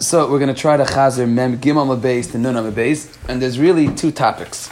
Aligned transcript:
So 0.00 0.28
we're 0.28 0.40
going 0.40 0.52
to 0.52 0.60
try 0.60 0.76
to 0.76 0.82
chazer 0.82 1.28
mem 1.28 1.58
gimel 1.58 2.00
base 2.00 2.32
to 2.32 2.38
nun 2.38 2.70
base, 2.72 3.16
and 3.28 3.40
there's 3.40 3.60
really 3.60 3.94
two 3.94 4.10
topics. 4.10 4.68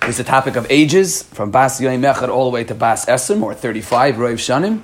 There's 0.00 0.16
the 0.16 0.24
topic 0.24 0.56
of 0.56 0.66
ages 0.68 1.22
from 1.22 1.52
bas 1.52 1.80
yoim 1.80 2.00
echad 2.12 2.28
all 2.28 2.50
the 2.50 2.50
way 2.50 2.64
to 2.64 2.74
bas 2.74 3.06
esim 3.06 3.42
or 3.42 3.54
35 3.54 4.16
roiv 4.16 4.34
shanim, 4.34 4.82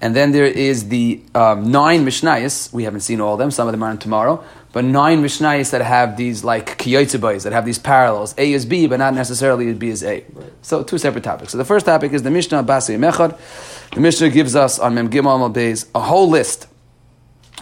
and 0.00 0.16
then 0.16 0.32
there 0.32 0.46
is 0.46 0.88
the 0.88 1.22
um, 1.34 1.70
nine 1.70 2.06
mishnayos. 2.06 2.72
We 2.72 2.84
haven't 2.84 3.00
seen 3.00 3.20
all 3.20 3.34
of 3.34 3.38
them. 3.38 3.50
Some 3.50 3.68
of 3.68 3.72
them 3.72 3.82
are 3.82 3.90
on 3.90 3.98
tomorrow, 3.98 4.42
but 4.72 4.84
nine 4.84 5.22
mishnayos 5.22 5.70
that 5.70 5.82
have 5.82 6.16
these 6.16 6.42
like 6.42 6.78
kiyotzebais 6.78 7.44
that 7.44 7.52
have 7.52 7.66
these 7.66 7.78
parallels. 7.78 8.34
A 8.38 8.52
is 8.52 8.64
B, 8.64 8.86
but 8.86 8.96
not 8.96 9.12
necessarily 9.12 9.72
B 9.74 9.88
is 9.88 10.02
A. 10.02 10.24
Right. 10.32 10.52
So 10.62 10.82
two 10.82 10.96
separate 10.96 11.24
topics. 11.24 11.52
So 11.52 11.58
the 11.58 11.64
first 11.66 11.84
topic 11.84 12.14
is 12.14 12.22
the 12.22 12.30
Mishnah 12.30 12.62
bas 12.62 12.88
yoim 12.88 13.12
echad. 13.12 13.38
The 13.90 14.00
Mishnah 14.00 14.30
gives 14.30 14.56
us 14.56 14.78
on 14.78 14.94
mem 14.94 15.10
gimel 15.10 15.52
base 15.52 15.86
a 15.94 16.00
whole 16.00 16.30
list 16.30 16.68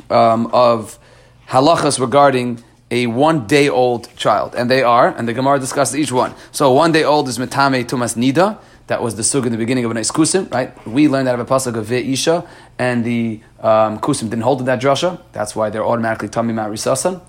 um, 0.08 0.46
of 0.52 1.00
halachas 1.48 2.00
regarding 2.00 2.62
a 2.90 3.06
one 3.06 3.46
day 3.46 3.68
old 3.68 4.14
child. 4.16 4.54
And 4.54 4.70
they 4.70 4.82
are, 4.82 5.08
and 5.08 5.26
the 5.26 5.32
Gemara 5.32 5.58
discusses 5.58 5.96
each 5.96 6.12
one. 6.12 6.34
So 6.52 6.72
one 6.72 6.92
day 6.92 7.04
old 7.04 7.28
is 7.28 7.38
metame 7.38 7.84
tumas 7.84 8.16
nida. 8.16 8.58
That 8.86 9.02
was 9.02 9.16
the 9.16 9.24
sug 9.24 9.46
in 9.46 9.52
the 9.52 9.58
beginning 9.58 9.84
of 9.84 9.90
an 9.90 9.96
nice 9.96 10.12
kusim, 10.12 10.52
right? 10.52 10.86
We 10.86 11.08
learned 11.08 11.28
out 11.28 11.40
of 11.40 11.50
a 11.50 11.52
pasuk 11.52 11.76
of 11.76 11.88
ve'isha, 11.88 12.46
and 12.78 13.04
the 13.04 13.40
um, 13.58 13.98
kusim 13.98 14.30
didn't 14.30 14.42
hold 14.42 14.60
in 14.60 14.66
that 14.66 14.80
drasha. 14.80 15.20
That's 15.32 15.56
why 15.56 15.70
they're 15.70 15.84
automatically 15.84 16.28
tummy 16.28 16.54
ma'risasan. 16.54 17.20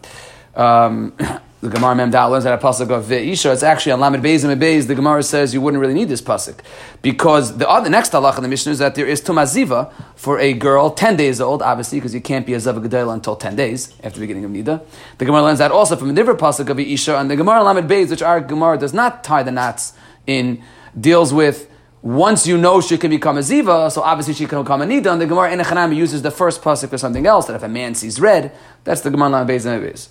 Um, 0.56 1.14
the 1.60 1.70
Gemara 1.70 1.96
Mem 1.96 2.12
learns 2.12 2.44
that 2.44 2.54
a 2.54 2.64
pasuk 2.64 2.92
of 2.92 3.06
Ve'isha. 3.06 3.52
It's 3.52 3.64
actually 3.64 3.92
on 3.94 4.00
Lamed 4.00 4.24
Beis 4.24 4.48
and 4.48 4.62
Beis. 4.62 4.86
The 4.86 4.94
Gemara 4.94 5.24
says 5.24 5.56
you 5.56 5.62
wouldn't 5.62 5.82
really 5.82 5.96
need 5.96 6.08
this 6.08 6.22
pasuk 6.22 6.60
because 7.02 7.58
the 7.58 7.68
other 7.68 7.90
next 7.90 8.12
halach 8.12 8.38
in 8.38 8.44
the 8.44 8.48
Mishnah 8.48 8.74
is 8.74 8.78
that 8.78 8.94
there 8.94 9.08
is 9.08 9.22
tumaziva 9.22 9.92
for 10.16 10.38
a 10.38 10.54
girl 10.54 10.92
ten 10.92 11.16
days 11.16 11.42
old, 11.42 11.64
obviously 11.64 11.98
because 11.98 12.14
you 12.14 12.22
can't 12.22 12.46
be 12.46 12.54
a 12.54 12.58
zav 12.58 12.80
gedayla 12.86 13.12
until 13.12 13.36
ten 13.36 13.56
days 13.56 13.92
after 14.04 14.20
the 14.20 14.28
beginning 14.28 14.46
of 14.46 14.52
nida. 14.52 14.84
The 15.18 15.26
Gemara 15.26 15.42
learns 15.42 15.58
that 15.58 15.72
also 15.72 15.96
from 15.96 16.12
a 16.12 16.14
different 16.14 16.40
pasuk 16.40 16.70
of 16.70 16.78
Ve'isha 16.78 17.20
and 17.20 17.32
the 17.32 17.36
Gemara 17.36 17.64
Lamed 17.64 17.90
Beis, 17.90 18.12
which 18.12 18.22
our 18.22 18.40
Gemara 18.40 18.78
does 18.78 18.94
not 18.94 19.24
tie 19.24 19.42
the 19.42 19.52
knots 19.52 19.94
in, 20.28 20.62
deals 21.00 21.34
with. 21.34 21.72
Once 22.04 22.46
you 22.46 22.56
know 22.56 22.80
she 22.80 23.00
can 23.00 23.10
become 23.10 23.38
a 23.38 23.42
ziva, 23.42 23.92
so 23.92 24.04
obviously 24.04 24.36
she 24.36 24.46
can 24.46 24.62
become 24.62 24.84
a 24.84 24.86
nida. 24.86 25.12
And 25.12 25.20
the 25.20 25.26
Gemara 25.26 25.52
in 25.52 25.92
uses 25.98 26.22
the 26.22 26.30
first 26.30 26.62
pasuk 26.62 26.90
for 26.90 27.00
something 27.00 27.26
else. 27.26 27.48
That 27.48 27.56
if 27.56 27.64
a 27.64 27.68
man 27.68 27.96
sees 27.96 28.22
red, 28.22 28.56
that's 28.84 29.02
the 29.02 29.10
Gemara 29.10 29.30
Lamed 29.30 29.50
Beis 29.50 29.66
and 29.66 29.84
Beis. 29.84 30.10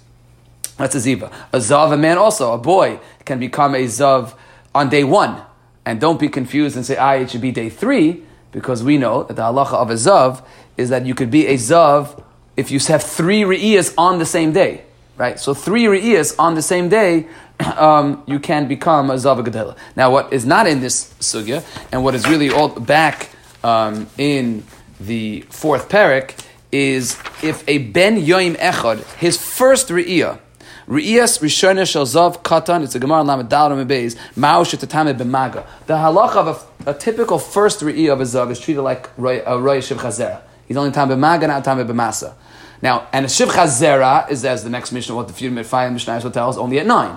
That's 0.76 0.94
a 0.94 0.98
ziva. 0.98 1.32
A 1.52 1.58
zav, 1.58 1.92
a 1.92 1.96
man 1.96 2.18
also, 2.18 2.52
a 2.52 2.58
boy, 2.58 3.00
can 3.24 3.38
become 3.38 3.74
a 3.74 3.84
zav 3.84 4.34
on 4.74 4.88
day 4.88 5.04
one. 5.04 5.40
And 5.84 6.00
don't 6.00 6.20
be 6.20 6.28
confused 6.28 6.76
and 6.76 6.84
say, 6.84 6.96
ah, 6.96 7.12
it 7.14 7.30
should 7.30 7.40
be 7.40 7.52
day 7.52 7.70
three, 7.70 8.22
because 8.52 8.82
we 8.82 8.98
know 8.98 9.22
that 9.24 9.34
the 9.34 9.42
halacha 9.42 9.74
of 9.74 9.90
a 9.90 9.94
zav 9.94 10.44
is 10.76 10.90
that 10.90 11.06
you 11.06 11.14
could 11.14 11.30
be 11.30 11.46
a 11.46 11.54
zav 11.54 12.22
if 12.56 12.70
you 12.70 12.78
have 12.80 13.02
three 13.02 13.42
re'iyas 13.42 13.94
on 13.96 14.18
the 14.18 14.26
same 14.26 14.52
day. 14.52 14.82
Right? 15.16 15.38
So 15.38 15.54
three 15.54 15.84
re'iyas 15.84 16.34
on 16.38 16.54
the 16.54 16.62
same 16.62 16.88
day, 16.88 17.26
um, 17.76 18.22
you 18.26 18.38
can 18.38 18.68
become 18.68 19.10
a 19.10 19.14
zav 19.14 19.42
gadela. 19.44 19.76
Now, 19.94 20.10
what 20.10 20.32
is 20.32 20.44
not 20.44 20.66
in 20.66 20.80
this 20.80 21.12
sugya, 21.20 21.64
and 21.92 22.04
what 22.04 22.14
is 22.14 22.28
really 22.28 22.50
all 22.50 22.68
back 22.68 23.30
um, 23.64 24.08
in 24.18 24.64
the 25.00 25.42
fourth 25.50 25.88
parak, 25.88 26.38
is 26.72 27.18
if 27.42 27.66
a 27.68 27.78
ben 27.78 28.18
yoim 28.20 28.56
echad, 28.56 29.02
his 29.16 29.36
first 29.36 29.88
re'iyah, 29.88 30.40
Re'iyas 30.88 31.40
Rishona 31.40 31.82
Shalzav 31.82 32.44
Katan, 32.44 32.84
it's 32.84 32.94
a 32.94 33.00
Gemara 33.00 33.22
in 33.22 33.26
Lamed 33.26 33.48
Dal 33.48 33.70
Beis, 33.70 34.16
Mao 34.36 34.62
Shetatame 34.62 35.18
B'maga. 35.18 35.66
The 35.88 35.94
halacha 35.94 36.36
of 36.36 36.76
a, 36.86 36.90
a, 36.90 36.94
typical 36.94 37.40
first 37.40 37.80
Re'iyah 37.80 38.12
of 38.12 38.20
a 38.20 38.22
Zav 38.22 38.52
is 38.52 38.60
treated 38.60 38.82
like 38.82 39.08
a 39.18 39.50
uh, 39.50 39.56
Roy 39.56 39.80
Shiv 39.80 39.98
Chazera. 39.98 40.42
He's 40.68 40.76
only 40.76 40.92
time 40.92 41.08
B'maga, 41.08 41.48
not 41.48 41.64
time 41.64 41.84
B'masa. 41.84 42.34
Now, 42.82 43.08
and 43.12 43.26
a 43.26 43.28
Shiv 43.28 43.48
Chazera 43.48 44.30
is, 44.30 44.44
as 44.44 44.62
the 44.62 44.70
next 44.70 44.92
Mishnah, 44.92 45.16
what 45.16 45.26
the 45.26 45.34
few 45.34 45.50
Mitfayim 45.50 45.92
Mishnah 45.92 46.20
will 46.22 46.30
tell 46.30 46.50
us, 46.50 46.56
only 46.56 46.78
at 46.78 46.86
nine. 46.86 47.16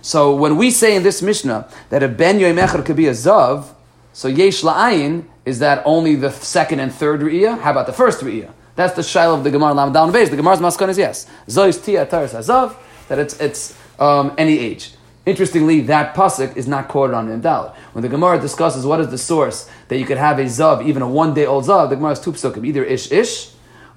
So 0.00 0.36
when 0.36 0.56
we 0.56 0.70
say 0.70 0.94
in 0.94 1.02
this 1.02 1.20
Mishnah 1.20 1.68
that 1.90 2.04
a 2.04 2.08
Ben 2.08 2.38
Yoimecher 2.38 2.86
could 2.86 2.94
be 2.94 3.08
a 3.08 3.12
Zav, 3.12 3.64
so 4.12 4.28
Yesh 4.28 4.62
La'ayin 4.62 5.24
is 5.44 5.58
that 5.58 5.82
only 5.84 6.14
the 6.14 6.30
second 6.30 6.78
and 6.78 6.94
third 6.94 7.20
Re'iyah? 7.22 7.58
How 7.62 7.72
about 7.72 7.86
the 7.86 7.92
first 7.92 8.20
Re'iyah? 8.20 8.52
That's 8.76 8.94
the 8.94 9.02
shail 9.02 9.34
of 9.34 9.42
the 9.42 9.50
Gemara 9.50 9.74
Lamed 9.74 9.92
Dal 9.92 10.12
Beis. 10.12 10.30
The 10.30 10.36
Gemara's 10.36 10.60
maskan 10.60 10.88
is 10.90 10.98
yes. 10.98 11.26
Zois 11.48 11.84
Tia 11.84 12.06
Taras 12.06 12.32
Hazav 12.32 12.76
that 13.08 13.18
it's, 13.18 13.38
it's 13.40 13.78
um, 13.98 14.34
any 14.38 14.58
age. 14.58 14.92
Interestingly, 15.26 15.82
that 15.82 16.14
pasuk 16.14 16.56
is 16.56 16.66
not 16.66 16.88
quoted 16.88 17.14
on 17.14 17.28
Dalit. 17.42 17.74
When 17.92 18.02
the 18.02 18.08
Gemara 18.08 18.40
discusses 18.40 18.86
what 18.86 19.00
is 19.00 19.08
the 19.08 19.18
source 19.18 19.68
that 19.88 19.98
you 19.98 20.06
could 20.06 20.16
have 20.16 20.38
a 20.38 20.44
zav, 20.44 20.86
even 20.86 21.02
a 21.02 21.08
one 21.08 21.34
day 21.34 21.44
old 21.44 21.64
zav, 21.64 21.90
the 21.90 21.96
Gemara 21.96 22.12
has 22.12 22.20
two 22.20 22.32
psukim, 22.32 22.66
either 22.66 22.82
ish 22.82 23.12
ish 23.12 23.50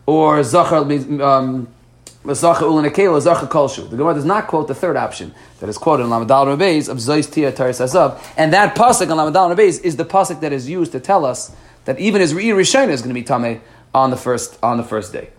or 0.06 0.44
zachar 0.44 0.82
um, 1.22 1.68
the 2.24 2.36
Gemara 3.90 4.14
does 4.14 4.26
not 4.26 4.48
quote 4.48 4.68
the 4.68 4.76
third 4.76 4.96
option 4.96 5.34
that 5.60 5.70
is 5.70 5.78
quoted 5.78 6.04
in 6.04 6.10
Lamadal 6.10 6.56
Rabbeis 6.56 6.88
of 6.88 6.98
Zois 6.98 7.32
Tia 7.32 7.52
Taris 7.52 7.82
Azav. 7.82 8.22
And 8.38 8.54
that 8.54 8.76
pasuk 8.76 9.04
in 9.04 9.10
Lamadal 9.10 9.56
Rabbeis 9.56 9.82
is 9.82 9.96
the 9.96 10.06
pasuk 10.06 10.40
that 10.42 10.54
is 10.54 10.70
used 10.70 10.92
to 10.92 11.00
tell 11.00 11.26
us 11.26 11.56
that 11.86 11.98
even 12.00 12.22
his 12.22 12.34
Re'ir 12.34 12.54
Rishayna 12.56 12.90
is 12.90 13.02
going 13.02 13.16
to 13.16 13.20
be 13.20 13.26
Tameh 13.26 13.60
on 13.94 14.12
the 14.12 14.18
first 14.18 14.60
on 14.62 14.78
the 14.78 14.84
first 14.84 15.12
day. 15.12 15.30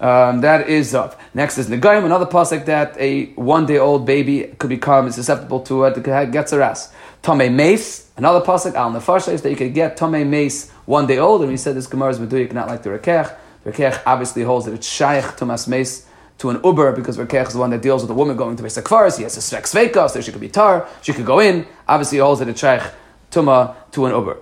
Um, 0.00 0.42
that 0.42 0.68
is 0.68 0.92
Zav. 0.92 1.16
Next 1.34 1.58
is 1.58 1.68
Negayim, 1.68 2.04
another 2.04 2.26
pasuk 2.26 2.66
that 2.66 2.96
a 2.98 3.26
one 3.34 3.66
day 3.66 3.78
old 3.78 4.06
baby 4.06 4.44
could 4.58 4.70
become 4.70 5.10
susceptible 5.10 5.60
to 5.60 5.84
it, 5.84 6.02
gets 6.32 6.52
a 6.52 6.58
ras. 6.58 6.92
Tome 7.22 7.56
Mace, 7.56 8.08
another 8.16 8.44
pasuk, 8.44 8.74
Al 8.74 8.92
Nefasha, 8.92 9.32
is 9.32 9.42
that 9.42 9.50
you 9.50 9.56
could 9.56 9.74
get 9.74 9.96
Tome 9.96 10.30
Mace 10.30 10.70
one 10.86 11.06
day 11.08 11.18
old, 11.18 11.40
and 11.40 11.50
we 11.50 11.56
said 11.56 11.74
this 11.74 11.88
Gemara 11.88 12.10
is 12.10 12.18
Meduyik, 12.20 12.52
not 12.52 12.68
like 12.68 12.84
the 12.84 12.90
Rekech. 12.90 13.34
Rekech 13.64 14.00
obviously 14.06 14.42
holds 14.42 14.66
that 14.66 14.74
it's 14.74 14.88
Shaykh 14.88 15.36
Tomas 15.36 15.66
Mace 15.66 16.06
to 16.38 16.50
an 16.50 16.60
Uber 16.64 16.92
because 16.92 17.18
Rekech 17.18 17.48
is 17.48 17.52
the 17.54 17.58
one 17.58 17.70
that 17.70 17.82
deals 17.82 18.02
with 18.02 18.10
a 18.10 18.14
woman 18.14 18.36
going 18.36 18.54
to 18.56 18.62
Beis 18.62 18.80
Akvaris. 18.80 19.16
He 19.16 19.24
has 19.24 19.36
a 19.36 19.40
Svek 19.40 19.62
Sveka, 19.62 20.08
so 20.08 20.20
she 20.20 20.30
could 20.30 20.40
be 20.40 20.48
Tar, 20.48 20.88
she 21.02 21.12
could 21.12 21.26
go 21.26 21.40
in. 21.40 21.66
Obviously, 21.88 22.18
holds 22.18 22.38
that 22.38 22.48
it's 22.48 22.60
Shaykh 22.60 22.82
Tuma 23.32 23.74
to 23.90 24.06
an 24.06 24.12
Uber. 24.12 24.38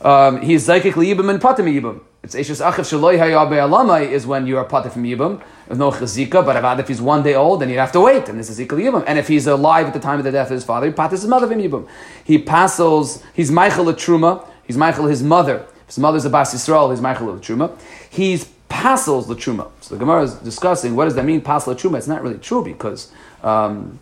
Um, 0.00 0.40
he 0.40 0.54
is 0.54 0.66
Zaykik 0.66 0.92
Liyibim 0.92 1.30
and 1.30 1.40
Patim 1.40 1.66
Yibim. 1.66 2.00
It's 2.26 2.34
Eishes 2.34 2.60
Achiv 2.60 2.80
Shaloi 2.80 3.20
Hayabe 3.20 3.52
Alamai 3.52 4.10
is 4.10 4.26
when 4.26 4.48
you 4.48 4.58
are 4.58 4.64
Patim 4.64 5.16
from. 5.16 5.40
There's 5.68 5.78
no 5.78 5.92
Chazika, 5.92 6.44
but 6.44 6.56
about 6.56 6.80
if 6.80 6.88
he's 6.88 7.00
one 7.00 7.22
day 7.22 7.36
old, 7.36 7.60
then 7.60 7.68
you'd 7.68 7.78
have 7.78 7.92
to 7.92 8.00
wait, 8.00 8.28
and 8.28 8.36
this 8.36 8.50
is 8.50 8.58
Zika 8.58 8.70
Yibim. 8.70 9.04
And 9.06 9.16
if 9.16 9.28
he's 9.28 9.46
alive 9.46 9.86
at 9.86 9.92
the 9.92 10.00
time 10.00 10.18
of 10.18 10.24
the 10.24 10.32
death 10.32 10.48
of 10.48 10.54
his 10.54 10.64
father, 10.64 10.88
he 10.88 10.92
patis 10.92 11.10
his 11.12 11.28
mother 11.28 11.46
from. 11.46 11.86
He 12.24 12.38
passes, 12.38 13.22
he's 13.32 13.52
Michael 13.52 13.84
Truma, 13.84 14.44
he's 14.66 14.76
Michael 14.76 15.06
his 15.06 15.22
mother. 15.22 15.66
If 15.82 15.86
his 15.86 15.98
mother's 16.00 16.24
a 16.24 16.30
Bas 16.30 16.52
Yisrael, 16.52 16.90
he's 16.90 17.00
Michael 17.00 17.28
Truma. 17.38 17.78
He's 18.10 18.46
passels 18.68 19.28
the 19.28 19.36
Truma. 19.36 19.70
So 19.80 19.94
the 19.94 20.00
Gemara 20.00 20.24
is 20.24 20.34
discussing 20.34 20.96
what 20.96 21.04
does 21.04 21.14
that 21.14 21.24
mean, 21.24 21.42
passel 21.42 21.76
Truma. 21.76 21.96
It's 21.96 22.08
not 22.08 22.24
really 22.24 22.38
true 22.38 22.64
because 22.64 23.12
um, 23.44 24.00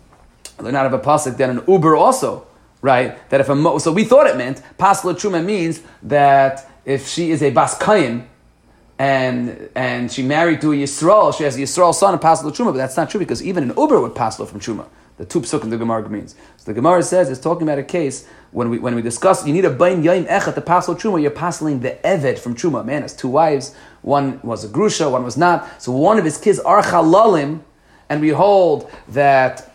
they're 0.59 0.71
not 0.71 0.87
of 0.87 0.93
a 0.93 0.99
pasuk 0.99 1.37
then 1.37 1.59
an 1.59 1.63
Uber 1.67 1.95
also 1.95 2.47
right? 2.81 3.29
That 3.31 3.41
if 3.41 3.49
a 3.49 3.55
mo- 3.55 3.79
so 3.79 3.91
we 3.91 4.03
thought 4.03 4.27
it 4.27 4.37
meant 4.37 4.61
pasla 4.77 5.15
truma 5.15 5.43
means 5.43 5.81
that 6.03 6.69
if 6.85 7.07
she 7.07 7.31
is 7.31 7.41
a 7.41 7.49
bas 7.49 7.77
kayin 7.77 8.25
and 8.97 9.69
and 9.75 10.11
she 10.11 10.23
married 10.23 10.61
to 10.61 10.71
a 10.71 10.75
Yisrael, 10.75 11.35
she 11.35 11.43
has 11.43 11.57
a 11.57 11.59
Yisrael 11.59 11.93
son 11.93 12.13
and 12.13 12.21
pasla 12.21 12.51
truma, 12.51 12.67
but 12.67 12.77
that's 12.77 12.95
not 12.95 13.09
true 13.09 13.19
because 13.19 13.43
even 13.43 13.63
an 13.69 13.77
Uber 13.77 13.99
would 13.99 14.13
pasla 14.13 14.47
from 14.47 14.59
truma. 14.59 14.87
The 15.17 15.25
two 15.25 15.41
psukim 15.41 15.69
the 15.69 15.77
Gemara 15.77 16.07
means. 16.09 16.35
So 16.57 16.65
the 16.65 16.73
Gemara 16.73 17.01
says 17.01 17.29
it's 17.29 17.39
talking 17.39 17.63
about 17.63 17.79
a 17.79 17.83
case 17.83 18.27
when 18.51 18.69
we 18.69 18.79
when 18.79 18.95
we 18.95 19.01
discuss 19.01 19.45
you 19.45 19.53
need 19.53 19.65
a 19.65 19.69
bain 19.69 20.03
yaim 20.03 20.27
echat 20.27 20.55
to 20.55 20.61
pasel 20.61 20.95
truma. 20.95 21.21
You're 21.21 21.31
pasling 21.31 21.81
the 21.81 21.97
evet 22.05 22.37
from 22.39 22.55
truma. 22.55 22.85
Man 22.85 23.01
has 23.01 23.15
two 23.15 23.29
wives. 23.29 23.75
One 24.01 24.39
was 24.43 24.63
a 24.63 24.67
grusha, 24.67 25.11
one 25.11 25.23
was 25.23 25.37
not. 25.37 25.81
So 25.81 25.91
one 25.91 26.17
of 26.17 26.25
his 26.25 26.37
kids 26.37 26.59
are 26.59 26.81
chalalim, 26.81 27.61
and 28.09 28.21
we 28.21 28.29
hold 28.29 28.91
that 29.09 29.74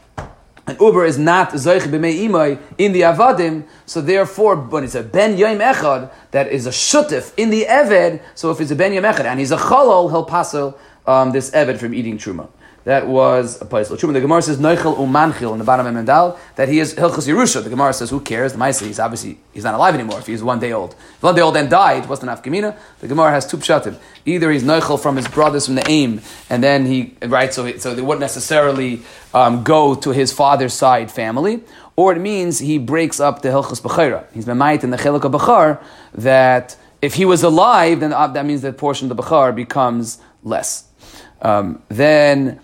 and 0.70 0.81
Uber 0.81 1.04
is 1.04 1.19
not 1.19 1.50
Zoich 1.50 1.82
b'mei 1.82 2.28
imay 2.28 2.58
in 2.78 2.92
the 2.92 3.00
Avadim, 3.00 3.64
so 3.86 4.00
therefore, 4.00 4.54
when 4.54 4.84
it's 4.84 4.94
a 4.94 5.03
Ben 5.03 5.36
Yom 5.36 5.58
Echad 5.58 6.12
that 6.31 6.47
is 6.47 6.66
a 6.66 6.70
Shutif 6.70 7.32
in 7.36 7.50
the 7.50 7.64
Eved, 7.64 8.22
so 8.36 8.53
if 8.53 8.60
it's 8.60 8.70
a 8.70 8.76
Ben 8.76 8.92
Yom 8.92 9.03
Echad 9.03 9.25
and 9.25 9.41
he's 9.41 9.50
a 9.50 9.56
Chalal, 9.56 10.10
he'll 10.10 10.25
pass 10.25 10.54
um, 10.54 11.32
this 11.32 11.50
Eved 11.50 11.78
from 11.78 11.92
eating 11.92 12.19
Truma. 12.19 12.48
That 12.85 13.06
was 13.06 13.61
a 13.61 13.67
place. 13.67 13.88
The 13.88 13.97
Gemara 13.97 14.41
says 14.41 14.59
Noichel 14.59 14.97
Umanchil 14.97 15.53
in 15.53 15.59
the 15.59 15.65
bottom 15.65 15.87
of 15.87 15.94
Mendal 15.94 16.38
that 16.56 16.69
he 16.71 16.81
is 16.81 16.94
Hilchas 16.94 17.29
Yerusha. 17.29 17.62
The 17.62 17.69
Gemara 17.69 17.93
says, 17.93 18.09
who 18.09 18.21
cares? 18.21 18.55
The 18.55 18.59
Maisa, 18.59 18.87
he's 18.87 18.99
obviously 18.99 19.38
he's 19.53 19.65
not 19.65 19.75
alive 19.75 19.94
anymore 19.94 20.19
if 20.19 20.27
he's 20.27 20.43
one 20.43 20.61
day 20.61 20.73
old. 20.73 20.94
If 20.94 21.23
one 21.23 21.35
day 21.35 21.43
old 21.43 21.59
and 21.59 21.69
died, 21.69 22.09
what's 22.09 22.23
the 22.23 22.27
nafkamina? 22.27 22.75
The 23.00 23.09
Gemara 23.09 23.32
has 23.32 23.47
two 23.47 23.59
pshatim. 23.59 23.99
Either 24.25 24.50
he's 24.50 24.62
Noichel 24.62 24.99
from 25.00 25.17
his 25.17 25.29
brothers 25.29 25.67
from 25.67 25.75
the 25.75 25.87
aim, 25.91 26.23
and 26.49 26.65
then 26.65 26.87
he 26.87 27.15
right, 27.23 27.53
so 27.53 27.71
so 27.77 27.94
they 27.94 28.00
wouldn't 28.00 28.21
necessarily 28.21 29.03
um, 29.35 29.62
go 29.62 29.94
to 29.94 30.11
his 30.11 30.33
father's 30.33 30.73
side 30.73 31.11
family, 31.11 31.62
or 31.97 32.15
it 32.15 32.19
means 32.19 32.61
he 32.61 32.79
breaks 32.79 33.21
up 33.21 33.43
the 33.43 33.50
Hilchas 33.50 33.83
Bechira. 33.83 34.25
He's 34.33 34.47
Memait 34.47 34.85
in 34.85 34.91
the 34.91 34.97
Chelik 34.97 35.25
of 35.25 35.33
Bechar 35.33 35.83
that 36.15 36.76
if 37.03 37.15
he 37.15 37.26
was 37.26 37.43
alive, 37.43 38.00
then 38.00 38.15
uh, 38.15 38.26
that 38.29 38.47
means 38.47 38.62
that 38.62 38.79
portion 38.79 39.11
of 39.11 39.17
the 39.17 39.23
Bechar 39.23 39.55
becomes 39.55 40.19
less. 40.43 40.85
Um, 41.43 41.83
then 41.88 42.61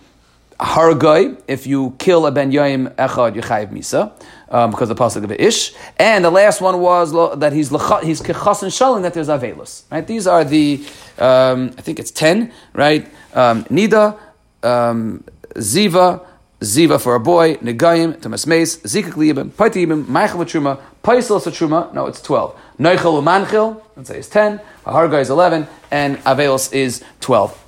Hargoy, 0.60 1.40
if 1.46 1.66
you 1.66 1.94
kill 1.98 2.26
a 2.26 2.32
ben 2.32 2.50
yoim 2.50 2.94
echad, 2.94 3.34
you 3.34 3.42
chayiv 3.42 3.70
misa, 3.70 4.12
um, 4.48 4.70
because 4.70 4.88
the 4.88 4.94
pasuk 4.94 5.24
of 5.24 5.32
ish. 5.32 5.74
And 5.98 6.24
the 6.24 6.30
last 6.30 6.60
one 6.60 6.80
was 6.80 7.12
that 7.38 7.52
he's 7.52 7.68
he's 7.68 8.22
kechas 8.22 8.62
and 8.62 8.72
shalim 8.72 9.02
that 9.02 9.14
there's 9.14 9.28
avelus. 9.28 9.82
Right? 9.90 10.06
These 10.06 10.26
are 10.26 10.44
the 10.44 10.84
um, 11.18 11.74
I 11.76 11.82
think 11.82 11.98
it's 11.98 12.10
ten. 12.10 12.52
Right? 12.72 13.06
Um, 13.34 13.64
nida, 13.64 14.18
um, 14.62 15.24
Ziva, 15.56 16.24
Ziva 16.60 17.00
for 17.00 17.14
a 17.14 17.20
boy, 17.20 17.56
Negayim, 17.56 18.16
Tumas 18.16 18.46
Meis, 18.46 18.78
Zikak 18.78 19.12
Liyibim, 19.12 19.50
Paitibim, 19.50 20.04
Meichel 20.04 20.44
Truma, 20.44 20.80
Paisel 21.02 21.40
Truma, 21.40 21.92
no, 21.92 22.06
it's 22.06 22.20
12. 22.22 22.58
Noichel 22.78 23.22
Umanchil, 23.22 23.80
let's 23.96 24.08
say 24.08 24.18
it's 24.18 24.28
10, 24.28 24.60
Harga 24.84 25.20
is 25.20 25.30
11, 25.30 25.66
and 25.90 26.18
Avelos 26.18 26.72
is 26.72 27.02
12. 27.20 27.62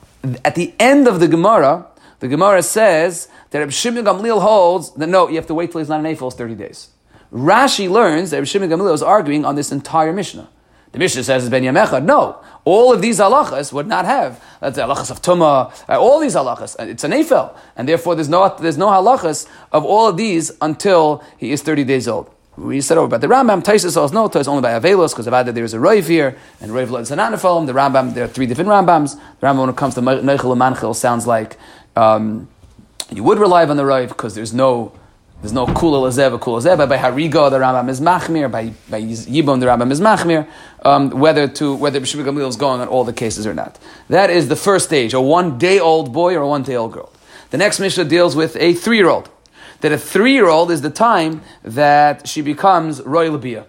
At 0.45 0.55
the 0.55 0.75
end 0.79 1.09
of 1.09 1.21
the 1.21 1.29
Gemara, 1.29 1.87
the 2.21 2.29
Gemara 2.29 2.63
says 2.63 3.29
that 3.51 3.61
Reb 3.61 3.73
Shimon 3.73 4.05
Gamliel 4.05 4.41
holds 4.41 4.93
that 4.95 5.09
no, 5.09 5.29
you 5.29 5.37
have 5.37 5.47
to 5.47 5.55
wait 5.55 5.71
till 5.71 5.81
he's 5.81 5.89
not 5.89 6.01
an 6.01 6.07
Eiffel 6.07 6.31
30 6.31 6.55
days. 6.55 6.89
Rashi 7.33 7.89
learns 7.89 8.31
that 8.31 8.39
Reb 8.39 8.47
Shimon 8.47 8.71
Gamliel 8.71 8.95
is 8.95 9.03
arguing 9.03 9.45
on 9.45 9.55
this 9.55 9.71
entire 9.71 10.13
Mishnah. 10.13 10.49
The 10.93 10.99
Mishnah 10.99 11.23
says 11.23 11.45
it's 11.45 11.51
Ben 11.51 11.63
Yamecha. 11.63 12.03
No, 12.03 12.43
all 12.65 12.93
of 12.93 13.03
these 13.03 13.19
halachas 13.19 13.73
would 13.73 13.87
not 13.87 14.05
have. 14.05 14.43
That's 14.61 14.77
the 14.77 14.83
halachas 14.83 15.11
of 15.11 15.21
Tumah. 15.21 15.73
Uh, 15.89 16.01
all 16.01 16.19
these 16.19 16.35
halachas. 16.35 16.77
It's 16.89 17.05
an 17.05 17.13
Eiffel. 17.13 17.55
And 17.77 17.89
therefore 17.89 18.15
there's 18.15 18.29
no, 18.29 18.57
there's 18.59 18.79
no 18.79 18.89
halachas 18.89 19.47
of 19.71 19.85
all 19.85 20.09
of 20.09 20.17
these 20.17 20.51
until 20.61 21.23
he 21.37 21.53
is 21.53 21.63
30 21.63 21.85
days 21.85 22.09
old. 22.09 22.35
We 22.59 22.81
said 22.81 22.99
over 22.99 23.07
about 23.07 23.21
the 23.21 23.29
Rambam. 23.29 23.63
Taisus 23.63 23.93
says 23.93 24.13
no, 24.13 24.27
it's 24.27 24.49
only 24.49 24.63
by 24.63 24.73
Avelos 24.73 25.11
because 25.11 25.29
of 25.29 25.31
that 25.31 25.55
there 25.55 25.63
is 25.63 25.75
a 25.75 25.81
Rav 25.81 26.07
here 26.09 26.37
and 26.61 26.73
Rav 26.73 26.93
is 27.01 27.13
an 27.13 27.21
Anaphalim. 27.21 27.67
The 27.67 27.73
Rambam, 27.73 28.15
there 28.15 28.25
are 28.25 28.29
three 28.29 28.47
different 28.47 28.69
Rambams. 28.69 29.15
The 29.39 29.47
Rambam, 29.47 29.61
when 29.61 29.69
it 29.71 29.77
comes 29.77 29.95
to 29.95 30.01
Neichel 30.01 30.53
and 30.53 30.61
Manchil, 30.61 30.97
sounds 30.97 31.25
like 31.25 31.57
um, 31.97 32.49
you 33.11 33.23
would 33.23 33.39
rely 33.39 33.65
on 33.65 33.77
the 33.77 33.85
Rav 33.85 34.09
because 34.09 34.35
there's 34.35 34.53
no 34.53 34.93
there's 35.41 35.53
no 35.53 35.67
kula 35.67 36.03
lezev, 36.03 36.37
kula 36.41 36.61
zev. 36.61 36.89
By 36.89 36.99
hariga, 36.99 37.49
the 37.49 37.59
Rambam 37.59 37.89
is 37.89 38.01
machmir. 38.01 38.51
By 38.51 38.73
by 38.91 39.01
yibon, 39.01 39.61
the 39.61 39.67
Rambam 39.67 39.93
is 39.93 40.01
machmir. 40.01 40.49
Um, 40.85 41.11
whether 41.11 41.47
to 41.47 41.75
whether 41.75 42.01
Bishop 42.01 42.21
Gamliel 42.21 42.49
is 42.49 42.57
going 42.57 42.81
on 42.81 42.89
all 42.89 43.05
the 43.05 43.13
cases 43.13 43.47
or 43.47 43.55
not. 43.55 43.79
That 44.09 44.31
is 44.31 44.49
the 44.49 44.57
first 44.57 44.87
stage: 44.87 45.15
a 45.15 45.21
one 45.21 45.57
day 45.59 45.79
old 45.79 46.13
boy 46.13 46.35
or 46.35 46.41
a 46.41 46.49
one 46.49 46.65
day 46.65 46.75
old 46.75 46.93
girl. 46.93 47.13
The 47.51 47.57
next 47.57 47.79
Mishnah 47.79 48.05
deals 48.05 48.35
with 48.35 48.57
a 48.57 48.75
three 48.75 48.97
year 48.97 49.09
old. 49.09 49.31
That 49.81 49.93
a 49.93 49.99
three 49.99 50.33
year 50.33 50.49
old 50.49 50.73
is 50.73 50.83
the 50.83 50.91
time 50.91 51.43
that 51.63 52.27
she 52.27 52.43
becomes 52.43 53.01
royal 53.03 53.35
labia, 53.35 53.67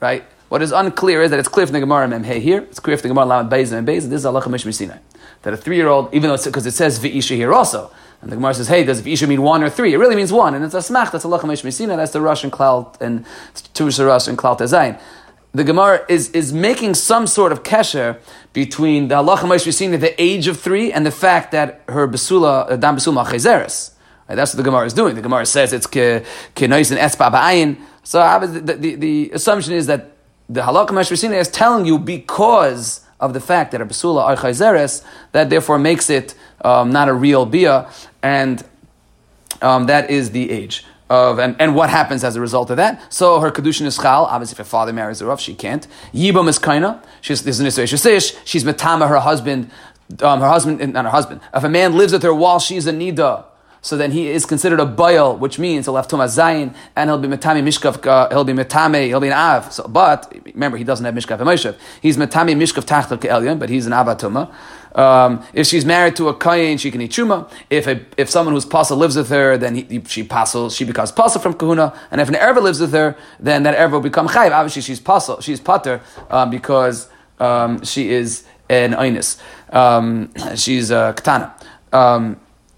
right? 0.00 0.24
What 0.52 0.60
is 0.60 0.70
unclear 0.70 1.22
is 1.22 1.30
that 1.30 1.38
it's 1.38 1.48
clear 1.48 1.66
from 1.66 1.72
the 1.72 1.80
Gemara 1.80 2.06
Mem 2.06 2.24
Hey 2.24 2.38
here. 2.38 2.60
It's 2.64 2.78
clear 2.78 2.98
from 2.98 3.08
the 3.08 3.14
Gemara 3.14 3.24
Lamed 3.24 3.50
Beis 3.50 3.72
and 3.72 3.88
Beis. 3.88 4.02
This 4.02 4.20
is 4.20 4.26
Allah 4.26 4.42
Mishmi 4.42 4.98
That 5.40 5.54
a 5.54 5.56
three 5.56 5.76
year 5.76 5.88
old, 5.88 6.12
even 6.12 6.28
though 6.28 6.34
it's 6.34 6.44
because 6.44 6.66
it 6.66 6.72
says 6.72 7.00
V'isha 7.00 7.36
here 7.36 7.54
also. 7.54 7.90
And 8.20 8.30
the 8.30 8.36
Gemara 8.36 8.52
says, 8.52 8.68
hey, 8.68 8.84
does 8.84 9.06
Isha 9.06 9.26
mean 9.28 9.40
one 9.40 9.62
or 9.62 9.70
three? 9.70 9.94
It 9.94 9.96
really 9.96 10.14
means 10.14 10.30
one. 10.30 10.54
And 10.54 10.62
it's 10.62 10.74
a 10.74 10.80
smach, 10.80 11.10
that's 11.10 11.24
Allah 11.24 11.40
Mesina, 11.40 11.96
that's 11.96 12.12
the 12.12 12.20
Russian 12.20 12.50
clout 12.50 13.00
and 13.00 13.24
Tuvish 13.72 14.06
Russian 14.06 14.36
clout 14.36 14.58
Zayin. 14.58 15.00
The 15.52 15.64
Gemara 15.64 16.04
is, 16.10 16.28
is 16.32 16.52
making 16.52 16.96
some 16.96 17.26
sort 17.26 17.50
of 17.50 17.62
kesher 17.62 18.18
between 18.52 19.08
the 19.08 19.16
Allah 19.16 19.38
Chamesh 19.38 19.66
Mesina, 19.66 19.98
the 19.98 20.22
age 20.22 20.48
of 20.48 20.60
three, 20.60 20.92
and 20.92 21.06
the 21.06 21.10
fact 21.10 21.52
that 21.52 21.80
her 21.88 22.06
Basula, 22.06 22.72
uh, 22.72 22.76
Dam 22.76 22.96
Basula 22.96 23.24
Chezeres. 23.24 23.94
Right, 24.28 24.34
that's 24.34 24.52
what 24.52 24.58
the 24.58 24.70
Gemara 24.70 24.84
is 24.84 24.92
doing. 24.92 25.14
The 25.14 25.22
Gemara 25.22 25.46
says 25.46 25.72
it's 25.72 25.86
Kenais 25.86 26.90
and 26.90 27.00
Espa 27.00 27.32
Ba'ayin. 27.32 27.78
So 28.04 28.18
the, 28.46 28.74
the, 28.74 28.94
the, 28.96 29.30
assumption 29.32 29.74
is 29.74 29.86
that 29.86 30.11
the 30.52 30.60
Halakha 30.60 30.88
Meshvasina 30.88 31.38
is 31.40 31.48
telling 31.48 31.86
you 31.86 31.98
because 31.98 33.00
of 33.18 33.32
the 33.32 33.40
fact 33.40 33.72
that 33.72 33.80
a 33.80 33.86
Basula 33.86 34.36
Chayzeres, 34.36 35.02
that 35.32 35.48
therefore 35.48 35.78
makes 35.78 36.10
it 36.10 36.34
um, 36.62 36.90
not 36.92 37.08
a 37.08 37.14
real 37.14 37.46
Bia, 37.46 37.90
and 38.22 38.62
um, 39.62 39.86
that 39.86 40.10
is 40.10 40.32
the 40.32 40.50
age. 40.50 40.84
Of, 41.08 41.38
and, 41.38 41.56
and 41.58 41.74
what 41.74 41.88
happens 41.90 42.24
as 42.24 42.36
a 42.36 42.40
result 42.40 42.70
of 42.70 42.76
that? 42.76 43.12
So 43.12 43.40
her 43.40 43.50
kedushin 43.50 43.86
is 43.86 43.96
chal. 43.96 44.26
Obviously, 44.26 44.54
if 44.54 44.58
her 44.58 44.64
father 44.64 44.92
marries 44.92 45.20
her 45.20 45.30
off, 45.30 45.40
she 45.40 45.54
can't. 45.54 45.86
Yibam 46.12 46.48
is 46.48 46.58
kaina. 46.58 47.02
She's 47.20 47.44
this 47.44 47.60
is 47.60 47.80
an 48.06 48.20
She's 48.44 48.64
metama 48.64 49.08
her 49.08 49.20
husband. 49.20 49.70
Um, 50.20 50.40
her 50.40 50.48
husband, 50.48 50.92
not 50.92 51.04
her 51.04 51.10
husband. 51.10 51.40
If 51.54 51.64
a 51.64 51.68
man 51.68 51.96
lives 51.96 52.12
with 52.12 52.22
her 52.22 52.34
while 52.34 52.58
she's 52.58 52.86
a 52.86 52.92
nida, 52.92 53.44
so 53.82 53.96
then 53.96 54.12
he 54.12 54.28
is 54.28 54.46
considered 54.46 54.78
a 54.78 54.86
bayal, 54.86 55.36
which 55.36 55.58
means 55.58 55.86
he'll 55.86 55.96
have 55.96 56.06
tuma 56.06 56.26
zayin, 56.26 56.72
and 56.94 57.10
he'll 57.10 57.18
be 57.18 57.26
metame 57.26 57.62
mishkav, 57.64 58.06
uh, 58.06 58.28
he'll 58.28 58.44
be 58.44 58.52
metame, 58.52 59.08
he'll 59.08 59.18
be 59.18 59.26
an 59.26 59.32
av. 59.32 59.72
So, 59.72 59.88
but 59.88 60.32
remember, 60.54 60.78
he 60.78 60.84
doesn't 60.84 61.04
have 61.04 61.14
mishkav 61.14 61.40
and 61.40 61.76
He's 62.00 62.16
metame 62.16 62.56
mishkav 62.56 62.84
tachtav 62.84 63.18
ke'elyon, 63.18 63.58
but 63.58 63.68
he's 63.68 63.86
an 63.86 63.92
avatuma. 63.92 64.54
Um, 64.94 65.44
if 65.52 65.66
she's 65.66 65.84
married 65.84 66.14
to 66.16 66.28
a 66.28 66.34
kayin, 66.34 66.78
she 66.78 66.92
can 66.92 67.00
eat 67.00 67.10
chuma. 67.10 67.50
If 67.70 67.88
a, 67.88 68.04
if 68.16 68.30
someone 68.30 68.54
who's 68.54 68.64
pasa 68.64 68.94
lives 68.94 69.16
with 69.16 69.30
her, 69.30 69.58
then 69.58 69.74
he, 69.74 70.02
she 70.06 70.22
passes, 70.22 70.76
she 70.76 70.84
becomes 70.84 71.10
pasa 71.10 71.40
from 71.40 71.54
kahuna. 71.54 71.98
And 72.12 72.20
if 72.20 72.28
an 72.28 72.34
erva 72.34 72.62
lives 72.62 72.80
with 72.80 72.92
her, 72.92 73.16
then 73.40 73.64
that 73.64 73.76
erva 73.76 73.92
will 73.92 74.00
become 74.00 74.28
chayv. 74.28 74.52
Obviously, 74.52 74.82
she's 74.82 75.00
pasa, 75.00 75.42
she's 75.42 75.58
pater 75.58 76.02
um, 76.30 76.50
because 76.50 77.08
um, 77.40 77.82
she 77.84 78.10
is 78.10 78.44
an 78.68 78.92
einis. 78.92 79.40
Um, 79.74 80.30
she's 80.54 80.92
a 80.92 81.14
katana. 81.16 81.54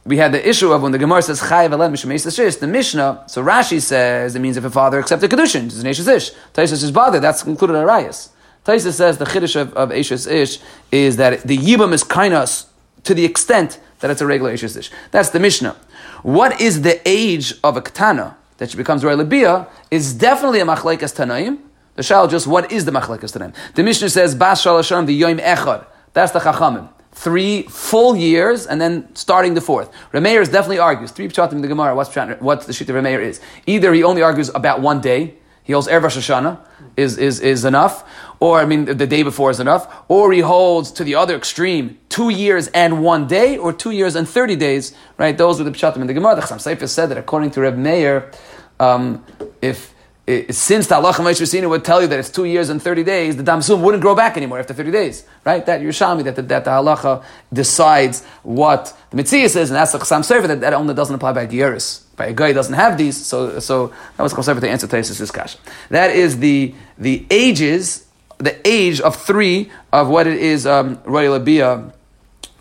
We 0.06 0.18
had 0.18 0.32
the 0.32 0.46
issue 0.46 0.70
of 0.72 0.82
when 0.82 0.92
the 0.92 0.98
Gemara 0.98 1.22
says 1.22 1.40
Chayiv 1.40 1.70
Elem 1.70 1.92
Mishmeis 1.92 2.60
the 2.60 2.66
Mishnah. 2.66 3.24
So 3.26 3.42
Rashi 3.42 3.80
says 3.80 4.36
it 4.36 4.40
means 4.40 4.56
if 4.56 4.64
a 4.64 4.70
father 4.70 4.98
accepted 4.98 5.30
kedushin, 5.30 5.64
it's 5.66 5.78
an 5.78 5.86
Ish. 5.86 6.32
Taisus 6.52 6.82
is 6.82 6.90
bothered. 6.90 7.22
That's 7.22 7.44
included 7.44 7.74
in 7.74 7.88
Arias. 7.88 8.30
Taisa 8.64 8.92
says 8.92 9.18
the 9.18 9.26
chiddush 9.26 9.56
of, 9.56 9.74
of 9.74 9.92
Ashes 9.92 10.26
Ish 10.26 10.58
is 10.90 11.16
that 11.16 11.42
the 11.42 11.56
Yibam 11.56 11.92
is 11.92 12.02
kainas 12.02 12.66
to 13.04 13.14
the 13.14 13.24
extent 13.24 13.78
that 14.00 14.10
it's 14.10 14.22
a 14.22 14.26
regular 14.26 14.52
Ashes 14.52 14.76
Ish. 14.76 14.90
That's 15.10 15.30
the 15.30 15.40
Mishnah. 15.40 15.76
What 16.22 16.60
is 16.60 16.82
the 16.82 17.00
age 17.06 17.54
of 17.62 17.76
a 17.76 17.82
Ketana 17.82 18.36
that 18.56 18.70
she 18.70 18.76
becomes 18.76 19.04
Roy 19.04 19.16
Labia 19.16 19.66
is 19.90 20.14
definitely 20.14 20.60
a 20.60 20.64
Machlaikas 20.64 21.14
Tanaim. 21.14 21.58
The 21.96 22.02
Shal 22.02 22.26
just, 22.28 22.46
what 22.46 22.72
is 22.72 22.84
the 22.86 22.92
Machlaikas 22.92 23.36
Tanaim? 23.36 23.54
The 23.74 23.82
Mishnah 23.82 24.08
says, 24.08 24.34
Bas 24.34 24.64
Shalasham, 24.64 25.06
the 25.06 25.14
Yom 25.14 25.38
Echad. 25.38 25.86
That's 26.12 26.32
the 26.32 26.38
Chachamim. 26.38 26.88
Three 27.14 27.62
full 27.62 28.16
years 28.16 28.66
and 28.66 28.80
then 28.80 29.14
starting 29.14 29.54
the 29.54 29.60
fourth. 29.60 29.90
Remeir 30.12 30.44
definitely 30.44 30.80
argues. 30.80 31.10
Three 31.10 31.28
pshatim 31.28 31.52
in 31.52 31.62
the 31.62 31.68
Gemara. 31.68 31.94
What's, 31.94 32.14
what 32.40 32.62
the 32.62 32.72
sheet 32.72 32.90
of 32.90 32.96
Remeir 32.96 33.20
is? 33.20 33.40
Either 33.66 33.94
he 33.94 34.02
only 34.02 34.20
argues 34.20 34.50
about 34.54 34.80
one 34.80 35.00
day, 35.00 35.34
he 35.62 35.72
holds 35.72 35.88
Erev 35.88 36.10
Shoshana 36.10 36.60
is, 36.96 37.16
is, 37.16 37.40
is 37.40 37.64
enough, 37.64 38.04
or 38.38 38.60
I 38.60 38.66
mean 38.66 38.84
the 38.84 39.06
day 39.06 39.22
before 39.22 39.50
is 39.50 39.60
enough, 39.60 39.92
or 40.08 40.32
he 40.32 40.40
holds 40.40 40.92
to 40.92 41.04
the 41.04 41.14
other 41.14 41.34
extreme, 41.36 41.98
two 42.08 42.28
years 42.28 42.68
and 42.68 43.02
one 43.02 43.26
day, 43.26 43.56
or 43.56 43.72
two 43.72 43.90
years 43.90 44.14
and 44.14 44.28
30 44.28 44.56
days, 44.56 44.94
right? 45.16 45.36
Those 45.36 45.58
were 45.58 45.64
the 45.64 45.70
Pshatim 45.70 45.96
in 45.96 46.06
the 46.06 46.14
Gemara. 46.14 46.36
The 46.36 46.42
Chassam 46.42 46.88
said 46.88 47.08
that 47.08 47.18
according 47.18 47.52
to 47.52 47.62
Reb 47.62 47.76
Meir, 47.76 48.30
um, 48.78 49.24
if 49.62 49.93
since 50.26 50.86
the 50.86 50.94
Allah 50.94 51.12
Moshe 51.12 51.68
would 51.68 51.84
tell 51.84 52.00
you 52.00 52.08
that 52.08 52.18
it's 52.18 52.30
two 52.30 52.46
years 52.46 52.70
and 52.70 52.80
30 52.80 53.04
days, 53.04 53.36
the 53.36 53.42
Damsum 53.42 53.82
wouldn't 53.82 54.00
grow 54.00 54.14
back 54.14 54.38
anymore 54.38 54.58
after 54.58 54.72
30 54.72 54.90
days, 54.90 55.26
right? 55.44 55.64
That 55.66 55.82
Yerushalmi, 55.82 56.24
that 56.24 56.36
the, 56.36 56.42
that 56.42 56.64
the 56.64 56.70
halacha 56.70 57.22
decides 57.52 58.24
what 58.42 58.96
the 59.10 59.16
Mitzvah 59.16 59.50
says, 59.50 59.70
and 59.70 59.76
that's 59.76 59.92
the 59.92 59.98
Chassam 59.98 60.20
Sofer, 60.20 60.48
that, 60.48 60.60
that 60.62 60.72
only 60.72 60.94
doesn't 60.94 61.14
apply 61.14 61.32
by 61.32 61.46
Gieris. 61.46 62.04
By 62.16 62.26
a 62.26 62.32
guy 62.32 62.54
doesn't 62.54 62.74
have 62.74 62.96
these, 62.96 63.22
so, 63.26 63.58
so 63.60 63.88
that 64.16 64.22
was 64.22 64.32
Chassam 64.32 64.54
Sofer 64.54 64.60
to 64.60 64.70
answer 64.70 64.86
Taisus' 64.86 65.18
discussion. 65.18 65.60
That 65.90 66.10
is 66.12 66.38
the, 66.38 66.74
the 66.96 67.26
ages, 67.30 68.06
the 68.38 68.66
age 68.66 69.02
of 69.02 69.16
three 69.16 69.70
of 69.92 70.08
what 70.08 70.26
it 70.26 70.38
is, 70.38 70.66
um, 70.66 71.02
Royal 71.04 71.38
Abiyah, 71.38 71.92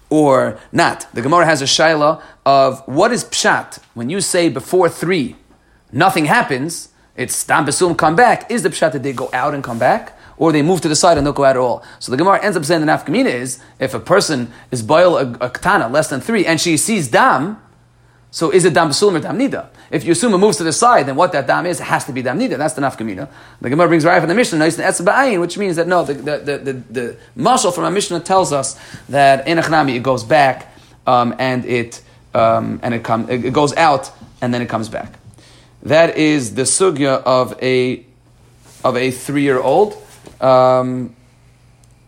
or 0.10 0.60
not. 0.74 1.08
The 1.13 1.22
Gemara 1.22 1.46
has 1.46 1.62
a 1.62 1.65
shaila 1.65 2.22
of 2.46 2.86
what 2.88 3.13
is 3.13 3.24
pshat 3.24 3.79
when 3.93 4.10
you 4.10 4.20
say 4.20 4.50
before 4.50 4.89
three, 4.89 5.38
nothing 5.93 6.25
happens 6.25 6.89
it's 7.15 7.36
stam 7.36 7.65
besum 7.65 7.98
come 7.98 8.15
back. 8.15 8.50
Is 8.50 8.63
the 8.63 8.70
pshat 8.70 8.93
that 8.93 9.03
they 9.03 9.13
go 9.13 9.29
out 9.34 9.53
and 9.53 9.63
come 9.63 9.79
back? 9.79 10.17
Or 10.38 10.51
they 10.51 10.63
move 10.63 10.82
to 10.82 10.89
the 10.89 10.96
side 10.96 11.17
and 11.17 11.25
don't 11.25 11.36
go 11.36 11.43
out 11.43 11.51
at 11.51 11.58
all. 11.58 11.84
So 12.00 12.12
the 12.12 12.17
Gemara 12.17 12.43
ends 12.43 12.58
up 12.58 12.65
saying 12.65 12.84
the 12.84 12.91
nafkamina 12.91 13.32
is 13.32 13.60
if 13.79 13.93
a 13.93 14.00
person 14.00 14.51
is 14.72 14.82
boil 14.82 15.17
a, 15.17 15.32
a 15.34 15.50
katana 15.50 15.88
less 15.88 16.10
than 16.10 16.22
three 16.22 16.46
and 16.46 16.60
she 16.60 16.75
sees 16.75 17.08
dam, 17.08 17.62
so 18.32 18.50
is 18.50 18.65
it 18.65 18.74
dam 18.74 18.89
besulim 18.89 19.15
or 19.15 19.20
dam 19.20 19.38
nida? 19.38 19.67
If 19.91 20.03
you 20.05 20.12
assume 20.13 20.34
it 20.34 20.39
moves 20.39 20.58
to 20.58 20.63
the 20.63 20.74
side, 20.74 21.05
then 21.05 21.15
what 21.15 21.34
that 21.34 21.46
dam 21.46 21.67
is, 21.67 21.79
it 21.79 21.84
has 21.84 22.05
to 22.05 22.12
be 22.12 22.24
dam 22.24 22.39
nida. 22.39 22.58
That's 22.58 22.74
the 22.74 22.82
nafkamina. 22.82 23.29
The 23.62 23.70
Gemara 23.70 23.88
brings 23.88 24.05
right 24.05 24.20
from 24.20 24.27
the 24.27 24.34
Mishnah, 24.34 25.39
which 25.39 25.58
means 25.60 25.75
that 25.75 25.88
no, 25.88 26.03
the 26.03 26.15
the 26.15 26.38
the, 26.39 26.58
the, 26.58 26.74
the 26.89 27.17
mashal 27.38 27.74
from 27.74 27.84
our 27.84 27.91
Mishnah 27.91 28.22
tells 28.22 28.51
us 28.51 28.79
that 29.10 29.48
in 29.48 29.60
Achnami 29.60 29.96
it 29.96 30.01
goes 30.01 30.24
back 30.24 30.74
um, 31.05 31.36
and 31.38 31.63
it 31.65 32.01
um, 32.34 32.79
and 32.82 32.96
it 32.96 33.03
comes 33.03 33.29
it 33.29 33.53
goes 33.53 33.75
out 33.75 34.12
and 34.41 34.51
then 34.51 34.63
it 34.63 34.67
comes 34.67 34.89
back. 34.89 35.20
That 35.84 36.18
is 36.18 36.56
the 36.56 36.63
sugya 36.63 37.22
of 37.24 37.62
a 37.62 38.06
of 38.84 38.98
a 38.98 39.12
three 39.12 39.44
year 39.44 39.60
old. 39.60 40.02
Um, 40.42 41.16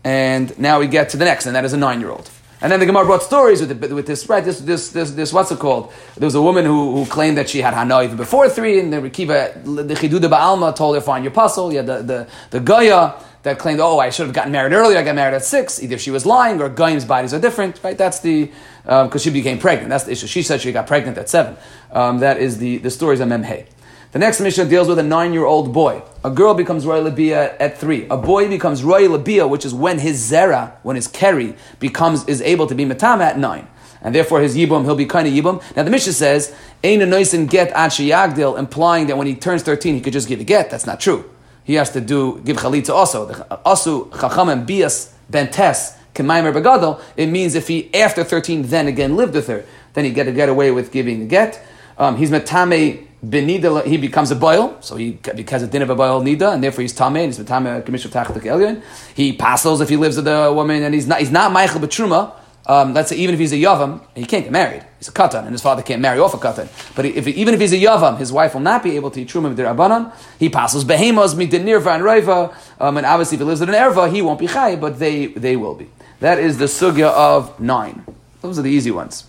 and 0.04 0.56
now 0.58 0.78
we 0.78 0.86
get 0.86 1.10
to 1.10 1.16
the 1.16 1.24
next, 1.24 1.46
and 1.46 1.56
that 1.56 1.64
is 1.64 1.72
a 1.72 1.76
nine 1.76 2.00
year 2.00 2.10
old. 2.10 2.30
And 2.62 2.72
then 2.72 2.80
the 2.80 2.86
Gemara 2.86 3.04
brought 3.04 3.22
stories 3.22 3.60
with, 3.60 3.80
the, 3.80 3.94
with 3.94 4.06
this, 4.06 4.28
right? 4.30 4.42
This, 4.42 4.60
this, 4.60 4.90
this, 4.90 5.10
this, 5.10 5.32
what's 5.32 5.50
it 5.50 5.58
called? 5.58 5.92
There 6.16 6.26
was 6.26 6.34
a 6.34 6.40
woman 6.40 6.64
who, 6.64 6.96
who 6.96 7.06
claimed 7.06 7.36
that 7.36 7.50
she 7.50 7.60
had 7.60 7.74
Hana 7.74 8.02
even 8.02 8.16
before 8.16 8.48
three, 8.48 8.80
and 8.80 8.90
the 8.90 8.96
Rekiva, 8.96 9.62
the 9.64 9.94
Chiduda 9.94 10.30
Ba'alma 10.30 10.74
told 10.74 10.94
her, 10.94 11.02
find 11.02 11.22
your 11.22 11.32
puzzle. 11.32 11.70
You 11.70 11.78
had 11.78 11.86
the, 11.86 12.02
the, 12.02 12.28
the 12.50 12.60
Goya 12.60 13.22
that 13.46 13.60
claimed, 13.60 13.78
oh, 13.78 14.00
I 14.00 14.10
should 14.10 14.26
have 14.26 14.34
gotten 14.34 14.50
married 14.50 14.72
earlier, 14.72 14.98
I 14.98 15.04
got 15.04 15.14
married 15.14 15.36
at 15.36 15.44
six. 15.44 15.80
Either 15.80 15.98
she 15.98 16.10
was 16.10 16.26
lying 16.26 16.60
or 16.60 16.68
Goyim's 16.68 17.04
bodies 17.04 17.32
are 17.32 17.40
different, 17.40 17.80
right? 17.84 17.96
That's 17.96 18.18
the, 18.18 18.50
because 18.82 19.14
um, 19.14 19.18
she 19.18 19.30
became 19.30 19.58
pregnant. 19.58 19.88
That's 19.88 20.02
the 20.02 20.12
issue. 20.12 20.26
She 20.26 20.42
said 20.42 20.60
she 20.60 20.72
got 20.72 20.88
pregnant 20.88 21.16
at 21.16 21.28
seven. 21.28 21.56
Um, 21.92 22.18
that 22.18 22.38
is 22.38 22.58
the, 22.58 22.78
the 22.78 22.90
stories 22.90 23.20
of 23.20 23.28
Memhe. 23.28 23.66
The 24.10 24.18
next 24.18 24.40
Mishnah 24.40 24.64
deals 24.64 24.88
with 24.88 24.98
a 24.98 25.04
nine-year-old 25.04 25.72
boy. 25.72 26.02
A 26.24 26.30
girl 26.30 26.54
becomes 26.54 26.86
Roy 26.86 27.00
Labia 27.00 27.56
at 27.58 27.78
three. 27.78 28.08
A 28.08 28.16
boy 28.16 28.48
becomes 28.48 28.82
Roy 28.82 29.08
Labia, 29.08 29.46
which 29.46 29.64
is 29.64 29.72
when 29.72 30.00
his 30.00 30.18
Zera, 30.28 30.72
when 30.82 30.96
his 30.96 31.06
Keri, 31.06 31.54
becomes, 31.78 32.24
is 32.26 32.42
able 32.42 32.66
to 32.66 32.74
be 32.74 32.84
Matama 32.84 33.24
at 33.24 33.38
nine. 33.38 33.68
and 34.02 34.14
therefore 34.14 34.40
his 34.40 34.56
yibum 34.56 34.84
he'll 34.84 34.94
be 34.94 35.06
kind 35.06 35.26
of 35.26 35.34
yibum. 35.34 35.62
Now 35.74 35.82
the 35.82 35.90
Mishnah 35.90 36.12
says 36.12 36.54
ein 36.82 37.02
a 37.02 37.06
get 37.46 37.72
yagdil, 37.74 38.58
implying 38.58 39.06
that 39.08 39.16
when 39.18 39.26
he 39.26 39.34
turns 39.34 39.62
thirteen 39.62 39.94
he 39.94 40.00
could 40.00 40.12
just 40.12 40.28
give 40.28 40.40
a 40.40 40.44
get. 40.44 40.70
That's 40.70 40.86
not 40.86 41.00
true. 41.00 41.30
He 41.66 41.74
has 41.74 41.90
to 41.90 42.00
do 42.00 42.40
give 42.44 42.58
chalitza 42.58 42.90
also. 42.90 43.18
Also, 43.64 44.08
chacham 44.10 44.48
and 44.48 44.66
bias 44.66 45.12
bentes 45.30 45.98
kemaimer 46.14 46.52
begadol. 46.54 47.00
It 47.16 47.26
means 47.26 47.56
if 47.56 47.66
he 47.66 47.92
after 47.92 48.22
thirteen 48.22 48.62
then 48.62 48.86
again 48.86 49.16
lived 49.16 49.34
with 49.34 49.48
her, 49.48 49.64
then 49.94 50.04
he 50.04 50.12
get 50.12 50.24
to 50.24 50.32
get 50.32 50.48
away 50.48 50.70
with 50.70 50.92
giving 50.92 51.22
a 51.22 51.24
get. 51.26 51.60
Um, 51.98 52.16
he's 52.16 52.30
metame 52.30 53.08
benida, 53.24 53.84
he 53.84 53.96
becomes 53.96 54.30
a 54.30 54.36
boil, 54.36 54.76
so 54.80 54.94
he 54.94 55.18
because 55.34 55.64
of 55.64 55.70
din 55.72 55.82
of 55.82 55.90
a 55.90 55.96
boil 55.96 56.22
nida, 56.22 56.54
and 56.54 56.62
therefore 56.62 56.82
he's 56.82 56.92
tame, 56.92 57.16
and 57.16 57.34
he's 57.34 57.38
metame 57.38 57.84
commission 57.84 58.16
of 58.16 58.26
elyon. 58.26 58.82
He 59.14 59.32
passes 59.32 59.80
if 59.80 59.88
he 59.88 59.96
lives 59.96 60.16
with 60.16 60.28
a 60.28 60.52
woman, 60.52 60.84
and 60.84 60.94
he's 60.94 61.08
not 61.08 61.18
he's 61.18 61.32
not 61.32 61.50
Michael 61.50 61.80
betruma. 61.80 62.32
Um, 62.68 62.94
let's 62.94 63.10
say 63.10 63.16
even 63.16 63.34
if 63.34 63.38
he's 63.38 63.52
a 63.52 63.56
yavam, 63.56 64.00
he 64.14 64.24
can't 64.24 64.44
get 64.44 64.52
married. 64.52 64.84
He's 64.98 65.08
a 65.08 65.12
katan, 65.12 65.44
and 65.44 65.52
his 65.52 65.62
father 65.62 65.82
can't 65.82 66.02
marry 66.02 66.18
off 66.18 66.34
a 66.34 66.36
katan. 66.36 66.68
But 66.96 67.04
if, 67.04 67.28
even 67.28 67.54
if 67.54 67.60
he's 67.60 67.72
a 67.72 67.76
yavam, 67.76 68.18
his 68.18 68.32
wife 68.32 68.54
will 68.54 68.60
not 68.60 68.82
be 68.82 68.96
able 68.96 69.10
to 69.12 69.20
eat 69.22 69.28
truma 69.28 69.54
rabbanon. 69.54 70.12
He 70.38 70.48
passes 70.48 70.84
behemos 70.84 71.34
midinirva 71.34 71.94
and 71.94 72.02
raiva, 72.02 72.56
um, 72.80 72.96
and 72.96 73.06
obviously 73.06 73.36
if 73.36 73.40
he 73.40 73.44
lives 73.44 73.60
in 73.60 73.68
an 73.68 73.74
erva, 73.76 74.12
he 74.12 74.20
won't 74.20 74.40
be 74.40 74.48
chay, 74.48 74.74
but 74.76 74.98
they 74.98 75.26
they 75.26 75.56
will 75.56 75.74
be. 75.74 75.88
That 76.20 76.38
is 76.38 76.58
the 76.58 76.64
sugya 76.64 77.10
of 77.12 77.60
nine. 77.60 78.04
Those 78.40 78.58
are 78.58 78.62
the 78.62 78.70
easy 78.70 78.90
ones. 78.90 79.24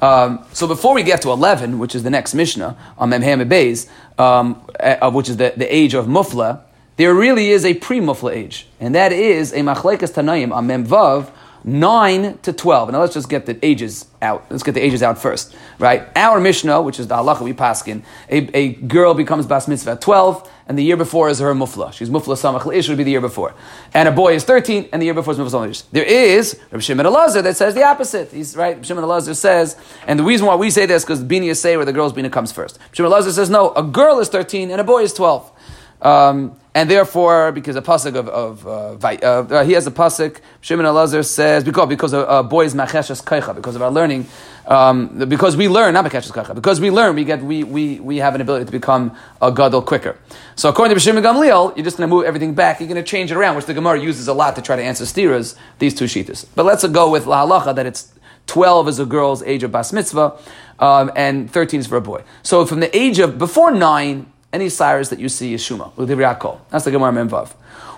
Um, 0.00 0.44
so 0.52 0.66
before 0.66 0.94
we 0.94 1.02
get 1.02 1.22
to 1.22 1.30
11, 1.30 1.78
which 1.78 1.94
is 1.94 2.02
the 2.02 2.10
next 2.10 2.34
Mishnah 2.34 2.76
on 2.98 3.10
Memhem 3.10 3.48
Beis, 3.48 3.88
um, 4.18 4.62
uh, 4.78 5.10
which 5.10 5.28
is 5.28 5.38
the, 5.38 5.54
the 5.56 5.74
age 5.74 5.94
of 5.94 6.06
Mufla, 6.06 6.60
there 6.96 7.14
really 7.14 7.50
is 7.50 7.64
a 7.64 7.74
pre-Mufla 7.74 8.32
age. 8.32 8.68
And 8.80 8.94
that 8.94 9.12
is 9.12 9.52
a 9.52 9.60
Machlekas 9.60 10.12
Tanayim 10.12 10.52
on 10.52 10.66
Memvav, 10.68 11.30
9 11.66 12.38
to 12.42 12.52
12. 12.52 12.92
Now 12.92 13.00
let's 13.00 13.12
just 13.12 13.28
get 13.28 13.44
the 13.44 13.58
ages 13.64 14.06
out. 14.22 14.46
Let's 14.50 14.62
get 14.62 14.72
the 14.72 14.80
ages 14.80 15.02
out 15.02 15.18
first, 15.18 15.54
right? 15.80 16.06
Our 16.14 16.40
Mishnah, 16.40 16.80
which 16.80 17.00
is 17.00 17.08
the 17.08 17.16
halacha 17.16 17.40
we 17.40 17.52
paskin, 17.52 18.04
a, 18.30 18.56
a 18.56 18.68
girl 18.74 19.14
becomes 19.14 19.46
bas 19.46 19.66
mitzvah 19.66 19.92
at 19.92 20.00
12, 20.00 20.48
and 20.68 20.78
the 20.78 20.84
year 20.84 20.96
before 20.96 21.28
is 21.28 21.40
her 21.40 21.52
mufla. 21.54 21.92
She's 21.92 22.08
mufla 22.08 22.36
samach 22.36 22.72
ish 22.72 22.88
would 22.88 22.98
be 22.98 23.02
the 23.02 23.10
year 23.10 23.20
before. 23.20 23.52
And 23.92 24.08
a 24.08 24.12
boy 24.12 24.34
is 24.34 24.44
13, 24.44 24.90
and 24.92 25.02
the 25.02 25.06
year 25.06 25.14
before 25.14 25.32
is 25.32 25.40
mufla 25.40 25.68
samach. 25.68 25.82
There 25.90 26.04
is 26.04 26.60
Rabbi 26.70 26.82
Shimon 26.82 27.04
Elazar 27.04 27.42
that 27.42 27.56
says 27.56 27.74
the 27.74 27.84
opposite. 27.84 28.30
He's 28.30 28.54
right. 28.56 28.86
Shimon 28.86 29.02
Elazar 29.02 29.34
says, 29.34 29.76
and 30.06 30.20
the 30.20 30.24
reason 30.24 30.46
why 30.46 30.54
we 30.54 30.70
say 30.70 30.86
this 30.86 31.04
because 31.04 31.20
bini 31.22 31.48
is 31.48 31.60
say 31.60 31.76
where 31.76 31.84
the 31.84 31.92
girl's 31.92 32.12
bina 32.12 32.30
comes 32.30 32.52
first. 32.52 32.78
Shimon 32.92 33.10
Elazar 33.10 33.32
says 33.32 33.50
no, 33.50 33.72
a 33.74 33.82
girl 33.82 34.20
is 34.20 34.28
13 34.28 34.70
and 34.70 34.80
a 34.80 34.84
boy 34.84 35.02
is 35.02 35.12
12. 35.12 35.50
Um, 36.02 36.56
and 36.76 36.90
therefore, 36.90 37.52
because 37.52 37.74
a 37.74 37.80
pasuk 37.80 38.16
of, 38.16 38.28
of 38.28 38.66
uh, 38.66 39.08
uh, 39.24 39.64
he 39.64 39.72
has 39.72 39.86
a 39.86 39.90
pasuk, 39.90 40.40
Shimon 40.60 40.84
Elazar 40.84 41.24
says 41.24 41.64
because 41.64 41.88
because 41.88 42.12
a, 42.12 42.18
a 42.18 42.42
boy 42.42 42.66
is 42.66 42.74
macheshes 42.74 43.24
kaicha 43.24 43.56
because 43.56 43.76
of 43.76 43.80
our 43.80 43.90
learning, 43.90 44.26
um, 44.66 45.26
because 45.26 45.56
we 45.56 45.68
learn 45.68 45.94
not 45.94 46.04
macheshes 46.04 46.32
kaicha 46.32 46.54
because 46.54 46.78
we 46.78 46.90
learn 46.90 47.14
we 47.14 47.24
get 47.24 47.42
we, 47.42 47.64
we, 47.64 47.98
we 48.00 48.18
have 48.18 48.34
an 48.34 48.42
ability 48.42 48.66
to 48.66 48.72
become 48.72 49.16
a 49.40 49.50
gadol 49.50 49.80
quicker. 49.80 50.18
So 50.54 50.68
according 50.68 50.94
to 50.94 51.00
Shimon 51.00 51.24
Gamliel, 51.24 51.74
you're 51.76 51.84
just 51.84 51.96
going 51.96 52.10
to 52.10 52.14
move 52.14 52.26
everything 52.26 52.54
back. 52.54 52.78
You're 52.78 52.90
going 52.90 53.02
to 53.02 53.10
change 53.10 53.30
it 53.30 53.38
around, 53.38 53.56
which 53.56 53.64
the 53.64 53.72
Gemara 53.72 53.98
uses 53.98 54.28
a 54.28 54.34
lot 54.34 54.54
to 54.56 54.60
try 54.60 54.76
to 54.76 54.82
answer 54.82 55.04
stiras. 55.04 55.56
These 55.78 55.94
two 55.94 56.04
shitas, 56.04 56.44
but 56.54 56.66
let's 56.66 56.86
go 56.86 57.10
with 57.10 57.24
la 57.24 57.46
halacha 57.46 57.74
that 57.74 57.86
it's 57.86 58.12
12 58.48 58.88
is 58.88 58.98
a 58.98 59.06
girl's 59.06 59.42
age 59.44 59.62
of 59.62 59.72
bas 59.72 59.94
mitzvah, 59.94 60.38
um, 60.78 61.10
and 61.16 61.50
13 61.50 61.80
is 61.80 61.86
for 61.86 61.96
a 61.96 62.02
boy. 62.02 62.22
So 62.42 62.66
from 62.66 62.80
the 62.80 62.94
age 62.94 63.18
of 63.18 63.38
before 63.38 63.70
nine 63.72 64.30
any 64.56 64.68
Cyrus 64.68 65.10
that 65.10 65.20
you 65.20 65.28
see 65.28 65.54
is 65.54 65.62
Shuma. 65.62 65.92
That's 66.70 66.84
the 66.84 66.90
Gemara 66.90 67.12
Memvav. 67.12 67.52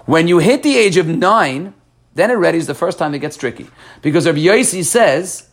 When 0.07 0.27
you 0.27 0.39
hit 0.39 0.63
the 0.63 0.77
age 0.77 0.97
of 0.97 1.07
nine, 1.07 1.73
then 2.15 2.31
already 2.31 2.59
is 2.59 2.67
the 2.67 2.75
first 2.75 2.99
time 2.99 3.15
it 3.15 3.21
gets 3.21 3.37
tricky. 3.37 3.71
Because 4.03 4.27
Rabbi 4.27 4.41
Yossi 4.41 4.85
says 4.85 5.49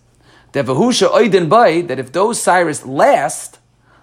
that 0.53 0.65
that 0.65 2.00
if 2.00 2.12
those 2.12 2.41
Cyrus 2.41 2.85
last 2.85 3.59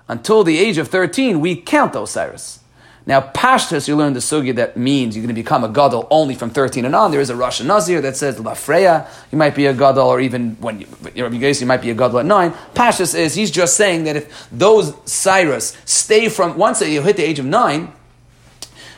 until 0.09 0.45
the 0.45 0.59
age 0.59 0.79
of 0.79 0.89
13, 0.89 1.41
we 1.41 1.57
count 1.57 1.93
those 1.93 2.11
Cyrus. 2.11 2.61
Now, 3.05 3.21
Pashtas, 3.21 3.89
you 3.89 3.97
learn 3.97 4.13
the 4.13 4.21
sugya 4.21 4.55
that 4.57 4.77
means 4.77 5.17
you're 5.17 5.25
going 5.25 5.35
to 5.35 5.41
become 5.41 5.65
a 5.65 5.69
gadol 5.69 6.07
only 6.11 6.37
from 6.37 6.51
13 6.51 6.85
and 6.85 6.95
on. 6.95 7.11
There 7.11 7.21
is 7.21 7.31
a 7.31 7.37
Russian 7.37 7.67
Nazir 7.67 8.01
that 8.01 8.17
says 8.17 8.37
Lafreya, 8.39 9.09
you 9.33 9.39
might 9.39 9.57
be 9.57 9.67
a 9.67 9.75
gadol, 9.75 10.09
or 10.09 10.21
even 10.21 10.57
when 10.61 10.81
you, 10.81 10.87
you, 11.15 11.29
know, 11.29 11.49
you 11.49 11.67
might 11.67 11.83
be 11.83 11.91
a 11.91 11.95
gadol 11.95 12.21
at 12.21 12.27
9. 12.27 12.53
Pashtas 12.75 13.15
is, 13.17 13.35
he's 13.35 13.51
just 13.51 13.77
saying 13.77 14.05
that 14.05 14.15
if 14.15 14.49
those 14.53 14.95
Cyrus 15.05 15.77
stay 15.85 16.29
from, 16.29 16.57
once 16.57 16.81
you 16.81 17.03
hit 17.03 17.17
the 17.17 17.25
age 17.25 17.41
of 17.41 17.47
9, 17.47 17.93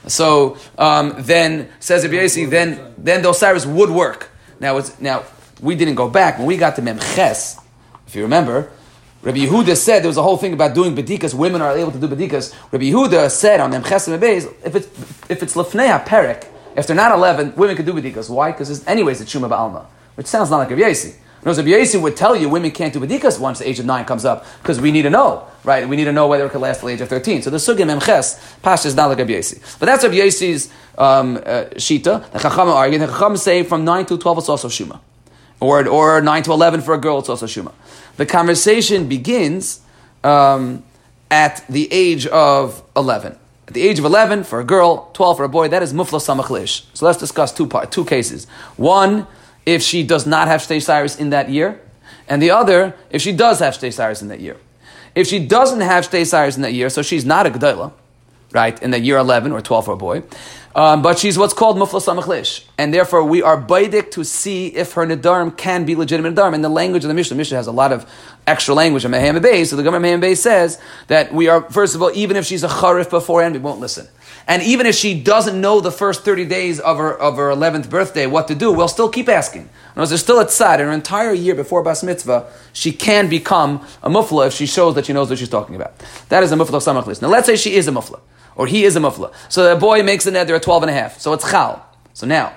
so 0.07 0.59
um, 0.77 1.15
then, 1.19 1.71
says 1.81 2.07
Rabbi 2.07 2.47
then, 2.47 2.95
then 2.99 3.23
those 3.23 3.39
Cyrus 3.39 3.65
would 3.65 3.91
work. 3.91 4.29
Now, 4.61 4.77
it's, 4.77 5.01
now, 5.01 5.25
we 5.63 5.75
didn't 5.77 5.95
go 5.95 6.11
back. 6.11 6.37
When 6.39 6.47
we 6.47 6.59
got 6.59 6.77
to 6.77 6.83
Memches, 6.83 7.59
if 8.07 8.15
you 8.15 8.23
remember, 8.23 8.71
Rabbi 9.25 9.39
Yehuda 9.39 9.75
said 9.75 10.01
there 10.01 10.09
was 10.09 10.19
a 10.19 10.23
whole 10.23 10.37
thing 10.37 10.53
about 10.53 10.75
doing 10.75 10.95
bedikas. 10.95 11.33
Women 11.33 11.63
are 11.63 11.75
able 11.75 11.91
to 11.91 11.99
do 11.99 12.09
bedikas. 12.09 12.55
Rabbi 12.71 12.85
Yehuda 12.85 13.31
said 13.31 13.59
on 13.59 13.73
Beis, 13.73 14.55
if 14.63 14.75
it's 14.75 14.87
if 15.31 15.43
it's 15.43 15.55
lefnei 15.55 16.05
perek, 16.05 16.47
if 16.77 16.87
they're 16.87 16.95
not 16.95 17.11
eleven, 17.11 17.55
women 17.57 17.75
can 17.75 17.87
do 17.87 17.95
bedikas. 17.95 18.29
Why? 18.29 18.53
Because 18.53 18.87
anyways 18.87 19.23
it's 19.23 19.33
shuma 19.33 19.49
ba'alma, 19.49 19.87
which 20.17 20.27
sounds 20.27 20.51
not 20.51 20.59
like 20.59 20.69
Rabbi 20.69 20.83
Yasi. 20.83 21.15
Knows 21.43 21.57
Rabbi 21.57 21.71
Yasi 21.71 21.97
would 21.97 22.19
tell 22.19 22.37
you 22.37 22.51
women 22.51 22.71
can't 22.71 22.93
do 22.93 23.01
bedikas 23.01 23.41
once 23.41 23.61
the 23.61 23.69
age 23.69 23.79
of 23.79 23.87
nine 23.87 24.05
comes 24.05 24.27
up 24.27 24.45
because 24.61 24.79
we 24.79 24.93
need 24.93 25.03
to 25.03 25.11
know, 25.11 25.47
right? 25.63 25.89
We 25.89 25.97
need 25.97 26.05
to 26.05 26.13
know 26.13 26.27
whether 26.27 26.45
it 26.45 26.51
could 26.51 26.61
last 26.61 26.81
till 26.81 26.89
the 26.89 26.95
age 26.95 27.01
of 27.01 27.09
thirteen. 27.09 27.41
So 27.41 27.49
the 27.49 27.57
sugim 27.57 27.99
memches 27.99 28.39
pasha 28.61 28.89
is 28.89 28.95
not 28.95 29.07
like 29.07 29.17
Rabbi 29.17 29.33
Yasi, 29.33 29.59
but 29.79 29.87
that's 29.87 30.05
Rabbi 30.05 30.17
Yasi's 30.17 30.69
um, 30.99 31.39
uh, 31.39 31.65
shita. 31.77 32.31
The 32.31 32.41
Chacham 32.41 32.69
argue. 32.69 32.99
The 32.99 33.07
Chacham 33.07 33.39
say 33.39 33.63
from 33.63 33.87
nine 33.87 34.05
to 34.05 34.19
twelve 34.19 34.37
it's 34.37 34.51
also 34.51 34.69
shuma, 34.69 35.01
or 35.61 35.89
or 35.89 36.21
nine 36.21 36.43
to 36.43 36.53
eleven 36.53 36.83
for 36.83 36.93
a 36.93 36.99
girl 36.99 37.21
it's 37.21 37.31
also 37.31 37.47
shuma. 37.47 37.73
The 38.17 38.27
conversation 38.27 39.09
begins 39.09 39.81
um, 40.23 40.85
at 41.31 41.65
the 41.69 41.93
age 41.93 42.27
of 42.27 42.83
11. 42.97 43.39
At 43.67 43.75
the 43.75 43.83
age 43.83 43.99
of 43.99 44.05
11 44.05 44.45
for 44.45 44.61
a 44.61 44.65
girl, 44.65 45.11
12 45.15 45.37
for 45.37 45.45
a 45.45 45.49
boy, 45.49 45.69
that 45.69 45.83
is 45.83 45.93
mufla 45.93 46.21
samachlish. 46.21 46.85
So 46.95 47.07
let's 47.07 47.19
discuss 47.19 47.53
two, 47.53 47.67
part, 47.67 47.91
two 47.91 48.05
cases. 48.05 48.47
One, 48.77 49.27
if 49.67 49.83
she 49.83 50.03
does 50.03 50.27
not 50.27 50.49
have 50.49 50.61
Shtei 50.61 50.83
Cyrus 50.83 51.17
in 51.17 51.31
that 51.31 51.49
year, 51.49 51.81
and 52.29 52.41
the 52.41 52.51
other, 52.51 52.95
if 53.11 53.23
she 53.23 53.33
does 53.33 53.59
have 53.61 53.75
Shtei 53.75 53.93
Cyrus 53.93 54.23
in 54.23 54.29
that 54.29 54.41
year. 54.41 54.57
If 55.15 55.27
she 55.27 55.45
doesn't 55.45 55.81
have 55.81 56.09
Shtei 56.09 56.27
Cyrus 56.27 56.57
in 56.57 56.63
that 56.63 56.73
year, 56.73 56.91
so 56.91 57.03
she's 57.03 57.25
not 57.25 57.47
a 57.47 57.51
G'dayla, 57.51 57.93
right, 58.55 58.81
in 58.83 58.93
the 58.93 59.01
year 59.01 59.19
11 59.19 59.53
or 59.53 59.61
12 59.61 59.85
for 59.85 59.93
a 59.93 59.97
boy, 59.97 60.23
um, 60.77 61.03
but 61.03 61.21
she's 61.21 61.39
what's 61.39 61.55
called 61.55 61.77
mufla 61.77 62.01
samachlish, 62.01 62.65
and 62.77 62.93
therefore 62.93 63.23
we 63.23 63.43
are 63.43 63.61
baidik 63.61 64.11
to 64.13 64.25
see 64.25 64.67
if 64.69 64.95
her 64.95 65.07
nedarim 65.07 65.57
can 65.57 65.85
be 65.85 65.95
legitimate 65.95 66.35
nedarim. 66.35 66.53
And 66.53 66.65
the 66.65 66.69
language 66.69 67.05
of 67.05 67.09
the 67.09 67.15
Mishnah, 67.15 67.37
Mishnah 67.37 67.57
has 67.57 67.69
a 67.69 67.73
lot 67.73 67.93
of 67.93 68.11
extra 68.45 68.75
language 68.75 69.05
in 69.05 69.13
Mehem 69.13 69.41
Beis. 69.41 69.69
So 69.69 69.77
the 69.77 69.85
Gemara 69.85 70.01
Mehem 70.01 70.21
Beis 70.21 70.39
says 70.39 70.81
that 71.07 71.33
we 71.33 71.49
are 71.49 71.63
first 71.71 71.95
of 71.95 72.03
all, 72.03 72.11
even 72.15 72.37
if 72.37 72.45
she's 72.45 72.65
a 72.65 72.69
charif 72.69 73.09
beforehand, 73.09 73.55
we 73.55 73.61
won't 73.61 73.79
listen. 73.79 74.09
And 74.49 74.63
even 74.65 74.87
if 74.87 74.97
she 74.97 75.19
doesn't 75.19 75.59
know 75.59 75.81
the 75.81 75.93
first 75.93 76.25
30 76.25 76.45
days 76.47 76.81
of 76.81 76.99
her, 76.99 77.17
of 77.19 77.37
her 77.37 77.51
11th 77.51 77.89
birthday 77.89 78.27
what 78.27 78.49
to 78.49 78.55
do, 78.55 78.73
we'll 78.73 78.89
still 78.89 79.09
keep 79.09 79.29
asking. 79.29 79.71
Because 79.95 80.11
there's 80.11 80.23
still 80.23 80.41
a 80.41 80.45
tzad, 80.45 80.81
in 80.81 80.87
her 80.87 80.93
entire 80.93 81.33
year 81.33 81.55
before 81.55 81.83
Bas 81.83 82.03
Mitzvah, 82.03 82.51
she 82.73 82.93
can 82.93 83.29
become 83.29 83.87
a 84.03 84.11
mufla 84.11 84.49
if 84.49 84.53
she 84.53 84.67
shows 84.67 84.97
that 84.97 85.07
she 85.07 85.13
knows 85.13 85.31
what 85.31 85.39
she's 85.39 85.49
talking 85.49 85.77
about. 85.77 85.95
That 86.29 86.43
is 86.43 86.53
a 86.53 86.57
mufla 86.57 86.83
samachlis. 86.83 87.23
Now 87.23 87.29
let's 87.29 87.47
say 87.47 87.57
she 87.57 87.75
is 87.77 87.87
a 87.87 87.93
mufla 87.93 88.21
or 88.57 88.67
he 88.67 88.85
is 88.85 88.97
a 88.97 89.01
mufla. 89.01 89.33
So 89.49 89.75
the 89.75 89.79
boy 89.79 90.03
makes 90.03 90.27
a 90.27 90.33
neder 90.33 90.57
at 90.57 90.63
12 90.63 90.85
and 90.85 90.91
a 90.91 90.95
half. 90.95 91.21
So 91.21 91.33
it's 91.33 91.51
chal. 91.51 91.85
So 92.13 92.27
now, 92.27 92.53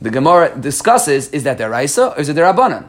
the 0.00 0.10
Gemara 0.10 0.56
discusses, 0.58 1.28
is 1.30 1.44
that 1.44 1.58
deraisa 1.58 2.16
or 2.16 2.20
is 2.20 2.28
it 2.28 2.36
derabanan? 2.36 2.88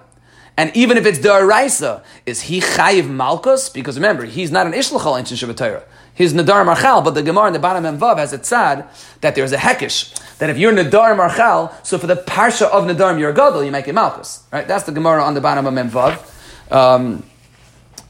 And 0.58 0.76
even 0.76 0.98
if 0.98 1.06
it's 1.06 1.20
deraisa, 1.20 2.04
is 2.26 2.42
he 2.44 2.60
chayiv 2.60 3.10
malchus? 3.10 3.70
Because 3.70 3.96
remember, 3.96 4.26
he's 4.26 4.52
not 4.52 4.68
an 4.68 4.74
ishlachal 4.74 5.18
in 5.18 5.26
Shabbatayra. 5.26 5.84
He's 6.14 6.34
nadar 6.34 6.66
marchal, 6.66 7.02
but 7.02 7.12
the 7.12 7.24
Gemara 7.24 7.48
in 7.48 7.54
the 7.54 7.60
bottom 7.60 7.86
and 7.86 8.00
vav 8.00 8.18
has 8.18 8.34
a 8.34 8.40
tzad 8.40 8.86
that 9.22 9.34
there's 9.34 9.54
a 9.54 9.58
hekish. 9.58 10.14
That 10.40 10.50
if 10.50 10.58
you're 10.58 10.74
nadar 10.74 11.16
marchal, 11.16 11.74
so 11.84 11.98
for 11.98 12.08
the 12.08 12.16
parsha 12.16 12.70
of 12.70 12.84
nadar 12.84 13.18
you're 13.18 13.30
a 13.30 13.34
gadol, 13.34 13.64
you 13.64 13.72
make 13.72 13.88
it 13.88 13.94
malchus. 13.94 14.44
Right? 14.52 14.68
That's 14.68 14.84
the 14.84 14.92
Gemara 14.92 15.24
on 15.24 15.34
the 15.34 15.42
bottom 15.42 15.66
of 15.66 15.74
memvav. 15.74 16.72
Um, 16.72 17.24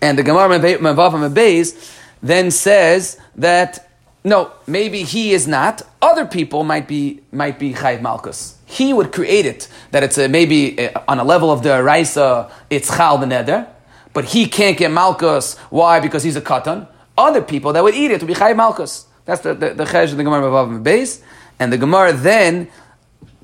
and 0.02 0.18
the 0.18 0.24
Gemara 0.24 0.60
memvav 0.60 1.24
and 1.24 1.36
beis 1.36 1.96
then 2.24 2.52
says 2.52 3.20
that 3.36 3.91
no, 4.24 4.52
maybe 4.68 5.04
he 5.04 5.34
is 5.34 5.48
not. 5.48 5.82
Other 6.02 6.26
people 6.26 6.64
might 6.64 6.88
be 6.88 7.22
might 7.32 7.58
be 7.58 7.74
Chayiv 7.74 8.02
Malkus. 8.02 8.56
He 8.66 8.94
would 8.94 9.12
create 9.12 9.46
it 9.46 9.68
that 9.92 10.04
it's 10.04 10.18
a, 10.18 10.28
maybe 10.28 10.80
a, 10.80 10.94
uh, 10.94 11.04
on 11.08 11.20
a 11.20 11.24
level 11.24 11.52
of 11.52 11.64
the 11.64 11.82
Raisa, 11.84 12.52
it's 12.70 12.96
Chal 12.96 13.18
the 13.18 13.26
Neder, 13.26 13.68
but 14.14 14.26
he 14.26 14.46
can't 14.46 14.78
get 14.78 14.92
Malkus. 14.92 15.58
Why? 15.70 16.00
Because 16.00 16.24
he's 16.24 16.36
a 16.36 16.42
Katan. 16.42 16.88
Other 17.18 17.42
people 17.42 17.74
that 17.74 17.84
would 17.84 17.96
eat 17.96 18.12
it 18.12 18.22
would 18.22 18.28
be 18.28 18.36
Chayiv 18.36 18.56
Malkus. 18.56 19.06
That's 19.26 19.42
the 19.42 19.56
the, 19.56 19.74
the 19.74 19.86
Chesh 19.86 20.12
of 20.12 20.18
the 20.18 20.24
Gemara 20.24 20.44
Bavav 20.44 20.84
base, 20.84 21.24
and 21.60 21.74
the 21.74 21.78
Gemara 21.80 22.14
then 22.14 22.70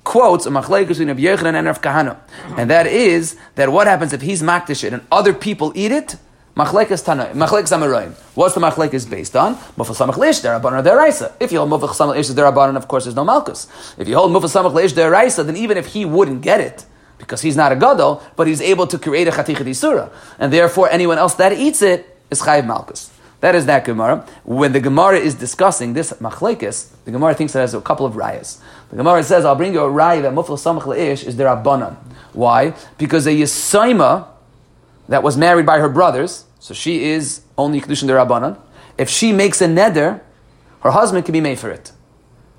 quotes 0.04 0.46
a 0.46 0.50
machlekes 0.50 0.90
between 0.90 1.08
Rabbi 1.08 1.22
Yochanan 1.22 1.56
and 1.56 1.68
Rav 1.68 1.82
Kahana, 1.82 2.18
and 2.56 2.70
that 2.70 2.86
is 2.86 3.36
that 3.56 3.72
what 3.72 3.88
happens 3.88 4.14
if 4.14 4.22
he's 4.22 4.44
makdish 4.44 4.84
it 4.84 4.94
and 4.94 5.02
other 5.12 5.34
people 5.34 5.74
eat 5.76 5.92
it? 5.92 6.18
Machlekes 6.58 7.06
Tana, 7.06 7.26
Machlekes 7.36 7.72
Amarayim. 7.72 8.14
What's 8.34 8.56
the 8.56 8.60
Machlekes 8.60 9.08
based 9.08 9.36
on? 9.36 9.54
Mufal 9.78 9.96
Samach 9.96 10.18
Leish 10.18 10.42
Derabanan 10.42 10.84
Deraisa. 10.84 11.32
If 11.40 11.52
you 11.52 11.60
hold 11.60 11.70
Mufal 11.70 11.90
Samach 11.90 12.16
Leish 12.16 12.32
Derabanan, 12.32 12.76
of 12.76 12.88
course, 12.88 13.04
there's 13.04 13.16
no 13.16 13.24
Malkus. 13.24 13.68
If 14.00 14.08
you 14.08 14.16
hold 14.16 14.32
Mufal 14.32 14.50
Samach 14.50 14.74
Leish 14.74 15.36
then 15.36 15.56
even 15.56 15.78
if 15.78 15.86
he 15.86 16.04
wouldn't 16.04 16.42
get 16.42 16.60
it, 16.60 16.84
because 17.20 17.42
he's 17.42 17.56
not 17.56 17.72
a 17.72 17.76
gadol, 17.76 18.24
but 18.36 18.48
he's 18.48 18.60
able 18.60 18.88
to 18.88 18.98
create 18.98 19.28
a 19.28 19.32
chatichet 19.32 19.68
isura, 19.68 20.12
and 20.40 20.52
therefore 20.52 20.90
anyone 20.90 21.20
else 21.20 21.36
that 21.36 21.54
eats 21.54 21.84
it 21.84 22.18
is 22.32 22.42
chayiv 22.42 22.66
malchus. 22.66 23.12
That 23.42 23.54
is 23.54 23.68
that 23.68 23.86
Gemara. 23.86 24.26
When 24.44 24.72
the 24.74 24.80
Gemara 24.80 25.20
is 25.20 25.36
discussing 25.36 25.94
this 25.94 26.12
machlekes, 26.14 26.90
the 27.06 27.12
Gemara 27.12 27.36
thinks 27.36 27.56
it 27.56 27.60
has 27.60 27.76
a 27.76 27.82
couple 27.82 28.08
of 28.08 28.14
rayas. 28.14 28.60
The 28.90 28.96
Gemara 28.98 29.24
says, 29.24 29.46
"I'll 29.46 29.56
bring 29.56 29.74
you 29.74 29.82
a 29.82 29.90
raya 29.92 30.24
that 30.24 30.34
mufla 30.34 30.58
samach 30.58 30.88
leish 30.88 31.24
is 31.24 31.36
their 31.36 31.56
abanan." 31.56 31.98
Why? 32.34 32.74
Because 32.98 33.28
a 33.28 33.32
yisaima 33.32 34.26
that 35.08 35.22
was 35.22 35.38
married 35.38 35.68
by 35.68 35.78
her 35.78 35.90
brothers, 35.90 36.46
so 36.60 36.74
she 36.74 37.06
is 37.06 37.42
only 37.58 37.82
kedushin 37.82 38.08
derabanan. 38.10 38.60
If 38.98 39.10
she 39.10 39.32
makes 39.32 39.62
a 39.62 39.68
neder, 39.68 40.22
her 40.82 40.92
husband 40.92 41.26
can 41.26 41.34
be 41.34 41.42
made 41.42 41.60
for 41.60 41.70
it. 41.70 41.92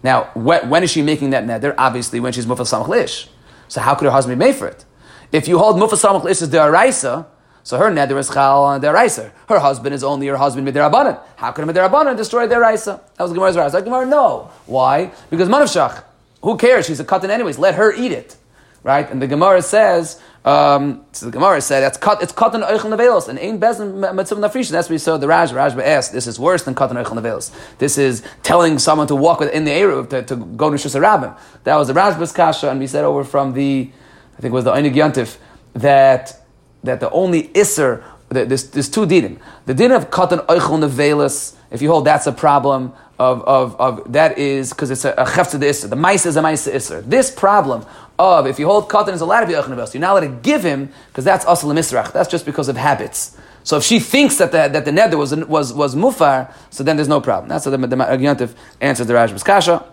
Now, 0.02 0.30
when 0.34 0.82
is 0.82 0.90
she 0.90 1.02
making 1.02 1.30
that 1.30 1.44
neder? 1.44 1.74
Obviously, 1.76 2.20
when 2.20 2.32
she's 2.32 2.46
samach. 2.46 3.28
So 3.68 3.80
how 3.80 3.94
could 3.94 4.06
her 4.06 4.10
husband 4.10 4.38
be 4.38 4.44
made 4.46 4.54
for 4.54 4.66
it? 4.66 4.84
If 5.32 5.48
you 5.48 5.58
hold 5.58 5.76
mufal 5.76 5.98
samach 5.98 6.24
as 6.26 6.40
deraisa, 6.48 7.26
so 7.62 7.76
her 7.76 7.90
neder 7.90 8.16
is 8.18 8.30
chal 8.30 8.64
on 8.64 8.80
deraisa. 8.80 9.32
Her 9.48 9.58
husband 9.58 9.94
is 9.94 10.02
only 10.02 10.26
her 10.28 10.36
husband 10.36 10.66
midirabanan. 10.66 11.20
How 11.36 11.52
could 11.52 11.68
a 11.68 11.72
midirabanan 11.72 12.16
destroy 12.16 12.46
deraisa? 12.46 13.00
That 13.16 13.24
was 13.24 13.32
Gemara's 13.32 13.74
Gemara, 13.84 14.06
no. 14.06 14.50
Why? 14.66 15.10
Because 15.28 15.48
manavshach. 15.48 16.04
Who 16.42 16.56
cares? 16.56 16.86
She's 16.86 17.00
a 17.00 17.04
cotton 17.04 17.30
anyways. 17.30 17.58
Let 17.58 17.74
her 17.74 17.92
eat 17.92 18.12
it, 18.12 18.36
right? 18.82 19.10
And 19.10 19.20
the 19.20 19.26
Gemara 19.26 19.62
says 19.62 20.20
um, 20.48 21.04
so 21.12 21.26
the 21.26 21.32
Gemara 21.32 21.60
said 21.60 21.80
that's 21.80 21.98
cut. 21.98 22.22
It's 22.22 22.32
cut 22.32 22.54
on 22.54 22.62
oichel 22.62 22.96
nevelos 22.96 23.28
and 23.28 23.38
ain't 23.38 23.60
bezin 23.60 24.14
mitzvah 24.14 24.40
nafrish. 24.40 24.70
That's 24.70 24.88
what 24.88 24.94
we 24.94 24.98
saw. 24.98 25.18
The 25.18 25.28
Raj 25.28 25.50
Rashba 25.50 25.82
asked, 25.82 26.12
"This 26.12 26.26
is 26.26 26.40
worse 26.40 26.62
than 26.62 26.74
cut 26.74 26.88
on 26.88 26.96
oichel 26.96 27.20
nevelos. 27.20 27.52
This 27.76 27.98
is 27.98 28.22
telling 28.42 28.78
someone 28.78 29.06
to 29.08 29.14
walk 29.14 29.42
in 29.42 29.64
the 29.64 29.72
eruv 29.72 30.08
to, 30.08 30.22
to 30.22 30.36
go 30.36 30.70
to 30.70 30.76
shusarabim." 30.76 31.36
That 31.64 31.76
was 31.76 31.88
the 31.88 31.94
Rashba's 31.94 32.32
kasha, 32.32 32.70
and 32.70 32.80
we 32.80 32.86
said 32.86 33.04
over 33.04 33.24
from 33.24 33.52
the, 33.52 33.90
I 34.38 34.40
think 34.40 34.52
it 34.52 34.54
was 34.54 34.64
the 34.64 34.72
Einig 34.72 34.94
Yantif 34.94 35.36
that 35.74 36.40
that 36.82 37.00
the 37.00 37.10
only 37.10 37.50
iser 37.54 38.02
there's, 38.30 38.88
two 38.88 39.06
dinim. 39.06 39.38
The 39.66 39.74
din 39.74 39.92
of 39.92 40.08
katan 40.08 40.46
oichel 40.46 40.88
nevelos. 40.88 41.56
If 41.70 41.82
you 41.82 41.90
hold 41.90 42.06
that's 42.06 42.26
a 42.26 42.32
problem 42.32 42.94
of, 43.18 43.42
of, 43.42 43.78
of 43.78 44.12
that 44.14 44.38
is 44.38 44.70
because 44.70 44.90
it's 44.90 45.04
a, 45.04 45.12
a 45.12 45.26
chefza 45.26 45.60
the 45.60 45.68
iser. 45.68 45.88
The 45.88 45.96
mice 45.96 46.24
is 46.24 46.36
a 46.36 46.42
mice 46.42 46.66
iser. 46.66 47.02
This 47.02 47.30
problem 47.30 47.84
of 48.18 48.46
if 48.46 48.58
you 48.58 48.66
hold 48.66 48.88
katan 48.88 49.12
is 49.12 49.20
allowed 49.20 49.40
to 49.40 49.46
be 49.46 49.52
you're 49.52 49.62
not 49.62 50.12
allowed 50.12 50.20
to 50.20 50.40
give 50.42 50.64
him 50.64 50.90
because 51.08 51.24
that's 51.24 51.44
asal 51.44 51.70
misrach. 51.70 52.12
That's 52.12 52.28
just 52.28 52.44
because 52.44 52.68
of 52.68 52.76
habits. 52.76 53.36
So 53.64 53.76
if 53.76 53.84
she 53.84 54.00
thinks 54.00 54.38
that 54.38 54.50
the, 54.50 54.68
that 54.68 54.84
the 54.86 54.92
nether 54.92 55.18
was, 55.18 55.34
was, 55.34 55.74
was 55.74 55.94
mufar, 55.94 56.52
so 56.70 56.82
then 56.82 56.96
there's 56.96 57.08
no 57.08 57.20
problem. 57.20 57.48
That's 57.50 57.66
what 57.66 57.78
the, 57.78 57.86
the, 57.86 58.54
answers 58.80 59.06
the 59.06 59.12
Rajb's 59.12 59.42
kasha. 59.42 59.84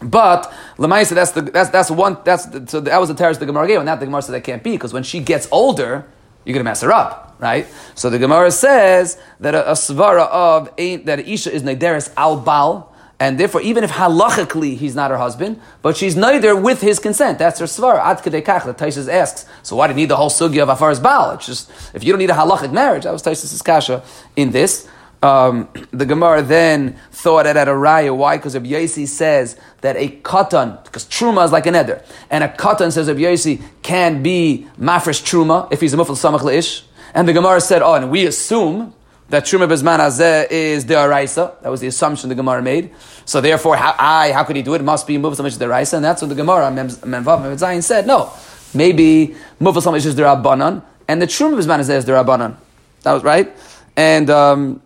But 0.00 0.52
Lamaisa, 0.76 1.14
that's 1.14 1.32
the 1.32 1.42
that's 1.42 1.70
that's 1.70 1.90
one 1.90 2.18
that's 2.24 2.44
so 2.70 2.80
that 2.80 2.98
was 2.98 3.08
the 3.08 3.14
terrorist 3.14 3.40
the 3.40 3.46
Gemara 3.46 3.66
gave, 3.66 3.78
and 3.78 3.88
that 3.88 4.00
the 4.00 4.06
Gemara 4.06 4.22
said 4.22 4.32
that 4.32 4.44
can't 4.44 4.62
be 4.62 4.72
because 4.72 4.92
when 4.92 5.02
she 5.02 5.20
gets 5.20 5.48
older, 5.50 6.06
you're 6.44 6.52
gonna 6.52 6.64
mess 6.64 6.82
her 6.82 6.92
up, 6.92 7.36
right? 7.38 7.66
So 7.94 8.10
the 8.10 8.18
Gemara 8.18 8.50
says 8.50 9.18
that 9.40 9.54
a, 9.54 9.70
a 9.70 9.74
svara 9.74 10.28
of 10.28 10.70
ain't 10.76 11.06
that 11.06 11.20
Isha 11.20 11.52
is 11.52 11.62
nederis 11.62 12.12
al 12.16 12.38
bal, 12.38 12.93
and 13.24 13.40
therefore, 13.40 13.62
even 13.62 13.84
if 13.84 13.90
halachically 13.90 14.76
he's 14.76 14.94
not 14.94 15.10
her 15.10 15.16
husband, 15.16 15.58
but 15.80 15.96
she's 15.96 16.14
neither 16.14 16.54
with 16.54 16.82
his 16.82 16.98
consent, 16.98 17.38
that's 17.38 17.58
her 17.58 17.64
svar. 17.64 17.98
Ad 17.98 18.18
kedekach, 18.18 18.66
that 18.66 18.76
Taisus 18.76 19.10
asks, 19.10 19.46
so 19.62 19.76
why 19.76 19.86
do 19.86 19.94
you 19.94 19.96
need 19.96 20.10
the 20.10 20.16
whole 20.16 20.28
sugya 20.28 20.62
of 20.62 20.68
afar's 20.68 21.00
baal? 21.00 21.30
It's 21.30 21.46
just, 21.46 21.70
if 21.94 22.04
you 22.04 22.12
don't 22.12 22.18
need 22.18 22.28
a 22.28 22.34
halachic 22.34 22.70
marriage, 22.70 23.04
that 23.04 23.12
was 23.14 23.22
Taisus' 23.22 23.64
kasha 23.64 24.02
in 24.36 24.50
this. 24.50 24.86
Um, 25.22 25.70
the 25.90 26.04
Gemara 26.04 26.42
then 26.42 26.98
thought 27.12 27.46
at 27.46 27.56
a 27.56 27.70
raya. 27.70 28.14
Why? 28.14 28.36
Because 28.36 28.54
Rabbi 28.56 28.66
Yossi 28.66 29.08
says 29.08 29.58
that 29.80 29.96
a 29.96 30.10
katan, 30.20 30.84
because 30.84 31.06
truma 31.06 31.46
is 31.46 31.50
like 31.50 31.64
an 31.64 31.76
eder, 31.76 32.04
and 32.28 32.44
a 32.44 32.48
katan 32.48 32.92
says 32.92 33.08
Rabbi 33.08 33.20
Yossi 33.20 33.62
can 33.82 34.22
be 34.22 34.68
mafresh 34.78 35.24
truma 35.24 35.72
if 35.72 35.80
he's 35.80 35.94
a 35.94 35.96
mufal 35.96 36.08
samach 36.08 36.42
leish. 36.42 36.82
And 37.14 37.26
the 37.26 37.32
Gemara 37.32 37.62
said, 37.62 37.80
oh, 37.80 37.94
and 37.94 38.10
we 38.10 38.26
assume 38.26 38.92
that 39.28 39.44
Truma 39.44 39.66
Bezman 39.68 39.98
Azeh 39.98 40.50
is 40.50 40.86
the 40.86 40.94
Araisa. 40.94 41.60
That 41.62 41.70
was 41.70 41.80
the 41.80 41.86
assumption 41.86 42.28
the 42.28 42.34
Gemara 42.34 42.62
made. 42.62 42.90
So 43.24 43.40
therefore, 43.40 43.76
how, 43.76 43.94
I, 43.98 44.32
how 44.32 44.44
could 44.44 44.56
he 44.56 44.62
do 44.62 44.74
it? 44.74 44.80
It 44.80 44.84
must 44.84 45.06
be 45.06 45.16
Mufas 45.16 45.40
Amish 45.40 45.58
the 45.58 45.64
Araisa. 45.64 45.94
And 45.94 46.04
that's 46.04 46.20
what 46.20 46.28
the 46.28 46.34
Gemara, 46.34 46.70
Memvav 46.70 46.98
Memzayin 47.02 47.82
said. 47.82 48.06
No. 48.06 48.32
Maybe 48.74 49.34
Mufas 49.60 49.86
Amish 49.86 50.06
is 50.06 50.16
the 50.16 50.22
Rabbanan, 50.22 50.82
and 51.08 51.22
the 51.22 51.26
Truma 51.26 51.58
Bezman 51.58 51.80
Azeh 51.80 51.96
is 51.96 52.04
the 52.04 52.12
Rabbanan. 52.12 52.56
That 53.02 53.12
was 53.12 53.22
right. 53.22 53.50
And 53.96 54.28
um, 54.30 54.82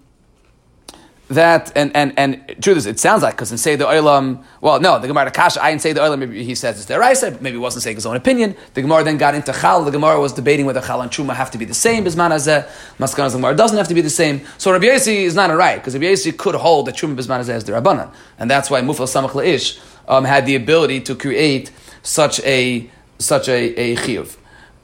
that 1.29 1.71
and 1.77 1.95
and 1.95 2.15
and 2.19 2.57
truth 2.63 2.79
is, 2.79 2.87
it 2.87 2.99
sounds 2.99 3.23
like 3.23 3.35
because 3.35 3.53
in 3.53 3.59
say 3.59 3.77
the 3.77 3.85
oilam, 3.85 4.43
well, 4.61 4.81
no, 4.81 4.99
the 4.99 5.07
Gemara 5.07 5.31
Kasha, 5.31 5.63
I 5.63 5.71
didn't 5.71 5.83
say 5.83 5.93
the 5.93 6.01
oilam. 6.01 6.21
Maybe 6.21 6.43
he 6.43 6.55
says 6.55 6.77
it's 6.77 6.87
the 6.87 6.99
Raisa, 6.99 7.33
maybe 7.41 7.53
he 7.53 7.59
wasn't 7.59 7.83
saying 7.83 7.97
his 7.97 8.07
own 8.07 8.17
opinion. 8.17 8.57
The 8.75 8.83
Gemara 8.83 9.05
then 9.05 9.19
got 9.19 9.35
into 9.35 9.53
Chal. 9.53 9.85
The 9.85 9.91
Gemara 9.91 10.21
was 10.21 10.33
debating 10.33 10.65
whether 10.65 10.81
Chal 10.81 11.03
and 11.03 11.11
Truma 11.11 11.35
have 11.35 11.51
to 11.51 11.59
be 11.59 11.67
the 11.67 11.75
same. 11.75 12.05
Bisman 12.05 12.31
Azeh, 12.31 12.67
Maskanas 12.99 13.33
Gemara 13.33 13.55
doesn't 13.55 13.77
have 13.77 13.89
to 13.89 13.95
be 13.95 14.01
the 14.01 14.11
same. 14.11 14.41
So 14.57 14.73
Rabbi 14.73 14.87
Yossi 14.87 15.23
is 15.23 15.35
not 15.35 15.51
a 15.51 15.57
right 15.57 15.77
because 15.77 15.95
Rabbi 15.95 16.07
Yossi 16.07 16.37
could 16.37 16.55
hold 16.55 16.87
that 16.87 16.97
Truma 16.97 17.17
Bisman 17.17 17.41
Azeh 17.41 17.57
is 17.57 17.65
the 17.65 17.73
Rabbanan, 17.73 18.11
and 18.39 18.51
that's 18.51 18.71
why 18.71 18.81
Mufal 18.81 19.07
Samach 19.07 19.35
Leish 19.35 19.79
um, 20.09 20.25
had 20.25 20.47
the 20.47 20.55
ability 20.55 21.01
to 21.03 21.15
create 21.15 21.71
such 22.03 22.41
a 22.41 22.91
such 23.19 23.49
a 23.49 23.75
a 23.75 23.97
chiyuv. 23.97 24.37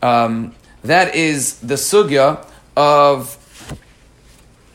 Um, 0.02 0.54
that 0.82 1.14
is 1.14 1.58
the 1.60 1.76
sugya 1.76 2.46
of 2.76 3.38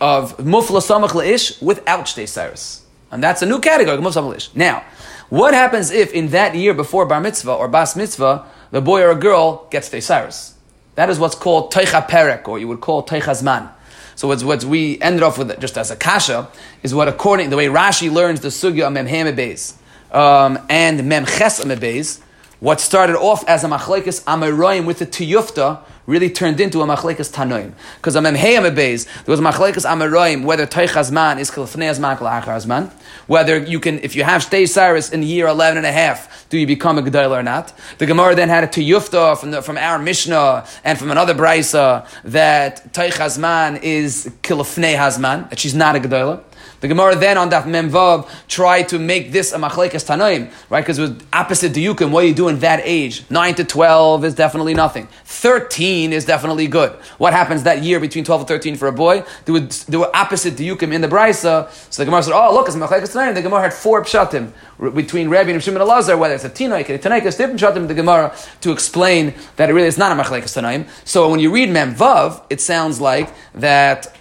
of 0.02 0.38
mufla 0.38 0.82
samach 0.82 1.14
leish 1.14 1.62
without 1.62 2.06
shtei 2.06 2.28
cyrus. 2.28 2.84
And 3.12 3.24
that's 3.24 3.42
a 3.42 3.46
new 3.46 3.60
category, 3.60 3.98
mufla 3.98 4.22
samach 4.22 4.34
leish. 4.34 4.50
Now, 4.56 4.84
what 5.30 5.54
happens 5.54 5.92
if 5.92 6.12
in 6.14 6.30
that 6.30 6.56
year 6.56 6.74
before 6.74 7.06
bar 7.06 7.22
mitzvah 7.22 7.54
or 7.54 7.68
bas 7.68 7.96
mitzvah, 7.96 8.46
the 8.72 8.82
boy 8.82 9.02
or 9.02 9.12
a 9.12 9.16
girl 9.16 9.68
gets 9.70 9.90
shtei 9.90 10.02
cyrus? 10.02 10.56
That 10.96 11.10
is 11.10 11.20
what's 11.20 11.36
called 11.36 11.72
teicha 11.72 12.08
perek, 12.08 12.48
or 12.48 12.60
you 12.60 12.68
would 12.68 12.82
call 12.82 13.06
teicha 13.06 13.42
zman. 13.42 13.70
So 14.16 14.28
what's, 14.28 14.44
what 14.44 14.66
we 14.66 15.00
ended 15.02 15.24
off 15.24 15.38
with, 15.38 15.58
just 15.62 15.78
as 15.78 15.92
a 15.92 15.96
kasha, 15.96 16.50
is 16.84 16.94
what 16.94 17.08
according, 17.08 17.52
the 17.52 17.56
way 17.56 17.68
Rashi 17.68 18.12
learns 18.12 18.42
the 18.42 18.50
sugya 18.50 18.88
of 18.88 18.92
mem 18.92 19.06
beis 19.08 19.76
um, 20.14 20.60
and 20.70 21.08
mem 21.08 21.26
ches 21.26 21.64
beis, 21.64 22.22
what 22.60 22.82
started 22.82 23.16
off 23.16 23.48
as 23.48 23.64
a 23.64 23.68
machlekes 23.68 24.22
amaroim 24.26 24.86
with 24.86 25.00
the 25.00 25.06
tiyufta 25.06 25.80
really 26.10 26.30
turned 26.30 26.60
into 26.60 26.82
a 26.82 26.86
machlekes 26.86 27.32
tanoim. 27.32 27.72
Because 27.98 28.16
a 28.16 28.20
memheyam 28.20 28.76
beis, 28.76 29.06
there 29.24 29.32
was 29.32 29.40
a 29.40 29.44
machlekes 29.44 29.86
amaroim 29.86 30.44
whether 30.44 30.66
teichazman 30.66 31.40
is 31.40 31.52
kilfnei 31.52 31.90
azman 31.90 32.92
Whether 33.28 33.60
you 33.60 33.80
can, 33.80 34.00
if 34.00 34.16
you 34.16 34.24
have 34.24 34.44
stay 34.44 34.66
cyrus 34.66 35.12
in 35.12 35.22
year 35.22 35.48
11 35.48 35.78
and 35.78 35.86
a 35.86 35.92
half, 35.92 36.48
do 36.50 36.58
you 36.58 36.66
become 36.66 36.98
a 36.98 37.04
gedol 37.04 37.30
or 37.30 37.44
not? 37.44 37.74
The 38.00 38.08
Gemara 38.08 38.34
then 38.34 38.50
had 38.50 38.64
a 38.64 38.68
tiyufta 38.68 39.38
from, 39.38 39.62
from 39.62 39.78
our 39.78 40.00
Mishnah 40.00 40.66
and 40.84 40.98
from 40.98 41.12
another 41.12 41.36
brisa 41.36 42.08
that 42.24 42.92
teichazman 42.92 43.84
is 43.84 44.32
kilfnei 44.42 44.96
hazman, 44.96 45.50
that 45.52 45.60
she's 45.60 45.76
not 45.76 45.96
a 45.96 46.00
gedolah. 46.00 46.44
The 46.80 46.88
Gemara 46.88 47.16
then 47.16 47.38
on 47.38 47.50
that 47.50 47.66
Memvav 47.66 48.30
tried 48.48 48.90
to 48.90 49.00
make 49.00 49.32
this 49.32 49.52
a 49.52 49.58
machlekes 49.58 50.06
Tanaim, 50.06 50.52
right? 50.70 50.82
Because 50.82 51.00
it 51.00 51.02
was 51.02 51.12
opposite 51.34 51.74
diyukim. 51.74 52.12
What 52.12 52.22
do 52.22 52.28
you 52.28 52.34
do 52.34 52.48
in 52.48 52.60
that 52.60 52.82
age? 52.84 53.24
Nine 53.30 53.56
to 53.56 53.64
twelve 53.64 54.24
is 54.24 54.34
definitely 54.36 54.74
nothing. 54.74 55.08
Thirteen 55.26 56.14
is 56.14 56.26
definitely 56.26 56.68
good. 56.68 56.92
What 57.18 57.34
happens 57.34 57.64
that 57.64 57.84
year 57.84 58.00
between 58.00 58.24
twelve 58.24 58.42
and 58.42 58.48
thirteen 58.48 58.76
for 58.76 58.88
a 58.88 58.94
boy? 58.94 59.24
There 59.46 59.54
were, 59.54 59.68
there 59.88 60.00
were 60.00 60.16
opposite 60.16 60.56
diyukim 60.56 60.94
in 60.94 61.02
the 61.02 61.08
brisa. 61.08 61.70
So 61.92 62.02
the 62.02 62.06
Gemara 62.06 62.24
said, 62.24 62.34
"Oh, 62.34 62.54
look, 62.54 62.68
it's 62.68 62.76
a 62.76 62.80
machlekes 62.80 63.14
tanoim." 63.14 63.36
The 63.36 63.42
Gemara 63.42 63.62
had 63.62 63.74
four 63.74 64.04
pshatim 64.04 64.54
between 64.96 65.30
Rabbi 65.30 65.50
and 65.52 65.62
Shimon 65.62 65.82
Elazar, 65.82 66.18
whether 66.18 66.36
it's 66.36 66.46
a 66.46 66.50
tinoik 66.50 66.88
and 66.90 66.92
a 66.92 67.00
tanaik, 67.00 67.26
it's 67.26 67.36
different 67.36 67.60
pshatim 67.60 67.90
the 67.90 67.94
Gemara 67.94 68.34
to 68.62 68.72
explain 68.72 69.34
that 69.58 69.70
it 69.70 69.74
really 69.74 69.88
is 69.88 69.98
not 69.98 70.18
a 70.18 70.22
machlekes 70.22 70.56
Tanaim. 70.58 70.88
So 71.04 71.30
when 71.30 71.40
you 71.40 71.52
read 71.52 71.70
Memvav, 71.70 72.44
it 72.50 72.62
sounds 72.62 73.02
like 73.02 73.30
that 73.56 74.16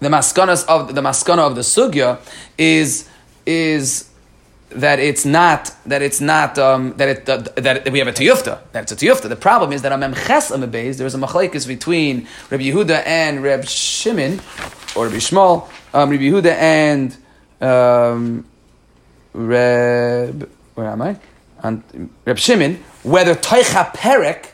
the 0.00 0.08
maskanas 0.08 0.66
of 0.66 0.94
the 0.94 1.00
maskana 1.00 1.46
of 1.46 1.54
the 1.54 1.62
sugya 1.62 2.18
is 2.58 3.08
is 3.44 4.10
that 4.70 4.98
it's 4.98 5.24
not 5.24 5.72
that 5.86 6.02
it's 6.02 6.20
not 6.20 6.58
um, 6.58 6.92
that 6.96 7.08
it 7.08 7.28
uh, 7.28 7.38
that 7.56 7.90
we 7.90 7.98
have 7.98 8.08
a 8.08 8.12
tiyufta 8.12 8.60
that 8.72 8.82
it's 8.82 8.92
a 8.92 8.96
tiyufta. 8.96 9.28
The 9.28 9.36
problem 9.36 9.72
is 9.72 9.82
that 9.82 9.92
a 9.92 9.96
memches 9.96 10.52
beis 10.70 10.98
there's 10.98 11.14
a 11.14 11.18
machlekes 11.18 11.66
between 11.66 12.26
Rabbi 12.50 12.64
Yehuda 12.64 13.06
and 13.06 13.42
Reb 13.42 13.64
Shimon 13.64 14.40
or 14.94 15.06
Rabbi 15.06 15.16
Shmuel, 15.16 15.68
um, 15.94 16.10
Rabbi 16.10 16.24
Yehuda 16.24 16.52
and 16.52 17.16
um, 17.60 18.44
Reb 19.32 20.50
where 20.74 20.86
am 20.88 21.02
I? 21.02 21.18
And 21.62 22.10
Reb 22.24 22.38
Shimon 22.38 22.82
whether 23.02 23.34
toicha 23.34 23.94
perek 23.94 24.50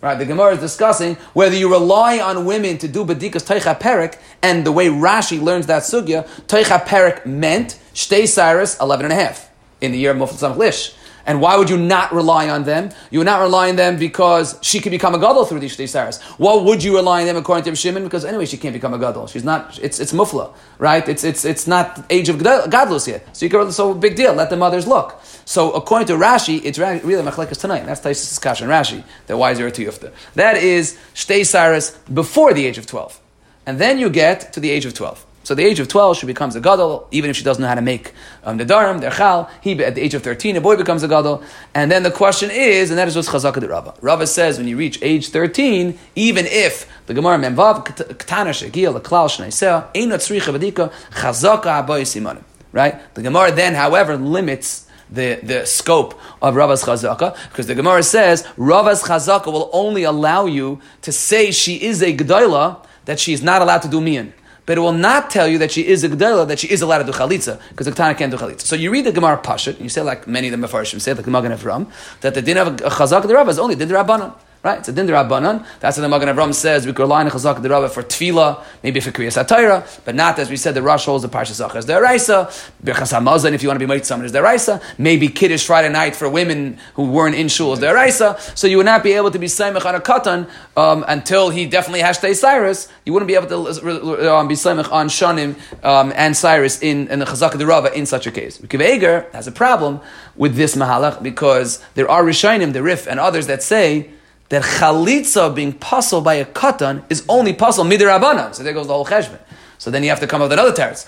Right, 0.00 0.16
the 0.16 0.26
Gemara 0.26 0.54
is 0.54 0.60
discussing 0.60 1.16
whether 1.32 1.56
you 1.56 1.68
rely 1.68 2.20
on 2.20 2.44
women 2.44 2.78
to 2.78 2.86
do 2.86 3.04
badikas 3.04 3.44
teicha 3.44 3.80
perik, 3.80 4.16
and 4.42 4.64
the 4.64 4.70
way 4.70 4.86
Rashi 4.86 5.42
learns 5.42 5.66
that 5.66 5.82
sugya, 5.82 6.24
teicha 6.46 6.84
perik 6.84 7.26
meant 7.26 7.80
shtei 7.94 8.28
cyrus 8.28 8.78
eleven 8.80 9.06
and 9.06 9.12
a 9.12 9.16
half 9.16 9.50
in 9.80 9.90
the 9.90 9.98
year 9.98 10.12
of 10.12 10.16
Mufal 10.16 10.56
Lish. 10.56 10.94
And 11.28 11.42
why 11.42 11.58
would 11.58 11.68
you 11.68 11.76
not 11.76 12.10
rely 12.12 12.48
on 12.48 12.64
them? 12.64 12.88
You 13.10 13.18
would 13.18 13.26
not 13.26 13.42
rely 13.42 13.68
on 13.68 13.76
them 13.76 13.98
because 13.98 14.58
she 14.62 14.80
could 14.80 14.92
become 14.92 15.14
a 15.14 15.18
gadol 15.18 15.44
through 15.44 15.60
these 15.60 15.76
saras. 15.76 16.22
What 16.38 16.64
would 16.64 16.82
you 16.82 16.96
rely 16.96 17.20
on 17.20 17.26
them 17.26 17.36
according 17.36 17.64
to 17.64 17.76
Shimon? 17.76 18.02
Because 18.02 18.24
anyway, 18.24 18.46
she 18.46 18.56
can't 18.56 18.72
become 18.72 18.94
a 18.94 18.98
gadol. 18.98 19.26
She's 19.26 19.44
not. 19.44 19.78
It's 19.78 20.00
it's 20.00 20.14
mufla, 20.14 20.54
right? 20.78 21.06
It's 21.06 21.24
it's 21.24 21.44
it's 21.44 21.66
not 21.66 22.02
age 22.08 22.30
of 22.30 22.36
gadlus 22.36 23.06
yet. 23.06 23.36
So 23.36 23.44
you 23.44 23.50
can 23.50 23.70
so 23.72 23.92
big 23.92 24.16
deal. 24.16 24.32
Let 24.32 24.48
the 24.48 24.56
mothers 24.56 24.86
look. 24.86 25.20
So 25.44 25.70
according 25.72 26.08
to 26.08 26.14
Rashi, 26.14 26.64
it's 26.64 26.78
really 26.78 27.22
machlekas 27.22 27.60
tonight. 27.60 27.84
That's 27.84 28.00
Taisus 28.00 28.30
discussion. 28.30 28.66
Rashi. 28.66 29.04
That 29.26 29.36
why 29.36 29.50
is 29.50 29.58
there 29.58 29.66
a 29.66 29.70
tiyufta? 29.70 30.12
That 30.34 30.56
is 30.56 30.96
shtei 31.14 31.42
saras 31.42 31.94
before 32.12 32.54
the 32.54 32.64
age 32.64 32.78
of 32.78 32.86
twelve, 32.86 33.20
and 33.66 33.78
then 33.78 33.98
you 33.98 34.08
get 34.08 34.54
to 34.54 34.60
the 34.60 34.70
age 34.70 34.86
of 34.86 34.94
twelve. 34.94 35.26
So 35.48 35.54
the 35.54 35.64
age 35.64 35.80
of 35.80 35.88
12, 35.88 36.18
she 36.18 36.26
becomes 36.26 36.56
a 36.56 36.60
gadol, 36.60 37.08
even 37.10 37.30
if 37.30 37.36
she 37.38 37.42
doesn't 37.42 37.62
know 37.62 37.68
how 37.68 37.74
to 37.74 37.80
make 37.80 38.12
um, 38.44 38.58
the 38.58 38.66
darim, 38.66 39.00
the 39.00 39.08
chal. 39.08 39.48
He, 39.62 39.82
at 39.82 39.94
the 39.94 40.02
age 40.02 40.12
of 40.12 40.22
13, 40.22 40.56
a 40.56 40.60
boy 40.60 40.76
becomes 40.76 41.02
a 41.02 41.08
gadol. 41.08 41.42
And 41.74 41.90
then 41.90 42.02
the 42.02 42.10
question 42.10 42.50
is, 42.50 42.90
and 42.90 42.98
that 42.98 43.08
is 43.08 43.16
what's 43.16 43.30
chazaka 43.30 43.58
de 43.58 43.66
Rava. 43.66 43.94
Rava 44.02 44.26
says 44.26 44.58
when 44.58 44.68
you 44.68 44.76
reach 44.76 44.98
age 45.00 45.30
13, 45.30 45.98
even 46.16 46.44
if 46.44 46.86
the 47.06 47.14
Gemara 47.14 47.38
memvav, 47.38 47.86
ktana 47.86 48.50
shegil, 48.50 48.92
the 48.92 49.00
klal 49.00 49.26
shneiseh, 49.30 49.90
einot 49.94 50.18
tzricha 50.18 50.54
vadika, 50.54 50.92
chazaka 51.12 51.82
aboy 51.82 52.02
simanim. 52.02 52.42
Right? 52.72 53.14
The 53.14 53.22
Gemara 53.22 53.50
then, 53.50 53.74
however, 53.74 54.18
limits 54.18 54.86
the, 55.10 55.40
the 55.42 55.64
scope 55.64 56.20
of 56.42 56.56
Rava's 56.56 56.84
Chazaka, 56.84 57.34
because 57.48 57.66
the 57.66 57.74
Gemara 57.74 58.02
says 58.02 58.46
Rava's 58.58 59.02
Chazaka 59.02 59.46
will 59.46 59.70
only 59.72 60.02
allow 60.02 60.44
you 60.44 60.82
to 61.00 61.10
say 61.10 61.52
she 61.52 61.76
is 61.76 62.02
a 62.02 62.14
G'dayla 62.14 62.84
that 63.06 63.18
she 63.18 63.32
is 63.32 63.42
not 63.42 63.62
allowed 63.62 63.80
to 63.80 63.88
do 63.88 64.02
mian 64.02 64.34
but 64.68 64.76
it 64.76 64.82
will 64.82 64.92
not 64.92 65.30
tell 65.30 65.48
you 65.48 65.56
that 65.56 65.72
she 65.72 65.86
is 65.86 66.04
a 66.04 66.10
Gdela, 66.10 66.46
that 66.46 66.58
she 66.58 66.68
is 66.68 66.82
allowed 66.82 66.98
to 66.98 67.04
do 67.04 67.12
Chalitza, 67.12 67.58
because 67.70 67.86
the 67.86 67.90
Ketana 67.90 68.14
can't 68.18 68.30
do 68.30 68.36
Chalitza. 68.36 68.60
So 68.60 68.76
you 68.76 68.90
read 68.90 69.06
the 69.06 69.12
Gemara 69.12 69.38
Pashat, 69.38 69.76
and 69.76 69.80
you 69.80 69.88
say 69.88 70.02
like 70.02 70.26
many 70.26 70.48
of 70.48 70.60
the 70.60 70.66
Mefarshim 70.66 71.00
say, 71.00 71.14
like 71.14 71.24
the 71.24 71.30
Magen 71.30 71.52
Avram, 71.52 71.90
that 72.20 72.34
the 72.34 72.42
din 72.42 72.58
of 72.58 72.66
a 72.68 72.72
Chazak 72.72 73.26
the 73.26 73.32
Rav 73.32 73.48
is 73.48 73.58
only 73.58 73.76
din 73.76 73.88
Rabbanon. 73.88 74.34
Right? 74.60 74.80
It's 74.80 74.88
a 74.88 74.92
din 74.92 75.06
Rabbanan. 75.06 75.64
That's 75.78 75.96
what 75.96 76.02
the 76.02 76.08
Magen 76.08 76.28
Avram 76.28 76.52
says. 76.52 76.84
We 76.84 76.92
could 76.92 77.02
rely 77.02 77.22
on 77.22 77.30
Chazak 77.30 77.62
the 77.62 77.68
Rabba 77.68 77.88
for 77.90 78.02
tefillah, 78.02 78.64
maybe 78.82 78.98
for 78.98 79.12
Kriyas 79.12 79.42
Atayra, 79.42 79.86
but 80.04 80.16
not 80.16 80.36
as 80.40 80.50
we 80.50 80.56
said. 80.56 80.74
The 80.74 80.82
Rosh 80.82 81.04
holds 81.04 81.22
the 81.22 81.28
Parsha 81.28 81.52
Zachar 81.52 81.80
the 81.82 81.92
Araisa. 81.92 82.46
Birchas 82.82 83.16
Hamazon, 83.16 83.52
if 83.52 83.62
you 83.62 83.68
want 83.68 83.78
to 83.78 83.86
be 83.86 83.92
Moit 83.92 84.04
someone, 84.04 84.26
is 84.26 84.32
the 84.32 84.40
Araisa. 84.40 84.82
Maybe 84.98 85.28
Kiddush 85.28 85.64
Friday 85.64 85.90
night 85.90 86.16
for 86.16 86.28
women 86.28 86.76
who 86.94 87.08
weren't 87.08 87.36
in 87.36 87.46
shul 87.46 87.72
is 87.72 87.78
the 87.78 87.86
Araisa. 87.86 88.36
So 88.58 88.66
you 88.66 88.78
would 88.78 88.86
not 88.86 89.04
be 89.04 89.12
able 89.12 89.30
to 89.30 89.38
be 89.38 89.46
Saimach 89.46 89.86
on 89.86 89.94
a 89.94 90.00
katan 90.00 90.50
um, 90.76 91.04
until 91.06 91.50
he 91.50 91.64
definitely 91.66 92.00
has 92.00 92.18
to 92.18 92.34
Cyrus. 92.34 92.88
You 93.04 93.12
wouldn't 93.12 93.28
be 93.28 93.36
able 93.36 93.46
to 93.46 94.34
um, 94.34 94.48
be 94.48 94.54
Saimach 94.56 94.90
on 94.90 95.06
Shanim 95.06 95.54
um, 95.84 96.12
and 96.16 96.36
Cyrus 96.36 96.82
in, 96.82 97.06
in 97.08 97.20
the 97.20 97.26
Chazak 97.26 97.56
the 97.56 97.66
Rabba 97.66 97.96
in 97.96 98.06
such 98.06 98.26
a 98.26 98.32
case. 98.32 98.58
Kiv 98.58 99.32
has 99.32 99.46
a 99.46 99.52
problem 99.52 100.00
with 100.34 100.56
this 100.56 100.74
mahalach 100.74 101.22
because 101.22 101.80
there 101.94 102.10
are 102.10 102.24
Rishonim, 102.24 102.72
the 102.72 102.82
Rif, 102.82 103.06
and 103.06 103.20
others 103.20 103.46
that 103.46 103.62
say 103.62 104.10
that 104.48 104.62
chalitza 104.62 105.54
being 105.54 105.72
puzzled 105.72 106.24
by 106.24 106.34
a 106.34 106.44
katan 106.44 107.02
is 107.10 107.24
only 107.28 107.52
puzzled 107.52 107.86
midirabanan. 107.86 108.54
So 108.54 108.62
there 108.62 108.72
goes 108.72 108.86
the 108.86 108.94
whole 108.94 109.06
cheshbon. 109.06 109.38
So 109.78 109.90
then 109.90 110.02
you 110.02 110.08
have 110.10 110.20
to 110.20 110.26
come 110.26 110.42
up 110.42 110.50
with 110.50 110.58
another 110.58 110.72
teretz. 110.72 111.06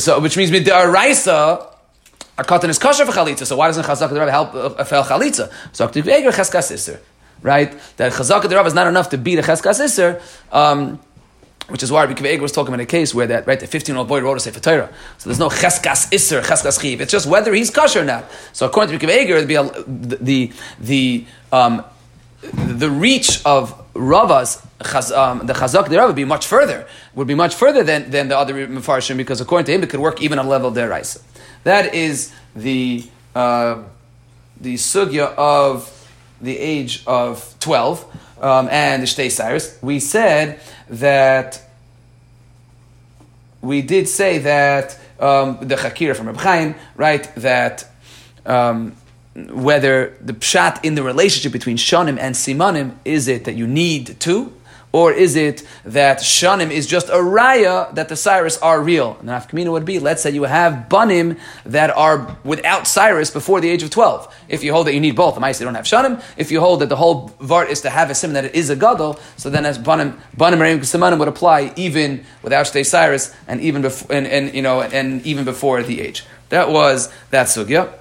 So 0.00 0.20
which 0.20 0.36
means 0.36 0.50
midiraisa. 0.50 1.72
A 2.38 2.44
katan 2.44 2.68
is 2.68 2.78
kosher 2.78 3.06
for 3.06 3.12
chalitza, 3.12 3.46
so 3.46 3.56
why 3.56 3.66
doesn't 3.66 3.84
chazak 3.84 4.10
the 4.10 4.30
help 4.30 4.54
a 4.54 4.84
fel 4.84 5.02
chalitza? 5.04 5.50
So 5.72 5.88
cheskas 5.88 6.70
iser, 6.70 7.00
right? 7.40 7.72
That 7.96 8.12
chazak 8.12 8.46
the 8.46 8.64
is 8.66 8.74
not 8.74 8.86
enough 8.86 9.08
to 9.08 9.16
beat 9.16 9.38
a 9.38 9.42
cheskas 9.42 9.80
iser. 9.80 10.20
Um, 10.52 11.00
which 11.68 11.82
is 11.82 11.90
why 11.90 12.04
Rabbi 12.04 12.36
was 12.36 12.52
talking 12.52 12.74
about 12.74 12.82
a 12.82 12.86
case 12.86 13.14
where 13.14 13.26
that 13.26 13.46
right 13.46 13.58
the 13.58 13.66
fifteen 13.66 13.94
year 13.94 14.00
old 14.00 14.08
boy 14.08 14.20
wrote 14.20 14.36
a 14.36 14.40
sefer 14.40 14.60
Torah, 14.60 14.92
so 15.16 15.30
there's 15.30 15.38
no 15.38 15.48
cheskas 15.48 16.12
iser 16.12 16.42
cheskas 16.42 16.78
chiv. 16.80 17.00
It's 17.00 17.10
just 17.10 17.26
whether 17.26 17.54
he's 17.54 17.70
kosher 17.70 18.02
or 18.02 18.04
not. 18.04 18.26
So 18.52 18.66
according 18.66 18.98
to 18.98 19.06
Rabbi 19.06 19.22
it'd 19.22 19.48
be 19.48 19.54
a, 19.54 19.64
the 19.64 20.16
the, 20.20 20.52
the 20.78 21.24
um, 21.52 21.84
the 22.52 22.90
reach 22.90 23.44
of 23.44 23.74
Rava's 23.94 24.62
um, 25.12 25.46
the 25.46 25.52
chazak 25.54 25.88
thereof 25.88 26.08
would 26.08 26.16
be 26.16 26.24
much 26.24 26.46
further, 26.46 26.86
would 27.14 27.26
be 27.26 27.34
much 27.34 27.54
further 27.54 27.82
than, 27.82 28.10
than 28.10 28.28
the 28.28 28.36
other 28.36 28.54
Mefarshim, 28.66 29.16
because 29.16 29.40
according 29.40 29.66
to 29.66 29.72
him, 29.72 29.82
it 29.82 29.90
could 29.90 30.00
work 30.00 30.20
even 30.22 30.38
on 30.38 30.48
level 30.48 30.70
deraisa. 30.70 31.22
That 31.64 31.94
is 31.94 32.32
the 32.54 33.04
uh, 33.34 33.82
the 34.60 34.74
sugya 34.74 35.34
of 35.34 35.92
the 36.40 36.58
age 36.58 37.02
of 37.06 37.54
twelve 37.60 38.04
um, 38.40 38.68
and 38.70 39.02
the 39.02 39.06
Shtei 39.06 39.30
Cyrus. 39.30 39.78
We 39.82 40.00
said 40.00 40.60
that 40.88 41.62
we 43.62 43.82
did 43.82 44.08
say 44.08 44.38
that 44.38 44.98
um, 45.18 45.58
the 45.60 45.76
Chakira 45.76 46.14
from 46.14 46.26
Reb 46.26 46.36
Chaim, 46.36 46.74
right? 46.96 47.34
That 47.36 47.86
um, 48.44 48.94
whether 49.36 50.16
the 50.20 50.32
pshat 50.32 50.84
in 50.84 50.94
the 50.94 51.02
relationship 51.02 51.52
between 51.52 51.76
shanim 51.76 52.18
and 52.18 52.34
simanim 52.34 52.96
is 53.04 53.28
it 53.28 53.44
that 53.44 53.54
you 53.54 53.66
need 53.66 54.18
two, 54.18 54.52
or 54.92 55.12
is 55.12 55.36
it 55.36 55.62
that 55.84 56.20
shanim 56.20 56.70
is 56.70 56.86
just 56.86 57.10
a 57.10 57.20
raya 57.20 57.94
that 57.94 58.08
the 58.08 58.16
cyrus 58.16 58.56
are 58.58 58.80
real? 58.80 59.18
And 59.20 59.28
the 59.28 59.32
nafkamina 59.32 59.70
would 59.70 59.84
be, 59.84 59.98
let's 59.98 60.22
say 60.22 60.30
you 60.30 60.44
have 60.44 60.88
banim 60.88 61.36
that 61.66 61.90
are 61.90 62.38
without 62.44 62.86
cyrus 62.86 63.30
before 63.30 63.60
the 63.60 63.68
age 63.68 63.82
of 63.82 63.90
12. 63.90 64.34
If 64.48 64.64
you 64.64 64.72
hold 64.72 64.86
that 64.86 64.94
you 64.94 65.00
need 65.00 65.14
both, 65.14 65.34
the 65.34 65.40
mice 65.40 65.58
don't 65.58 65.74
have 65.74 65.84
shanim. 65.84 66.22
If 66.38 66.50
you 66.50 66.60
hold 66.60 66.80
that 66.80 66.88
the 66.88 66.96
whole 66.96 67.28
vart 67.40 67.68
is 67.68 67.82
to 67.82 67.90
have 67.90 68.08
a 68.08 68.14
sim 68.14 68.32
that 68.32 68.46
it 68.46 68.54
is 68.54 68.70
a 68.70 68.76
gadol, 68.76 69.20
so 69.36 69.50
then 69.50 69.66
as 69.66 69.76
banim, 69.76 70.18
banim 70.34 70.62
and 70.62 70.80
simanim 70.80 71.18
would 71.18 71.28
apply 71.28 71.74
even 71.76 72.24
without 72.42 72.64
shtei 72.64 72.86
cyrus 72.86 73.34
and 73.46 73.60
even 73.60 73.82
before, 73.82 74.16
and, 74.16 74.26
and, 74.26 74.54
you 74.54 74.62
know, 74.62 74.80
and 74.80 75.26
even 75.26 75.44
before 75.44 75.82
the 75.82 76.00
age. 76.00 76.24
That 76.48 76.70
was 76.70 77.12
that 77.30 77.48
sugya. 77.48 77.92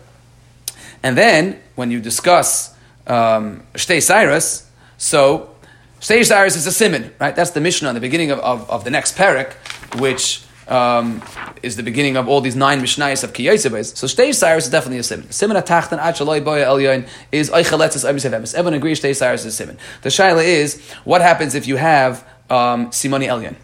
And 1.05 1.15
then 1.15 1.61
when 1.75 1.91
you 1.91 2.01
discuss 2.01 2.75
um, 3.05 3.61
Shtei 3.75 4.01
Cyrus, 4.01 4.67
so 4.97 5.55
Shtei 5.99 6.25
Cyrus 6.25 6.55
is 6.55 6.65
a 6.65 6.71
simon, 6.71 7.13
right? 7.19 7.35
That's 7.35 7.51
the 7.51 7.61
Mishnah 7.61 7.93
the 7.93 7.99
beginning 7.99 8.31
of, 8.31 8.39
of, 8.39 8.67
of 8.71 8.83
the 8.85 8.89
next 8.89 9.15
parak, 9.15 9.53
which 9.99 10.43
um, 10.67 11.21
is 11.61 11.75
the 11.75 11.83
beginning 11.83 12.17
of 12.17 12.27
all 12.27 12.41
these 12.41 12.55
nine 12.55 12.81
Mishnayos 12.81 13.23
of 13.23 13.33
Kiyotzebes. 13.33 13.95
So 13.95 14.07
Shtei 14.07 14.33
Cyrus 14.33 14.65
is 14.65 14.71
definitely 14.71 14.97
a 14.97 15.03
simon. 15.03 15.29
Simon 15.29 15.57
atachtan 15.57 15.99
achaloi 15.99 16.43
boya 16.43 16.65
elyon 16.65 17.07
is 17.31 17.51
oichaletzes 17.51 18.03
oimisevemis. 18.03 18.55
Everyone 18.55 18.73
agrees 18.73 18.99
Shtei 18.99 19.15
Cyrus 19.15 19.41
is 19.41 19.53
a 19.53 19.55
simon. 19.55 19.77
The 20.01 20.09
shaila 20.09 20.43
is, 20.43 20.81
what 21.03 21.21
happens 21.21 21.53
if 21.53 21.67
you 21.67 21.75
have 21.75 22.27
um, 22.49 22.87
simoni 22.87 23.27
elyon? 23.27 23.55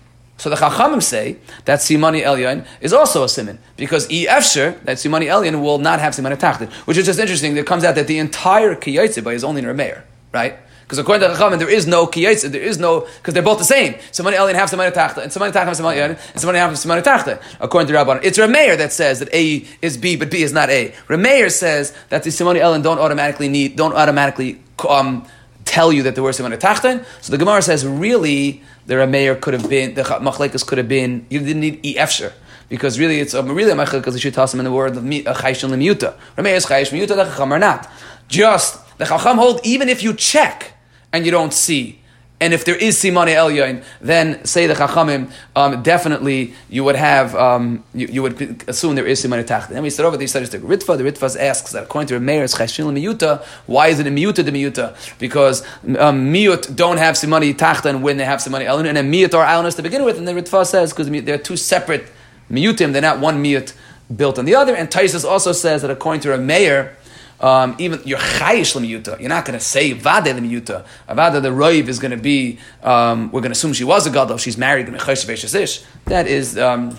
So 0.42 0.50
the 0.50 0.56
Chachamim 0.56 1.04
say 1.04 1.38
that 1.66 1.82
Simani 1.82 2.24
Elyon 2.24 2.66
is 2.82 2.94
also 2.94 3.24
a 3.24 3.30
simon 3.30 3.60
because 3.78 4.10
E 4.10 4.26
Efsher, 4.26 4.84
that 4.86 4.98
Simani 4.98 5.28
Elyon 5.28 5.62
will 5.62 5.78
not 5.78 6.00
have 6.00 6.14
Simani 6.14 6.36
Tachtin, 6.36 6.72
which 6.88 6.98
is 6.98 7.06
just 7.06 7.20
interesting. 7.20 7.56
It 7.56 7.68
comes 7.68 7.84
out 7.84 7.94
that 7.94 8.08
the 8.08 8.18
entire 8.18 8.74
Kiyotzeba 8.74 9.36
is 9.36 9.44
only 9.44 9.62
in 9.62 9.68
Rameir, 9.68 10.02
right? 10.34 10.56
Because 10.82 10.98
according 10.98 11.30
to 11.30 11.32
the 11.32 11.40
Chachamim, 11.40 11.60
there 11.60 11.70
is 11.70 11.86
no 11.86 12.08
Kiyotze, 12.08 12.52
there 12.52 12.60
is 12.60 12.80
no, 12.80 13.02
because 13.02 13.36
they're 13.36 13.44
both 13.44 13.60
the 13.60 13.64
same. 13.64 13.94
Simani 14.12 14.34
Elyon 14.34 14.56
have 14.56 14.72
Simani 14.72 14.92
Tachta, 14.92 15.22
and 15.22 15.32
Simani 15.32 15.52
Tachta 15.52 15.66
have 15.66 15.78
Simani 15.78 15.98
Elyon, 15.98 16.10
and 16.10 16.18
Simani 16.18 16.56
have 16.56 16.72
Simani 16.72 17.04
Tachta, 17.04 17.40
according 17.60 17.88
to 17.90 17.94
Rabban. 17.94 18.22
It's 18.24 18.40
Rameir 18.40 18.76
that 18.80 18.92
says 18.92 19.20
that 19.20 19.32
A 19.36 19.64
is 19.84 19.96
B, 19.96 20.16
but 20.16 20.32
B 20.32 20.42
is 20.42 20.54
not 20.54 20.72
A. 20.72 20.92
Rameir 21.08 21.52
says 21.52 21.96
that 22.10 22.24
the 22.24 22.32
Simani 22.32 22.62
Elyon 22.62 22.82
don't 22.82 22.98
automatically 22.98 23.48
need, 23.48 23.76
don't 23.76 23.94
automatically 23.94 24.60
um, 24.90 25.24
tell 25.72 25.94
you 25.94 26.04
that 26.04 26.16
there 26.16 26.24
were 26.24 26.32
Simani 26.32 26.60
Tachta. 26.60 27.06
So 27.22 27.32
the 27.32 27.38
Gemara 27.38 27.62
says, 27.62 27.88
really, 27.88 28.62
the 28.88 28.96
Rameir 28.96 29.40
could 29.40 29.54
have 29.54 29.70
been, 29.70 29.94
the 29.94 30.04
Machlekas 30.04 30.68
could 30.68 30.78
have 30.78 30.90
been, 30.90 31.26
you 31.30 31.40
didn't 31.40 31.62
need 31.62 31.86
E 31.86 31.96
Efsher. 31.96 32.34
Because 32.68 33.00
really, 33.00 33.20
it's 33.20 33.34
a 33.34 33.42
really 33.42 33.72
a 33.72 33.76
because 33.76 34.14
you 34.14 34.20
should 34.20 34.34
toss 34.34 34.52
them 34.52 34.60
in 34.60 34.66
the 34.66 34.72
word 34.72 34.98
of 34.98 35.04
Chayish 35.04 35.64
and 35.64 35.74
Lemiuta. 35.74 36.14
Rameir 36.38 36.56
is 36.56 36.66
Chayish 36.66 36.92
Miuta, 36.92 37.16
the 37.16 37.24
Chacham 37.24 37.54
are 37.54 37.60
not. 37.60 37.90
Just, 38.28 38.98
the 38.98 39.06
Chacham 39.06 39.38
hold, 39.38 39.66
even 39.66 39.88
if 39.88 40.04
you 40.04 40.14
check 40.14 40.74
and 41.14 41.26
you 41.26 41.32
don't 41.32 41.54
see, 41.54 42.01
and 42.42 42.56
if 42.56 42.66
there 42.66 42.76
is 42.76 42.98
simane 42.98 43.28
elyon, 43.28 43.84
then 44.02 44.44
say 44.44 44.66
the 44.66 44.74
chachamim, 44.74 45.32
um, 45.56 45.84
definitely 45.84 46.56
you 46.70 46.84
would 46.84 46.96
have, 46.96 47.36
um, 47.36 47.84
you, 47.94 48.08
you, 48.08 48.24
would 48.24 48.64
assume 48.68 48.96
there 48.96 49.06
is 49.06 49.24
simane 49.24 49.46
tacht. 49.46 49.70
Then 49.70 49.84
we 49.84 49.92
start 49.92 50.08
over 50.08 50.18
these 50.18 50.32
studies. 50.32 50.50
The 50.50 50.58
Ritva, 50.58 50.98
the 50.98 51.04
Ritva 51.04 51.40
asks 51.40 51.72
that 51.72 51.84
according 51.84 52.08
to 52.08 52.20
Meir's 52.20 52.56
cheshin 52.56 52.86
miyuta, 52.86 53.44
why 53.68 53.90
is 53.90 54.00
it 54.00 54.08
a 54.08 54.10
miyuta 54.10 54.44
de 54.44 54.52
miyuta? 54.52 54.98
Because 55.20 55.62
um, 56.00 56.34
miyut 56.34 56.76
don't 56.76 56.98
have 56.98 57.14
simane 57.14 57.56
tacht, 57.56 57.86
and 57.86 58.02
when 58.02 58.18
they 58.18 58.26
have 58.26 58.40
simane 58.40 58.66
elyon, 58.66 58.88
and 58.88 58.98
a 58.98 59.04
miyut 59.04 59.36
are 59.36 59.46
alnus 59.46 59.76
to 59.76 59.84
begin 59.84 60.04
with, 60.04 60.18
and 60.18 60.28
the 60.28 60.34
Ritva 60.34 60.66
says 60.66 60.92
because 60.92 61.10
they're 61.10 61.38
two 61.38 61.56
separate 61.56 62.08
miyutim, 62.50 62.92
they're 62.92 63.04
not 63.04 63.20
one 63.20 63.44
miyut 63.44 63.74
built 64.16 64.40
on 64.40 64.46
the 64.46 64.56
other. 64.56 64.76
And 64.76 64.90
Taisus 64.90 65.24
also 65.24 65.52
says 65.52 65.84
that 65.84 65.92
according 65.92 66.22
to 66.22 66.34
a 66.34 66.40
mayor, 66.40 66.98
um, 67.42 67.76
even 67.80 68.02
your 68.06 68.20
chayish 68.20 68.76
lemiyuta. 68.76 69.20
You're 69.20 69.30
not 69.30 69.46
going 69.46 69.60
to 69.60 69.66
say 69.66 69.92
vade 69.94 70.26
lemiyuta. 70.26 70.86
Avada 71.10 71.42
the 71.42 71.50
roiv 71.50 71.88
is 71.88 72.00
going 72.00 72.12
to 72.12 72.18
be. 72.18 72.60
Um, 72.84 73.32
we're 73.32 73.42
going 73.42 73.52
to 73.52 73.58
assume 73.58 73.74
she 73.74 73.84
was 73.84 74.08
a 74.08 74.12
gadol. 74.12 74.38
She's 74.38 74.58
married. 74.58 74.88
That 74.88 76.28
is. 76.28 76.58
Um, 76.58 76.98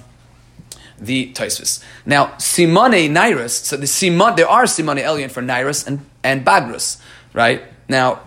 the 0.99 1.33
Taisvis. 1.33 1.83
Now, 2.07 2.37
Simone 2.39 3.13
Nairis, 3.13 3.51
so 3.51 3.77
the 3.77 3.89
Simon, 3.89 4.37
there 4.37 4.49
are 4.49 4.69
Simone 4.69 4.99
Elian 4.99 5.31
for 5.31 5.43
Nairis 5.43 5.85
and, 5.85 6.07
and 6.23 6.47
Bagrus, 6.47 7.01
right? 7.33 7.63
Now, 7.89 8.21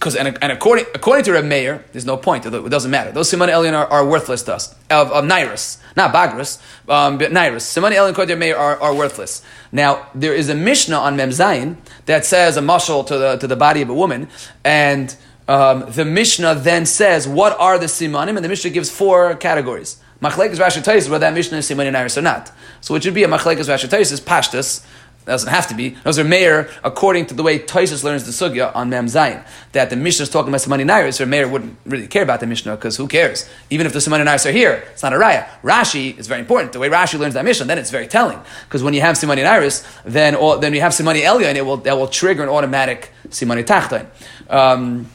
because 0.00 0.16
and, 0.16 0.38
and, 0.42 0.50
according 0.50 0.86
according 0.94 1.26
to 1.26 1.32
Reb 1.32 1.44
Meir, 1.44 1.84
there's 1.92 2.06
no 2.06 2.16
point. 2.16 2.46
It 2.46 2.70
doesn't 2.70 2.90
matter. 2.90 3.12
Those 3.12 3.28
Simon 3.28 3.50
Elian 3.50 3.74
are, 3.74 3.86
are, 3.86 4.04
worthless 4.04 4.42
to 4.44 4.54
us. 4.54 4.74
Of, 4.88 5.12
of 5.12 5.24
Nairis, 5.26 5.76
not 5.94 6.14
Bagris, 6.14 6.58
um, 6.88 7.18
but 7.18 7.32
Nairis. 7.32 7.60
Simon 7.60 7.92
Elian 7.92 8.12
according 8.12 8.34
to 8.34 8.40
Meir 8.40 8.56
are, 8.56 8.80
are 8.80 8.94
worthless. 8.94 9.42
Now 9.72 10.08
there 10.14 10.32
is 10.32 10.48
a 10.48 10.54
Mishnah 10.54 10.96
on 10.96 11.16
Mem 11.16 11.28
Zayin 11.28 11.76
that 12.06 12.24
says 12.24 12.56
a 12.56 12.62
muscle 12.62 13.04
to 13.04 13.18
the 13.18 13.36
to 13.36 13.46
the 13.46 13.56
body 13.56 13.82
of 13.82 13.90
a 13.90 13.94
woman, 13.94 14.28
and 14.64 15.14
um, 15.46 15.84
the 15.90 16.06
Mishnah 16.06 16.54
then 16.54 16.86
says 16.86 17.28
what 17.28 17.60
are 17.60 17.78
the 17.78 17.86
simanim, 17.86 18.36
and 18.36 18.44
the 18.44 18.48
Mishnah 18.48 18.70
gives 18.70 18.88
four 18.88 19.34
categories. 19.34 19.98
Machlekes 20.22 20.56
Rashi 20.56 21.10
whether 21.10 21.18
that 21.18 21.34
Mishnah 21.34 21.58
is 21.58 21.68
simanim 21.68 21.94
iris 21.94 22.16
or 22.16 22.22
not. 22.22 22.52
So 22.80 22.94
it 22.94 23.02
should 23.02 23.14
be 23.14 23.24
a 23.24 23.28
Machlekes 23.28 23.68
Rashi 23.68 24.00
is 24.00 24.20
pashtus 24.20 24.86
doesn't 25.30 25.48
have 25.50 25.68
to 25.68 25.74
be. 25.74 25.90
Those 26.04 26.18
are 26.18 26.24
mayor 26.24 26.68
according 26.84 27.26
to 27.26 27.34
the 27.34 27.42
way 27.42 27.58
Taisus 27.58 28.04
learns 28.04 28.24
the 28.24 28.32
sugya 28.32 28.74
on 28.74 28.90
Mem 28.90 29.06
Zayin. 29.06 29.44
That 29.72 29.90
the 29.90 29.96
Mishnah 29.96 30.24
is 30.24 30.28
talking 30.28 30.48
about 30.48 30.60
Samani 30.60 30.84
Nairis, 30.84 31.20
or 31.20 31.26
mayor 31.26 31.48
wouldn't 31.48 31.76
really 31.86 32.06
care 32.06 32.22
about 32.22 32.40
the 32.40 32.46
Mishnah 32.46 32.76
because 32.76 32.96
who 32.96 33.06
cares? 33.06 33.48
Even 33.70 33.86
if 33.86 33.92
the 33.92 34.00
Samani 34.00 34.24
Nairis 34.24 34.46
are 34.46 34.52
here, 34.52 34.84
it's 34.92 35.02
not 35.02 35.12
a 35.12 35.16
raya. 35.16 35.46
Rashi 35.62 36.18
is 36.18 36.26
very 36.26 36.40
important. 36.40 36.72
The 36.72 36.78
way 36.78 36.88
Rashi 36.88 37.18
learns 37.18 37.34
that 37.34 37.44
Mishnah, 37.44 37.66
then 37.66 37.78
it's 37.78 37.90
very 37.90 38.06
telling 38.06 38.40
because 38.64 38.82
when 38.82 38.92
you 38.92 39.00
have 39.00 39.16
Simani 39.16 39.44
Nairis, 39.44 39.86
then 40.04 40.34
all, 40.34 40.58
then 40.58 40.74
you 40.74 40.80
have 40.80 40.92
Simani 40.92 41.22
Elia, 41.22 41.48
and 41.48 41.56
it 41.56 41.62
will 41.62 41.78
that 41.78 41.96
will 41.96 42.08
trigger 42.08 42.42
an 42.42 42.48
automatic 42.48 43.12
Simani 43.28 43.64
Tachtain. 43.64 44.06
Um, 44.48 45.06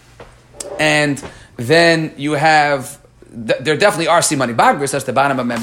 and 0.79 1.23
then 1.57 2.13
you 2.17 2.33
have 2.33 2.99
there 3.35 3.75
definitely 3.75 4.07
are 4.07 4.21
simani 4.21 4.55
bagris. 4.55 4.91
That's 4.91 5.03
the 5.03 5.13
bottom 5.13 5.39
of 5.39 5.45
Mem. 5.45 5.61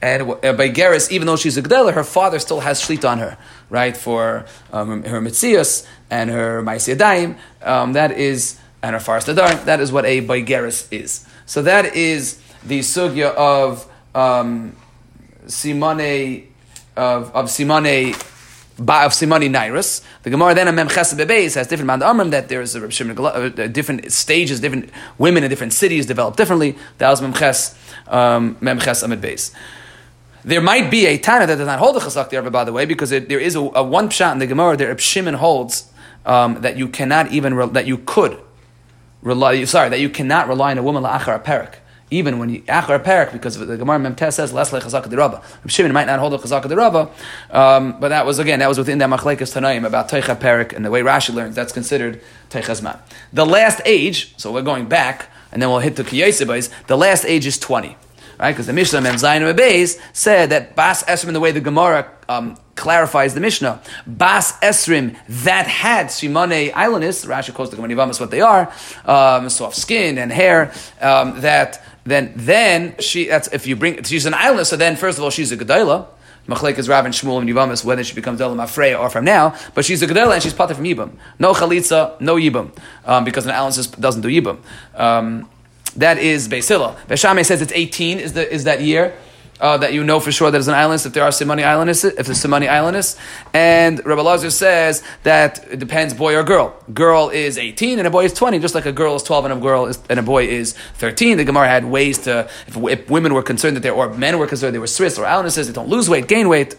And 0.00 0.22
uh, 0.22 0.52
by 0.52 0.70
Geras, 0.70 1.10
even 1.10 1.26
though 1.26 1.36
she's 1.36 1.56
a 1.56 1.62
gedela, 1.62 1.92
her 1.92 2.04
father 2.04 2.38
still 2.38 2.60
has 2.60 2.80
shlit 2.80 3.08
on 3.08 3.18
her, 3.18 3.36
right? 3.68 3.96
For 3.96 4.46
um, 4.72 5.02
her 5.02 5.20
mitzias 5.20 5.86
and 6.08 6.30
her 6.30 6.62
ma'asiyadayim. 6.62 7.36
Um, 7.62 7.92
that 7.94 8.12
is 8.12 8.58
and 8.82 8.94
her 8.94 9.00
faras 9.00 9.26
That 9.64 9.80
is 9.80 9.92
what 9.92 10.06
a 10.06 10.20
by 10.20 10.42
Geras 10.42 10.90
is. 10.92 11.26
So 11.46 11.62
that 11.62 11.96
is 11.96 12.40
the 12.64 12.80
sugya 12.80 13.34
of 13.34 13.90
um, 14.14 14.76
simane 15.46 16.46
of, 16.96 17.34
of 17.34 17.46
simane 18.76 19.06
of 19.06 19.12
Simani 19.12 19.50
Nairus. 19.50 20.02
The 20.22 20.30
Gemara 20.30 20.54
then 20.54 20.68
on 20.68 20.74
Mem 20.74 20.88
Chesed 20.88 21.18
Bebeis 21.18 21.54
has 21.54 21.66
different 21.66 21.86
Mount 21.86 22.02
Amram 22.02 22.30
that 22.30 22.48
there 22.48 22.60
is 22.60 22.74
a, 22.74 22.86
uh, 22.86 23.66
different 23.68 24.10
stages, 24.12 24.60
different 24.60 24.90
women 25.18 25.44
in 25.44 25.50
different 25.50 25.72
cities 25.72 26.06
develop 26.06 26.36
differently. 26.36 26.76
That 26.98 27.10
was 27.10 27.20
Mem 27.22 27.32
Ches, 27.32 27.76
um, 28.08 28.56
Mem 28.60 28.78
Ches 28.78 29.02
Amid 29.02 29.20
Beis. 29.20 29.54
There 30.44 30.60
might 30.60 30.90
be 30.90 31.06
a 31.06 31.18
Tana 31.18 31.46
that 31.46 31.56
does 31.56 31.66
not 31.66 31.78
hold 31.78 31.96
the 31.96 32.00
Chazak 32.00 32.30
there, 32.30 32.48
by 32.50 32.64
the 32.64 32.72
way, 32.72 32.86
because 32.86 33.12
it, 33.12 33.28
there 33.28 33.40
is 33.40 33.56
a, 33.56 33.60
a, 33.60 33.82
one 33.82 34.08
shot 34.08 34.32
in 34.32 34.38
the 34.38 34.46
Gemara 34.46 34.76
that 34.78 35.00
Shimon 35.00 35.34
holds 35.34 35.90
um, 36.24 36.62
that 36.62 36.78
you 36.78 36.88
cannot 36.88 37.30
even, 37.30 37.52
re- 37.54 37.68
that 37.68 37.86
you 37.86 37.98
could 37.98 38.40
rely, 39.20 39.64
sorry, 39.64 39.90
that 39.90 40.00
you 40.00 40.08
cannot 40.08 40.48
rely 40.48 40.70
on 40.70 40.78
a 40.78 40.82
woman 40.82 41.02
la'achar 41.02 41.36
a 41.36 41.38
perik 41.38 41.79
even 42.10 42.38
when 42.38 42.50
you 42.50 42.62
achar 42.62 43.02
parak, 43.02 43.32
because 43.32 43.56
the 43.58 43.76
Gemara 43.76 43.98
Memtes 43.98 44.34
says 44.34 44.52
less 44.52 44.72
like 44.72 44.82
chazaka 44.82 45.06
derabba. 45.06 45.42
Shimon 45.68 45.92
might 45.92 46.06
not 46.06 46.18
hold 46.18 46.34
a 46.34 46.38
chazaka 46.38 46.64
derabba, 46.64 47.10
um, 47.54 47.98
but 48.00 48.08
that 48.08 48.26
was 48.26 48.38
again 48.38 48.58
that 48.58 48.68
was 48.68 48.78
within 48.78 48.98
that 48.98 49.08
machlekes 49.10 49.54
tanaim 49.54 49.86
about 49.86 50.08
teicha 50.08 50.36
parak 50.36 50.72
and 50.72 50.84
the 50.84 50.90
way 50.90 51.02
Rashi 51.02 51.34
learns 51.34 51.54
that's 51.54 51.72
considered 51.72 52.20
teichazman. 52.50 52.98
The 53.32 53.46
last 53.46 53.80
age, 53.84 54.34
so 54.36 54.52
we're 54.52 54.62
going 54.62 54.86
back, 54.86 55.28
and 55.52 55.62
then 55.62 55.70
we'll 55.70 55.78
hit 55.78 55.96
the 55.96 56.04
kiyesibais. 56.04 56.70
The 56.86 56.96
last 56.96 57.24
age 57.24 57.46
is 57.46 57.58
twenty 57.58 57.96
right? 58.40 58.52
Because 58.52 58.66
the 58.66 58.72
Mishnah 58.72 59.02
Mem 59.02 59.16
Zayin 59.16 59.54
Beis 59.54 60.00
said 60.12 60.50
that 60.50 60.74
Bas 60.74 61.04
Esrim, 61.04 61.28
in 61.28 61.34
the 61.34 61.40
way 61.40 61.52
the 61.52 61.60
Gemara 61.60 62.10
um, 62.28 62.56
clarifies 62.74 63.34
the 63.34 63.40
Mishnah, 63.40 63.82
Bas 64.06 64.52
Esrim 64.60 65.16
that 65.28 65.66
had 65.66 66.06
Shimane 66.06 66.72
Islandis, 66.72 67.26
Rashi 67.26 67.52
calls 67.52 67.70
the 67.70 67.76
Gemara 67.76 68.06
what 68.06 68.30
they 68.30 68.40
are, 68.40 68.72
um, 69.04 69.48
soft 69.50 69.76
skin 69.76 70.16
and 70.16 70.32
hair, 70.32 70.72
um, 71.00 71.40
that 71.42 71.84
then 72.04 72.32
then 72.34 72.96
she 72.98 73.26
that's 73.26 73.48
if 73.48 73.66
you 73.66 73.76
bring 73.76 74.02
she's 74.04 74.24
an 74.24 74.34
island, 74.34 74.66
so 74.66 74.76
then 74.76 74.96
first 74.96 75.18
of 75.18 75.24
all 75.24 75.30
she's 75.30 75.52
a 75.52 75.56
gedayla. 75.56 76.06
Machlek 76.48 76.78
is 76.78 76.88
Rav 76.88 77.04
and 77.04 77.14
Shmuel 77.14 77.38
and 77.38 77.48
Yivamis, 77.48 77.84
whether 77.84 78.02
she 78.02 78.14
becomes 78.14 78.40
Elam 78.40 78.58
Afreya 78.58 78.98
or 78.98 79.10
from 79.10 79.24
now, 79.24 79.54
but 79.74 79.84
she's 79.84 80.02
a 80.02 80.06
Gedela 80.06 80.32
and 80.32 80.42
she's 80.42 80.54
Pater 80.54 80.74
from 80.74 80.84
Yibam. 80.84 81.12
No 81.38 81.52
Chalitza, 81.52 82.18
no 82.20 82.36
Yibam, 82.36 82.74
um, 83.04 83.24
because 83.24 83.44
an 83.44 83.52
island 83.52 83.76
doesn't 84.00 84.22
do 84.22 84.28
Yibam. 84.28 84.58
Um, 84.94 85.48
that 85.96 86.18
is 86.18 86.48
Beisila. 86.48 86.96
Beshame 87.06 87.44
says 87.44 87.62
it's 87.62 87.72
18 87.72 88.18
is, 88.18 88.32
the, 88.32 88.52
is 88.52 88.64
that 88.64 88.80
year 88.80 89.14
uh, 89.60 89.76
that 89.78 89.92
you 89.92 90.02
know 90.02 90.20
for 90.20 90.32
sure 90.32 90.50
that 90.50 90.52
there's 90.52 90.68
an 90.68 90.74
islandist 90.74 91.06
if 91.06 91.12
there 91.12 91.22
are 91.22 91.30
Simani 91.30 91.62
islandists, 91.62 92.04
if 92.18 92.26
there's 92.26 92.42
Simani 92.42 92.68
islandists. 92.68 93.18
And 93.52 94.04
Rabbi 94.04 94.22
Lazar 94.22 94.50
says 94.50 95.02
that 95.22 95.66
it 95.70 95.78
depends 95.78 96.14
boy 96.14 96.34
or 96.36 96.42
girl. 96.42 96.74
Girl 96.92 97.28
is 97.28 97.58
18 97.58 97.98
and 97.98 98.08
a 98.08 98.10
boy 98.10 98.24
is 98.24 98.32
20, 98.32 98.58
just 98.58 98.74
like 98.74 98.86
a 98.86 98.92
girl 98.92 99.16
is 99.16 99.22
12 99.22 99.46
and 99.46 99.54
a 99.54 99.56
girl 99.56 99.86
is, 99.86 99.98
and 100.08 100.18
a 100.18 100.22
boy 100.22 100.46
is 100.46 100.74
13. 100.94 101.36
The 101.36 101.44
Gemara 101.44 101.68
had 101.68 101.84
ways 101.84 102.18
to, 102.20 102.48
if, 102.66 102.76
if 102.76 103.10
women 103.10 103.34
were 103.34 103.42
concerned 103.42 103.76
that 103.76 103.80
they 103.80 103.90
or 103.90 104.12
men 104.14 104.38
were 104.38 104.46
concerned 104.46 104.74
they 104.74 104.78
were 104.78 104.86
Swiss 104.86 105.18
or 105.18 105.24
islandists, 105.24 105.66
they 105.66 105.72
don't 105.72 105.88
lose 105.88 106.08
weight, 106.08 106.26
gain 106.26 106.48
weight. 106.48 106.76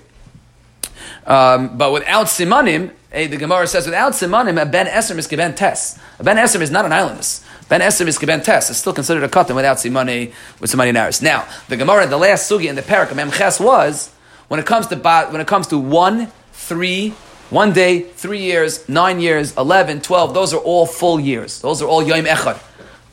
Um, 1.26 1.78
but 1.78 1.91
without 1.91 2.26
simanim, 2.28 2.91
eh, 3.12 3.28
the 3.28 3.38
Gemara 3.38 3.67
says 3.67 3.86
without 3.86 4.13
simanim, 4.13 4.60
a 4.60 4.65
ben 4.65 4.88
esrim 4.88 5.17
is 5.17 5.28
given 5.28 5.54
tes. 5.54 6.00
A 6.17 6.24
ben 6.24 6.38
esrim 6.38 6.62
is 6.62 6.71
not 6.71 6.86
an 6.86 6.91
islandist. 6.91 7.45
Ben 7.71 7.79
Esrim 7.79 8.07
is 8.07 8.19
Geben 8.19 8.43
Tes. 8.43 8.69
It's 8.69 8.79
still 8.79 8.91
considered 8.91 9.23
a 9.23 9.29
cotton 9.29 9.55
without 9.55 9.77
Simani, 9.77 10.34
with 10.60 10.69
Simani 10.69 10.91
Naris. 10.91 11.21
Now, 11.21 11.47
the 11.69 11.77
Gemara, 11.77 12.05
the 12.05 12.17
last 12.17 12.51
sugi 12.51 12.65
in 12.65 12.75
the 12.75 12.81
parak 12.81 13.12
of 13.12 13.17
Memches 13.17 13.63
was, 13.63 14.10
when 14.49 14.60
it 14.60 14.65
comes 14.65 14.88
to 14.88 14.97
when 14.97 15.39
it 15.39 15.47
comes 15.47 15.67
to 15.67 15.77
one, 15.77 16.29
three, 16.51 17.12
one 17.49 17.71
day, 17.71 18.01
three 18.01 18.41
years, 18.41 18.89
nine 18.89 19.21
years, 19.21 19.55
11, 19.55 20.01
12, 20.01 20.34
those 20.34 20.53
are 20.53 20.60
all 20.60 20.86
full 20.86 21.17
years. 21.17 21.62
Those 21.62 21.81
are 21.81 21.88
all 21.88 22.03
Yom 22.03 22.25
Echad. 22.25 22.62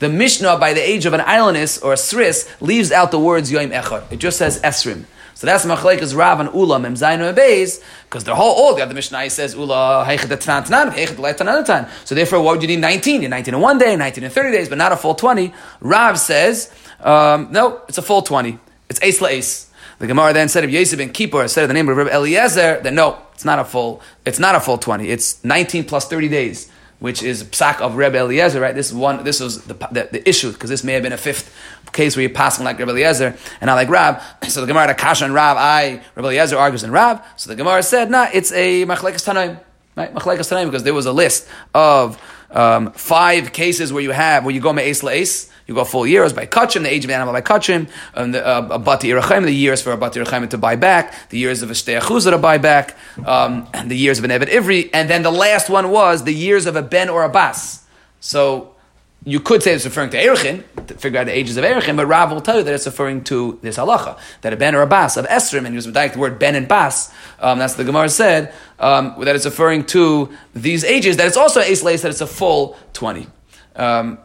The 0.00 0.08
Mishnah, 0.08 0.58
by 0.58 0.72
the 0.72 0.80
age 0.80 1.06
of 1.06 1.12
an 1.12 1.20
islandess 1.20 1.80
or 1.80 1.92
a 1.92 1.96
sris, 1.96 2.48
leaves 2.60 2.90
out 2.90 3.12
the 3.12 3.20
words 3.20 3.52
Yom 3.52 3.70
Echad. 3.70 4.10
It 4.10 4.16
just 4.16 4.38
says 4.38 4.60
Esrim. 4.62 5.04
So 5.38 5.46
that's 5.46 5.64
Machlekes 5.64 6.16
Rav 6.16 6.40
and 6.40 6.52
Ula 6.52 6.80
Mem 6.80 6.94
Zayin 6.94 7.32
Beis 7.32 7.80
because 8.06 8.24
they're 8.24 8.34
whole 8.34 8.56
old. 8.58 8.76
The 8.76 8.82
other 8.82 8.92
Mishnah 8.92 9.30
says 9.30 9.54
Ula 9.54 10.04
Heichad 10.04 10.36
Tanan 10.36 10.66
Tanan 10.66 10.90
Heichad 10.90 11.40
another 11.40 11.62
time. 11.62 11.86
So 12.04 12.16
therefore, 12.16 12.40
what 12.40 12.54
would 12.54 12.62
you 12.62 12.66
need? 12.66 12.80
Nineteen. 12.80 13.22
You're 13.22 13.30
nineteen 13.30 13.54
in 13.54 13.60
one 13.60 13.78
day, 13.78 13.94
nineteen 13.94 14.24
in 14.24 14.30
thirty 14.30 14.50
days, 14.50 14.68
but 14.68 14.78
not 14.78 14.90
a 14.90 14.96
full 14.96 15.14
twenty. 15.14 15.54
Rav 15.78 16.18
says 16.18 16.74
um, 16.98 17.52
no, 17.52 17.82
it's 17.88 17.98
a 17.98 18.02
full 18.02 18.22
twenty. 18.22 18.58
It's 18.88 19.00
ace 19.00 19.20
la 19.20 19.28
ace. 19.28 19.70
The 20.00 20.08
Gemara 20.08 20.32
then 20.32 20.48
said 20.48 20.64
of 20.64 20.70
Yosef 20.70 20.98
and 20.98 21.14
Kippur, 21.14 21.46
said 21.46 21.62
of 21.62 21.68
the 21.68 21.74
name 21.74 21.88
of 21.88 21.96
Rabbi 21.96 22.10
Eliezer, 22.10 22.80
then 22.82 22.96
no, 22.96 23.22
it's 23.32 23.44
not 23.44 23.60
a 23.60 23.64
full. 23.64 24.02
It's 24.24 24.40
not 24.40 24.56
a 24.56 24.60
full 24.60 24.78
twenty. 24.78 25.08
It's 25.08 25.44
nineteen 25.44 25.84
plus 25.84 26.08
thirty 26.08 26.28
days 26.28 26.68
which 26.98 27.22
is 27.22 27.44
psak 27.44 27.80
of 27.80 27.96
Rebbe 27.96 28.18
Eliezer, 28.18 28.60
right? 28.60 28.74
This 28.74 28.92
one. 28.92 29.24
This 29.24 29.40
was 29.40 29.64
the, 29.64 29.74
the, 29.74 30.08
the 30.10 30.28
issue 30.28 30.52
because 30.52 30.70
this 30.70 30.82
may 30.82 30.94
have 30.94 31.02
been 31.02 31.12
a 31.12 31.18
fifth 31.18 31.54
case 31.92 32.16
where 32.16 32.22
you're 32.22 32.34
passing 32.34 32.64
like 32.64 32.78
Rebbe 32.78 32.90
Eliezer 32.90 33.36
and 33.60 33.68
not 33.68 33.74
like 33.74 33.88
Rab. 33.88 34.20
So 34.48 34.62
the 34.62 34.66
Gemara 34.66 34.94
Kasha 34.94 35.26
and 35.26 35.34
Rab, 35.34 35.56
I 35.58 36.02
Rebbe 36.14 36.28
Eliezer 36.28 36.56
argues 36.56 36.82
in 36.82 36.90
Rab. 36.90 37.22
So 37.36 37.50
the 37.50 37.56
Gemara 37.56 37.82
said, 37.82 38.10
nah, 38.10 38.28
it's 38.32 38.50
a 38.52 38.84
machlekes 38.86 39.24
tanaim, 39.24 39.60
right? 39.94 40.12
Machlekes 40.12 40.50
tanaim 40.50 40.66
because 40.66 40.82
there 40.82 40.94
was 40.94 41.06
a 41.06 41.12
list 41.12 41.48
of 41.74 42.20
um, 42.50 42.92
five 42.92 43.52
cases 43.52 43.92
where 43.92 44.02
you 44.02 44.12
have 44.12 44.44
where 44.44 44.54
you 44.54 44.60
go 44.60 44.72
me'es 44.72 45.02
la'es 45.02 45.50
you 45.68 45.74
go 45.74 45.84
full 45.84 46.06
years 46.06 46.32
by 46.32 46.46
kachim, 46.46 46.82
the 46.82 46.92
age 46.92 47.04
of 47.04 47.08
the 47.08 47.14
animal 47.14 47.34
by 47.34 47.42
kachim, 47.42 47.88
and 48.14 48.34
the 48.34 48.44
uh, 48.44 48.78
bati 48.78 49.08
irachim, 49.08 49.44
the 49.44 49.52
years 49.52 49.82
for 49.82 49.92
a 49.92 49.98
bati 49.98 50.18
irachim 50.18 50.48
to 50.48 50.56
buy 50.56 50.74
back, 50.76 51.28
the 51.28 51.38
years 51.38 51.62
of 51.62 51.70
a 51.70 51.74
shteachuzah 51.74 52.30
to 52.30 52.38
buy 52.38 52.56
back, 52.56 52.96
um, 53.26 53.68
and 53.74 53.90
the 53.90 53.96
years 53.96 54.18
of 54.18 54.24
an 54.24 54.30
evet 54.30 54.48
ivri, 54.48 54.88
and 54.94 55.10
then 55.10 55.22
the 55.22 55.30
last 55.30 55.68
one 55.68 55.90
was 55.90 56.24
the 56.24 56.34
years 56.34 56.64
of 56.64 56.74
a 56.74 56.82
ben 56.82 57.10
or 57.10 57.22
a 57.22 57.28
bas. 57.28 57.84
So 58.20 58.74
you 59.28 59.40
could 59.40 59.62
say 59.62 59.74
it's 59.74 59.84
referring 59.84 60.08
to 60.08 60.16
Erichin, 60.16 60.64
to 60.86 60.94
figure 60.94 61.20
out 61.20 61.26
the 61.26 61.36
ages 61.36 61.58
of 61.58 61.64
Erichin, 61.64 61.96
but 61.96 62.06
Rav 62.06 62.32
will 62.32 62.40
tell 62.40 62.56
you 62.56 62.62
that 62.62 62.72
it's 62.72 62.86
referring 62.86 63.22
to 63.24 63.58
this 63.60 63.76
halacha, 63.76 64.18
that 64.40 64.54
a 64.54 64.56
ben 64.56 64.74
or 64.74 64.80
a 64.80 64.86
bas 64.86 65.18
of 65.18 65.26
Esrim, 65.26 65.58
and 65.58 65.68
he 65.68 65.74
was 65.74 65.84
the 65.84 66.14
word 66.16 66.38
ben 66.38 66.54
and 66.54 66.66
bas, 66.66 67.12
um, 67.38 67.58
that's 67.58 67.74
the 67.74 67.84
Gemara 67.84 68.08
said, 68.08 68.54
um, 68.78 69.14
that 69.20 69.36
it's 69.36 69.44
referring 69.44 69.84
to 69.84 70.30
these 70.54 70.82
ages, 70.82 71.18
that 71.18 71.26
it's 71.26 71.36
also 71.36 71.60
a 71.60 71.74
that 71.74 72.06
it's 72.06 72.22
a 72.22 72.26
full 72.26 72.78
20. 72.94 73.26
Um, 73.76 74.18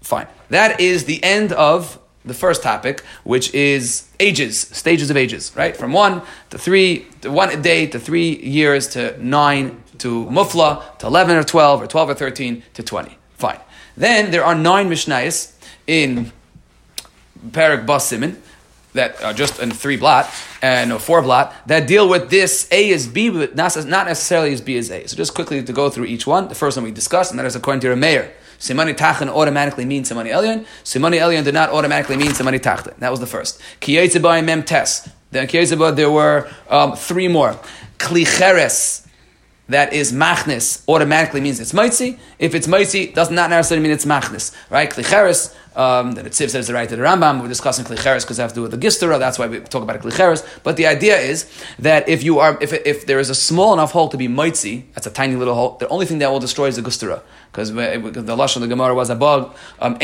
fine. 0.00 0.26
That 0.50 0.80
is 0.80 1.04
the 1.04 1.22
end 1.22 1.52
of 1.52 1.96
the 2.24 2.34
first 2.34 2.60
topic, 2.60 3.02
which 3.22 3.54
is 3.54 4.08
ages, 4.18 4.58
stages 4.58 5.08
of 5.08 5.16
ages, 5.16 5.52
right? 5.54 5.76
From 5.76 5.92
one 5.92 6.22
to 6.50 6.58
three, 6.58 7.06
to 7.20 7.30
one 7.30 7.62
day 7.62 7.86
to 7.86 8.00
three 8.00 8.36
years 8.36 8.88
to 8.88 9.16
nine 9.24 9.84
to 9.98 10.26
mufla 10.26 10.98
to 10.98 11.06
11 11.06 11.36
or 11.36 11.44
12 11.44 11.82
or 11.82 11.86
12 11.86 12.10
or 12.10 12.14
13 12.14 12.62
to 12.74 12.82
20. 12.82 13.18
Fine. 13.36 13.60
Then 13.98 14.30
there 14.30 14.44
are 14.44 14.54
nine 14.54 14.88
Mishnayos 14.88 15.52
in 15.88 16.30
Parak 17.50 17.84
Bas 17.84 18.06
Simon 18.06 18.40
that 18.92 19.20
are 19.24 19.32
just 19.32 19.58
in 19.60 19.72
three 19.72 19.96
blot 19.96 20.30
and 20.62 21.02
four 21.02 21.20
blot 21.20 21.52
that 21.66 21.88
deal 21.88 22.08
with 22.08 22.30
this 22.30 22.68
A 22.70 22.90
is 22.90 23.08
B, 23.08 23.28
but 23.28 23.56
not, 23.56 23.74
necessarily 23.74 24.52
as 24.52 24.60
B 24.60 24.76
is 24.76 24.92
A. 24.92 25.04
So 25.08 25.16
just 25.16 25.34
quickly 25.34 25.64
to 25.64 25.72
go 25.72 25.90
through 25.90 26.04
each 26.04 26.28
one. 26.28 26.46
The 26.46 26.54
first 26.54 26.76
one 26.76 26.84
we 26.84 26.92
discussed, 26.92 27.32
and 27.32 27.40
that 27.40 27.46
is 27.46 27.56
according 27.56 27.80
to 27.80 27.88
Rameir. 27.88 28.30
Simani 28.60 28.96
Tachan 28.96 29.28
automatically 29.28 29.84
means 29.84 30.08
Simani 30.10 30.30
Elyon. 30.30 30.64
Simani 30.84 31.18
Elyon 31.18 31.42
did 31.42 31.54
not 31.54 31.70
automatically 31.70 32.16
mean 32.16 32.30
Simani 32.30 32.60
Tachan. 32.60 32.96
That 32.98 33.10
was 33.10 33.18
the 33.18 33.26
first. 33.26 33.60
Kiyetzabai 33.80 34.44
Mem 34.44 34.62
Tes. 34.62 35.08
Then 35.32 35.48
Kiyetzabai 35.48 35.96
there 35.96 36.10
were 36.10 36.48
um, 36.68 36.94
three 36.94 37.26
more. 37.26 37.58
Klicheres, 37.98 39.07
that 39.68 39.92
is 39.92 40.12
machnis, 40.12 40.82
automatically 40.88 41.40
means 41.40 41.60
it's 41.60 41.74
mitzi. 41.74 42.18
If 42.38 42.54
it's 42.54 42.66
mitzi, 42.66 43.12
does 43.12 43.30
not 43.30 43.50
necessarily 43.50 43.82
mean 43.82 43.92
it's 43.92 44.04
machnis, 44.04 44.54
right? 44.70 44.90
Klicheres, 44.90 45.54
Um, 45.78 46.12
that 46.16 46.26
it 46.26 46.34
says 46.34 46.66
the 46.66 46.74
right 46.74 46.88
to 46.88 46.96
the 46.96 47.02
Rambam. 47.02 47.40
We're 47.40 47.46
discussing 47.46 47.84
klicheres 47.84 48.22
because 48.22 48.36
they 48.36 48.42
have 48.42 48.50
to 48.50 48.56
do 48.56 48.62
with 48.62 48.72
the 48.72 48.78
gistera. 48.78 49.16
That's 49.16 49.38
why 49.38 49.46
we 49.46 49.60
talk 49.60 49.84
about 49.84 50.00
klicheres. 50.00 50.42
But 50.64 50.76
the 50.76 50.88
idea 50.88 51.16
is 51.16 51.46
that 51.78 52.08
if 52.08 52.24
you 52.24 52.40
are, 52.40 52.58
if, 52.60 52.72
if 52.72 53.06
there 53.06 53.20
is 53.20 53.30
a 53.30 53.34
small 53.34 53.74
enough 53.74 53.92
hole 53.92 54.08
to 54.08 54.16
be 54.16 54.26
mitzi, 54.26 54.86
that's 54.94 55.06
a 55.06 55.10
tiny 55.10 55.36
little 55.36 55.54
hole. 55.54 55.76
The 55.78 55.86
only 55.86 56.04
thing 56.04 56.18
that 56.18 56.32
will 56.32 56.40
destroy 56.40 56.66
is 56.66 56.74
the 56.74 56.82
gistera 56.82 57.22
because 57.52 57.72
the 57.72 58.36
lashon 58.40 58.56
of 58.56 58.62
the 58.62 58.68
Gemara 58.74 58.92
was 58.92 59.08
a 59.08 59.14
bug. 59.14 59.54
Um, 59.78 59.96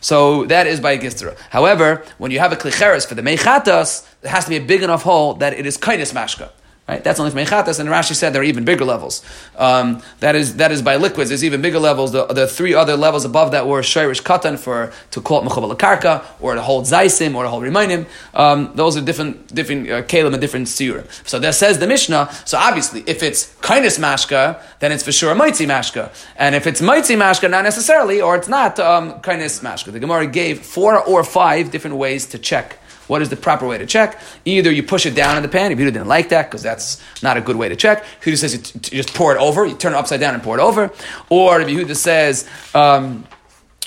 so 0.00 0.44
that 0.46 0.66
is 0.66 0.80
by 0.80 0.98
gistera. 0.98 1.38
However, 1.50 2.02
when 2.18 2.32
you 2.32 2.40
have 2.40 2.52
a 2.52 2.56
klicheres 2.56 3.06
for 3.06 3.14
the 3.14 3.22
mechatas, 3.22 4.04
there 4.22 4.32
has 4.32 4.42
to 4.44 4.50
be 4.50 4.56
a 4.56 4.60
big 4.60 4.82
enough 4.82 5.04
hole 5.04 5.34
that 5.34 5.52
it 5.52 5.66
is 5.66 5.76
kindness 5.76 6.12
mashka. 6.12 6.50
Right? 6.88 7.04
That's 7.04 7.20
only 7.20 7.30
for 7.30 7.36
mechatas, 7.36 7.80
and 7.80 7.88
Rashi 7.90 8.14
said 8.14 8.32
there 8.32 8.40
are 8.40 8.46
even 8.46 8.64
bigger 8.64 8.86
levels. 8.86 9.22
Um, 9.58 10.00
that 10.20 10.34
is 10.34 10.56
that 10.56 10.72
is 10.72 10.80
by 10.80 10.96
liquids. 10.96 11.28
There's 11.28 11.44
even 11.44 11.60
bigger 11.60 11.78
levels. 11.78 12.12
The, 12.12 12.24
the 12.24 12.46
three 12.46 12.72
other 12.72 12.96
levels 12.96 13.26
above 13.26 13.50
that 13.50 13.66
were 13.66 13.82
shirish 13.82 14.22
katan 14.22 14.58
for 14.58 14.90
to 15.10 15.20
call 15.20 15.42
it 15.42 15.48
mechabal 15.50 15.76
karka, 15.76 16.24
or 16.40 16.54
to 16.54 16.62
hold 16.62 16.86
zaisim, 16.86 17.34
or 17.34 17.42
to 17.42 17.50
hold 17.50 17.62
remainim. 17.62 18.06
Um, 18.32 18.72
those 18.74 18.96
are 18.96 19.02
different 19.02 19.54
different 19.54 19.90
uh, 19.90 20.00
kalim 20.00 20.32
and 20.32 20.40
different 20.40 20.66
siurim. 20.66 21.06
So 21.28 21.38
that 21.40 21.54
says 21.56 21.78
the 21.78 21.86
Mishnah. 21.86 22.32
So 22.46 22.56
obviously, 22.56 23.04
if 23.06 23.22
it's 23.22 23.54
kindness 23.56 23.98
mashka, 23.98 24.58
then 24.78 24.90
it's 24.90 25.02
for 25.02 25.12
sure 25.12 25.32
a 25.32 25.34
mitzi 25.34 25.66
mashka, 25.66 26.10
and 26.36 26.54
if 26.54 26.66
it's 26.66 26.80
mitzi 26.80 27.16
mashka, 27.16 27.50
not 27.50 27.64
necessarily, 27.64 28.22
or 28.22 28.34
it's 28.34 28.48
not 28.48 28.80
um, 28.80 29.20
kindness 29.20 29.60
mashka. 29.60 29.92
The 29.92 30.00
Gemara 30.00 30.26
gave 30.26 30.60
four 30.64 30.98
or 30.98 31.22
five 31.22 31.70
different 31.70 31.96
ways 31.96 32.24
to 32.28 32.38
check 32.38 32.78
what 33.08 33.22
is 33.22 33.28
the 33.28 33.36
proper 33.36 33.66
way 33.66 33.78
to 33.78 33.86
check? 33.86 34.20
Either 34.44 34.70
you 34.70 34.82
push 34.82 35.06
it 35.06 35.14
down 35.14 35.36
in 35.36 35.42
the 35.42 35.48
pan, 35.48 35.72
if 35.72 35.78
you 35.78 35.84
didn't 35.84 36.06
like 36.06 36.28
that, 36.28 36.50
because 36.50 36.62
that's 36.62 37.02
not 37.22 37.36
a 37.36 37.40
good 37.40 37.56
way 37.56 37.68
to 37.68 37.76
check. 37.76 38.04
Yehuda 38.22 38.38
says 38.38 38.52
you, 38.54 38.60
t- 38.60 38.96
you 38.96 39.02
just 39.02 39.14
pour 39.14 39.34
it 39.34 39.38
over, 39.38 39.66
you 39.66 39.74
turn 39.74 39.92
it 39.92 39.96
upside 39.96 40.20
down 40.20 40.34
and 40.34 40.42
pour 40.42 40.58
it 40.58 40.62
over. 40.62 40.92
Or 41.28 41.60
if 41.60 41.68
Yehuda 41.68 41.96
says, 41.96 42.48
um, 42.74 43.26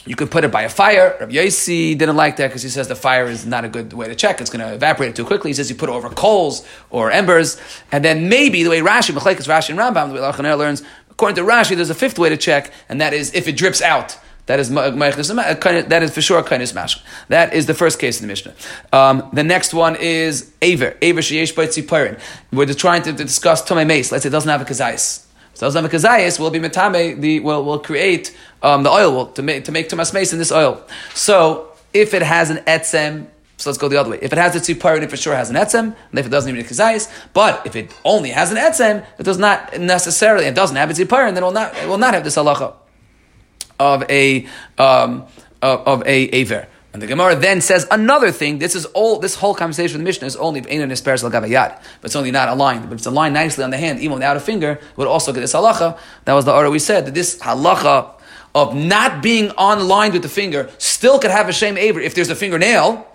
you 0.06 0.16
could 0.16 0.32
put 0.32 0.44
it 0.44 0.52
by 0.52 0.64
a 0.64 0.70
fire. 0.70 1.16
Rabbi 1.20 1.34
Yossi 1.34 1.96
didn't 1.96 2.16
like 2.16 2.38
that 2.38 2.48
because 2.48 2.64
he 2.64 2.70
says 2.70 2.88
the 2.88 2.96
fire 2.96 3.28
is 3.28 3.46
not 3.46 3.66
a 3.66 3.70
good 3.70 3.94
way 3.94 4.08
to 4.08 4.16
check. 4.16 4.42
It's 4.42 4.50
going 4.50 4.68
to 4.68 4.74
evaporate 4.74 5.16
too 5.16 5.26
quickly. 5.26 5.52
He 5.52 5.54
says 5.54 5.70
you 5.70 5.76
put 5.76 5.90
it 5.90 5.92
over 5.92 6.10
coals 6.10 6.68
or 6.90 7.12
embers. 7.12 7.62
And 7.92 8.04
then 8.04 8.28
maybe 8.28 8.64
the 8.64 8.72
way 8.72 8.80
Rashi, 8.80 9.14
Machlekes 9.14 9.48
Rashi 9.48 9.70
and 9.70 9.80
Rambam, 9.80 10.08
the 10.08 10.16
way 10.16 10.20
Lachaner 10.20 10.58
learns, 10.58 10.82
according 11.12 11.36
to 11.36 11.44
Rashi, 11.44 11.76
there's 11.76 11.92
a 11.92 11.96
fifth 11.96 12.18
way 12.18 12.30
to 12.30 12.38
check, 12.38 12.72
and 12.90 13.00
that 13.00 13.14
is 13.14 13.32
if 13.36 13.48
it 13.48 13.56
drips 13.56 13.82
out. 13.82 14.18
That 14.52 14.60
is 14.60 14.70
that 14.70 16.04
is 16.04 16.14
for 16.14 16.22
sure 16.22 16.40
a 16.40 16.44
kindness 16.44 16.74
mash. 16.74 17.02
That 17.30 17.54
is 17.54 17.68
the 17.68 17.74
first 17.74 18.00
case 18.00 18.20
in 18.20 18.28
the 18.28 18.32
Mishnah. 18.34 18.54
Um, 18.92 19.30
the 19.32 19.46
next 19.46 19.74
one 19.74 19.96
is 19.96 20.52
aver. 20.62 20.98
Aver 21.02 21.22
sheyesh 21.22 21.54
b'tziparin. 21.54 22.20
We're 22.52 22.66
trying 22.74 23.04
to, 23.04 23.14
discuss 23.14 23.64
tomei 23.64 23.88
mace. 23.88 24.12
Let's 24.12 24.24
say 24.24 24.28
it 24.28 24.32
doesn't 24.34 24.50
have 24.50 24.62
a 24.62 24.66
kazayis. 24.66 25.26
So 25.54 25.68
doesn't 25.68 25.82
have 25.82 25.94
a 25.94 25.96
kazayis 25.96 26.38
will 26.38 26.50
be 26.50 26.60
metame. 26.60 27.22
The 27.22 27.40
will 27.40 27.64
will 27.64 27.80
create 27.80 28.38
um, 28.62 28.84
the 28.84 28.90
oil 28.90 29.28
to 29.28 29.42
make 29.42 29.64
to 29.66 29.72
make 29.72 29.88
tomas 29.88 30.12
mace 30.12 30.34
in 30.34 30.40
this 30.40 30.52
oil. 30.52 30.84
So 31.14 31.72
if 31.94 32.14
it 32.14 32.22
has 32.22 32.50
an 32.50 32.58
etzem. 32.58 33.28
So 33.56 33.70
let's 33.70 33.78
go 33.78 33.88
the 33.88 33.98
other 33.98 34.10
way. 34.10 34.20
If 34.22 34.34
it 34.34 34.38
has 34.38 34.54
a 34.56 34.60
tziparin, 34.60 35.04
it 35.04 35.10
for 35.10 35.16
sure 35.16 35.36
has 35.36 35.50
an 35.50 35.56
etzem, 35.56 35.96
and 36.10 36.20
if 36.20 36.26
it 36.26 36.30
doesn't 36.30 36.50
even 36.50 36.62
have 36.62 36.70
kazayis, 36.70 37.10
but 37.32 37.66
if 37.66 37.78
it 37.78 37.94
only 38.04 38.32
has 38.32 38.52
an 38.52 38.58
etzem, 38.58 39.06
it 39.20 39.24
does 39.24 39.38
not 39.38 39.80
necessarily, 39.80 40.48
it 40.48 40.56
doesn't 40.56 40.76
have 40.76 40.90
a 40.90 40.94
tziparin, 40.94 41.36
then 41.36 41.44
it 41.44 41.46
will 41.46 41.52
not, 41.52 41.78
it 41.78 41.88
will 41.88 42.00
not 42.00 42.16
have 42.16 42.24
this 42.24 42.38
halacha 42.38 42.74
of 43.82 44.04
a 44.10 44.48
um, 44.78 45.26
of, 45.62 46.04
a 46.06 46.18
aver. 46.30 46.68
And 46.94 47.02
the 47.02 47.08
Gemara 47.08 47.36
then 47.36 47.62
says 47.62 47.88
another 47.90 48.32
thing. 48.32 48.60
This 48.60 48.76
is 48.76 48.86
all. 48.86 49.20
This 49.20 49.36
whole 49.36 49.56
conversation 49.56 49.96
with 49.96 50.02
the 50.02 50.10
Mishnah 50.10 50.28
is 50.28 50.36
only 50.36 50.60
if 50.60 50.68
Einan 50.68 50.92
Esperes 50.92 51.24
Gavayad, 51.30 51.82
but 52.02 52.06
it's 52.06 52.16
only 52.16 52.32
not 52.32 52.50
aligned. 52.50 52.90
But 52.90 52.96
it's 52.96 53.06
aligned 53.06 53.34
nicely 53.34 53.64
on 53.64 53.72
the 53.72 53.78
hand, 53.78 54.00
even 54.00 54.14
without 54.14 54.38
a 54.38 54.40
finger, 54.40 54.80
would 54.98 55.08
also 55.08 55.34
get 55.34 55.40
this 55.40 55.54
halacha. 55.54 55.98
That 56.26 56.34
was 56.34 56.46
the 56.46 56.54
order 56.54 56.70
we 56.70 56.80
said 56.80 57.06
that 57.08 57.14
this 57.14 57.40
halacha 57.40 58.14
of 58.54 58.76
not 58.76 59.24
being 59.24 59.52
on 59.52 59.88
line 59.88 60.12
with 60.12 60.22
the 60.22 60.30
finger 60.30 60.70
still 60.78 61.18
could 61.18 61.32
have 61.32 61.48
a 61.48 61.54
shame 61.54 61.78
aver 61.78 62.02
if 62.02 62.14
there's 62.14 62.30
a 62.30 62.36
fingernail 62.36 63.08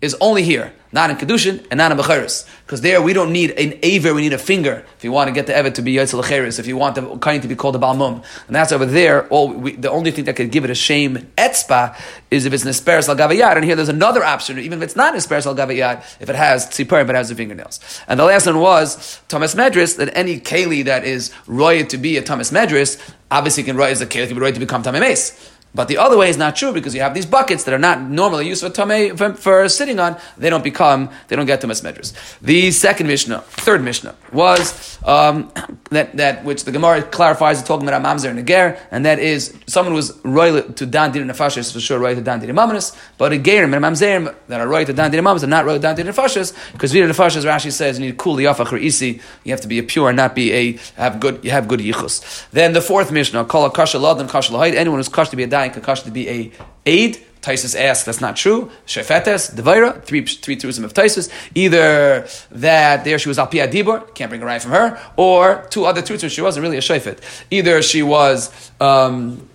is 0.00 0.16
only 0.20 0.42
here, 0.42 0.72
not 0.92 1.10
in 1.10 1.16
Kedushin 1.16 1.64
and 1.70 1.76
not 1.76 1.92
in 1.92 1.98
Becharis. 1.98 2.48
Because 2.64 2.80
there 2.80 3.02
we 3.02 3.12
don't 3.12 3.32
need 3.32 3.50
an 3.50 3.78
Aver, 3.82 4.14
we 4.14 4.22
need 4.22 4.32
a 4.32 4.38
finger 4.38 4.84
if 4.96 5.04
you 5.04 5.12
want 5.12 5.28
to 5.28 5.32
get 5.32 5.46
the 5.46 5.52
Evet 5.52 5.74
to 5.74 5.82
be 5.82 5.94
Yotzel 5.94 6.22
Lecheris, 6.22 6.58
if 6.58 6.66
you 6.66 6.76
want 6.76 6.94
the 6.94 7.18
kind 7.18 7.42
to 7.42 7.48
be 7.48 7.54
called 7.54 7.76
a 7.76 7.78
Balmum. 7.78 8.24
And 8.46 8.56
that's 8.56 8.72
over 8.72 8.86
there, 8.86 9.28
all 9.28 9.52
we, 9.52 9.76
the 9.76 9.90
only 9.90 10.10
thing 10.10 10.24
that 10.24 10.36
could 10.36 10.50
give 10.50 10.64
it 10.64 10.70
a 10.70 10.74
shame 10.74 11.16
etzpa 11.36 12.00
is 12.30 12.46
if 12.46 12.52
it's 12.54 12.64
an 12.64 12.70
Esperes 12.70 13.08
al 13.08 13.16
Gavayad. 13.16 13.56
And 13.56 13.64
here 13.64 13.76
there's 13.76 13.90
another 13.90 14.24
option, 14.24 14.58
even 14.58 14.78
if 14.78 14.84
it's 14.84 14.96
not 14.96 15.12
an 15.14 15.20
Esperes 15.20 15.46
al 15.46 15.54
Gavayad, 15.54 16.02
if 16.20 16.30
it 16.30 16.36
has 16.36 16.66
Tzipur, 16.66 17.06
but 17.06 17.10
it 17.10 17.16
has 17.16 17.28
the 17.28 17.34
fingernails. 17.34 17.80
And 18.08 18.18
the 18.18 18.24
last 18.24 18.46
one 18.46 18.58
was 18.58 19.20
Thomas 19.28 19.54
Medris, 19.54 19.96
that 19.98 20.16
any 20.16 20.40
Keli 20.40 20.84
that 20.86 21.04
is 21.04 21.30
royal 21.46 21.86
to 21.86 21.98
be 21.98 22.16
a 22.16 22.22
Thomas 22.22 22.50
Medris, 22.50 22.98
obviously 23.30 23.64
can 23.64 23.76
write 23.76 23.92
as 23.92 24.00
a 24.00 24.06
Keli, 24.06 24.28
can 24.28 24.36
be 24.36 24.40
royal 24.40 24.54
to 24.54 24.60
become 24.60 24.82
Tamim 24.82 25.50
but 25.74 25.88
the 25.88 25.98
other 25.98 26.16
way 26.16 26.28
is 26.28 26.36
not 26.36 26.56
true 26.56 26.72
because 26.72 26.94
you 26.94 27.00
have 27.00 27.14
these 27.14 27.26
buckets 27.26 27.64
that 27.64 27.74
are 27.74 27.78
not 27.78 28.02
normally 28.02 28.48
used 28.48 28.62
for 28.62 28.70
tame 28.70 29.16
for, 29.16 29.34
for, 29.34 29.68
sitting 29.68 30.00
on. 30.00 30.16
They 30.36 30.50
don't 30.50 30.64
become, 30.64 31.10
they 31.28 31.36
don't 31.36 31.46
get 31.46 31.60
to 31.60 31.68
mesmedras. 31.68 32.12
The 32.40 32.72
second 32.72 33.06
Mishnah, 33.06 33.40
third 33.40 33.82
Mishnah, 33.82 34.16
was 34.32 34.98
um, 35.04 35.52
that, 35.90 36.16
that 36.16 36.44
which 36.44 36.64
the 36.64 36.72
Gemara 36.72 37.02
clarifies 37.02 37.62
talking 37.62 37.86
about 37.86 38.02
Mamzer 38.02 38.30
and 38.30 38.46
Ger, 38.46 38.78
and 38.90 39.06
that 39.06 39.18
is 39.18 39.56
someone 39.66 39.94
was 39.94 40.18
royal 40.24 40.62
to 40.62 40.86
Dan 40.86 41.12
Din 41.12 41.28
Nefashis 41.28 41.72
for 41.72 41.80
sure 41.80 41.98
royal 41.98 42.16
to 42.16 42.22
Dan 42.22 42.40
Din 42.40 42.54
but 42.54 43.32
a 43.32 43.38
Gerim 43.38 43.74
and 43.74 43.84
Mamzerim 43.84 44.34
that 44.48 44.60
are 44.60 44.68
royal 44.68 44.86
to 44.86 44.92
Dan 44.92 45.10
Din 45.10 45.24
are 45.24 45.46
not 45.46 45.64
royal 45.64 45.76
to 45.76 45.82
Dan 45.82 45.96
Din 45.96 46.06
Nefashis 46.06 46.72
because 46.72 46.92
Vida 46.92 47.06
Nefashis 47.08 47.44
Rashi 47.44 47.70
says 47.70 47.98
you 47.98 48.06
need 48.06 48.16
cool 48.16 48.34
the 48.34 48.44
yafach 48.44 48.80
isi. 48.82 49.20
You 49.44 49.52
have 49.52 49.60
to 49.60 49.68
be 49.68 49.78
a 49.78 49.82
pure 49.82 50.08
and 50.08 50.16
not 50.16 50.34
be 50.34 50.52
a 50.52 50.78
have 50.96 51.20
good. 51.20 51.44
You 51.44 51.52
have 51.52 51.68
good 51.68 51.80
yichus. 51.80 52.48
Then 52.50 52.72
the 52.72 52.82
fourth 52.82 53.12
Mishnah, 53.12 53.44
call 53.44 53.66
a 53.66 53.70
kasha 53.70 53.98
ladan 53.98 54.28
kasha. 54.28 54.52
Anyone 54.60 54.98
who's 54.98 55.08
kasha 55.08 55.30
to 55.30 55.36
be 55.36 55.44
a 55.44 55.59
dying 55.60 55.72
kakash 55.72 56.02
to 56.04 56.10
be 56.10 56.28
a 56.28 56.52
aid. 56.86 57.12
Taisus 57.42 57.74
asks, 57.74 58.04
that's 58.04 58.20
not 58.20 58.36
true. 58.36 58.70
Shefetes, 58.86 59.54
Devaira, 59.54 60.02
three 60.04 60.22
three 60.26 60.56
tourism 60.56 60.84
of 60.84 60.92
Taisus. 60.92 61.30
Either 61.54 62.26
that 62.50 63.04
there 63.04 63.18
she 63.18 63.28
was 63.28 63.38
Alpia 63.38 63.66
Dibor, 63.66 64.14
can't 64.14 64.28
bring 64.28 64.42
a 64.42 64.44
right 64.44 64.60
from 64.60 64.72
her, 64.72 65.00
or 65.16 65.66
two 65.70 65.86
other 65.86 66.02
tutors, 66.02 66.32
she 66.32 66.42
wasn't 66.42 66.62
really 66.64 66.76
a 66.76 66.82
Shefet. 66.82 67.18
Either 67.50 67.80
she 67.80 68.02
was, 68.02 68.70
um, 68.78 69.48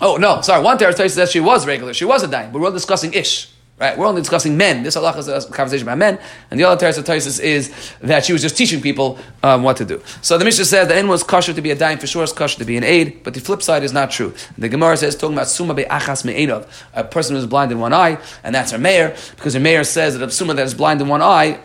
oh 0.00 0.16
no, 0.16 0.40
sorry, 0.40 0.62
one 0.62 0.78
Taisus 0.78 1.10
says 1.10 1.32
she 1.32 1.40
was 1.40 1.66
regular, 1.66 1.92
she 1.94 2.04
was 2.04 2.22
a 2.22 2.28
dying, 2.28 2.52
but 2.52 2.60
we're 2.62 2.70
discussing 2.70 3.12
Ish. 3.12 3.51
Right? 3.82 3.98
We're 3.98 4.06
only 4.06 4.20
discussing 4.20 4.56
men. 4.56 4.84
This 4.84 4.94
halacha 4.94 5.18
is 5.18 5.26
a 5.26 5.50
conversation 5.50 5.88
about 5.88 5.98
men, 5.98 6.16
and 6.52 6.60
the 6.60 6.62
other 6.62 6.78
teres 6.78 6.98
of 6.98 7.08
is 7.40 7.92
that 8.00 8.24
she 8.24 8.32
was 8.32 8.40
just 8.40 8.56
teaching 8.56 8.80
people 8.80 9.18
um, 9.42 9.64
what 9.64 9.76
to 9.78 9.84
do. 9.84 10.00
So 10.20 10.38
the 10.38 10.44
Mishnah 10.44 10.66
says 10.66 10.86
that 10.86 10.96
anyone 10.96 11.10
was 11.10 11.24
kosher 11.24 11.52
to 11.52 11.60
be 11.60 11.72
a 11.72 11.74
dime 11.74 11.98
for 11.98 12.06
sure 12.06 12.22
is 12.22 12.32
kosher 12.32 12.60
to 12.60 12.64
be 12.64 12.76
an 12.76 12.84
aid, 12.84 13.24
but 13.24 13.34
the 13.34 13.40
flip 13.40 13.60
side 13.60 13.82
is 13.82 13.92
not 13.92 14.12
true. 14.12 14.34
The 14.56 14.68
Gemara 14.68 14.96
says 14.98 15.16
talking 15.16 15.34
about 15.34 15.48
suma 15.48 15.74
be'achas 15.74 16.24
me'enov, 16.24 16.68
a 16.94 17.02
person 17.02 17.34
who's 17.34 17.46
blind 17.46 17.72
in 17.72 17.80
one 17.80 17.92
eye, 17.92 18.18
and 18.44 18.54
that's 18.54 18.70
her 18.70 18.78
Meir, 18.78 19.16
because 19.34 19.54
her 19.54 19.60
Meir 19.60 19.82
says 19.82 20.16
that 20.16 20.28
a 20.28 20.30
suma 20.30 20.54
that 20.54 20.64
is 20.64 20.74
blind 20.74 21.00
in 21.00 21.08
one 21.08 21.20
eye 21.20 21.58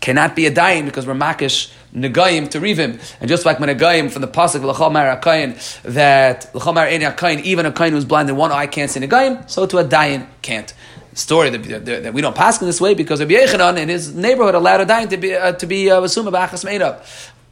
cannot 0.00 0.34
be 0.34 0.46
a 0.46 0.50
daim 0.50 0.86
because 0.86 1.06
we're 1.06 1.12
makish 1.12 1.70
negayim 1.94 2.48
to 2.48 2.60
rivim. 2.60 3.00
And 3.20 3.28
just 3.28 3.44
like 3.44 3.60
when 3.60 3.68
negayim 3.68 4.10
from 4.10 4.22
the 4.22 4.28
pasuk 4.28 4.62
l'chamar 4.62 5.20
akayin 5.20 5.82
that 5.82 6.54
l'chamar 6.54 6.86
ein 6.86 7.00
akayin 7.00 7.42
even 7.42 7.66
a 7.66 7.72
kain 7.72 7.92
who's 7.92 8.04
blind 8.04 8.30
in 8.30 8.36
one 8.36 8.52
eye 8.52 8.66
can't 8.66 8.90
say 8.90 9.00
negayim, 9.00 9.50
so 9.50 9.66
to 9.66 9.76
a 9.78 9.84
daim 9.84 10.26
can't 10.40 10.72
story 11.18 11.50
that, 11.50 11.84
that, 11.84 12.02
that 12.04 12.14
we 12.14 12.22
don't 12.22 12.36
pass 12.36 12.60
in 12.60 12.66
this 12.66 12.80
way 12.80 12.94
because 12.94 13.20
Rabbi 13.20 13.34
Yochanan 13.34 13.78
in 13.78 13.88
his 13.88 14.14
neighborhood 14.14 14.54
allowed 14.54 14.80
a 14.80 14.86
dying 14.86 15.08
to 15.08 15.16
be 15.16 15.34
uh, 15.34 15.52
to 15.52 15.66
be 15.66 15.90
uh, 15.90 16.00
b'achas 16.00 16.64
made 16.64 16.82
up. 16.82 17.04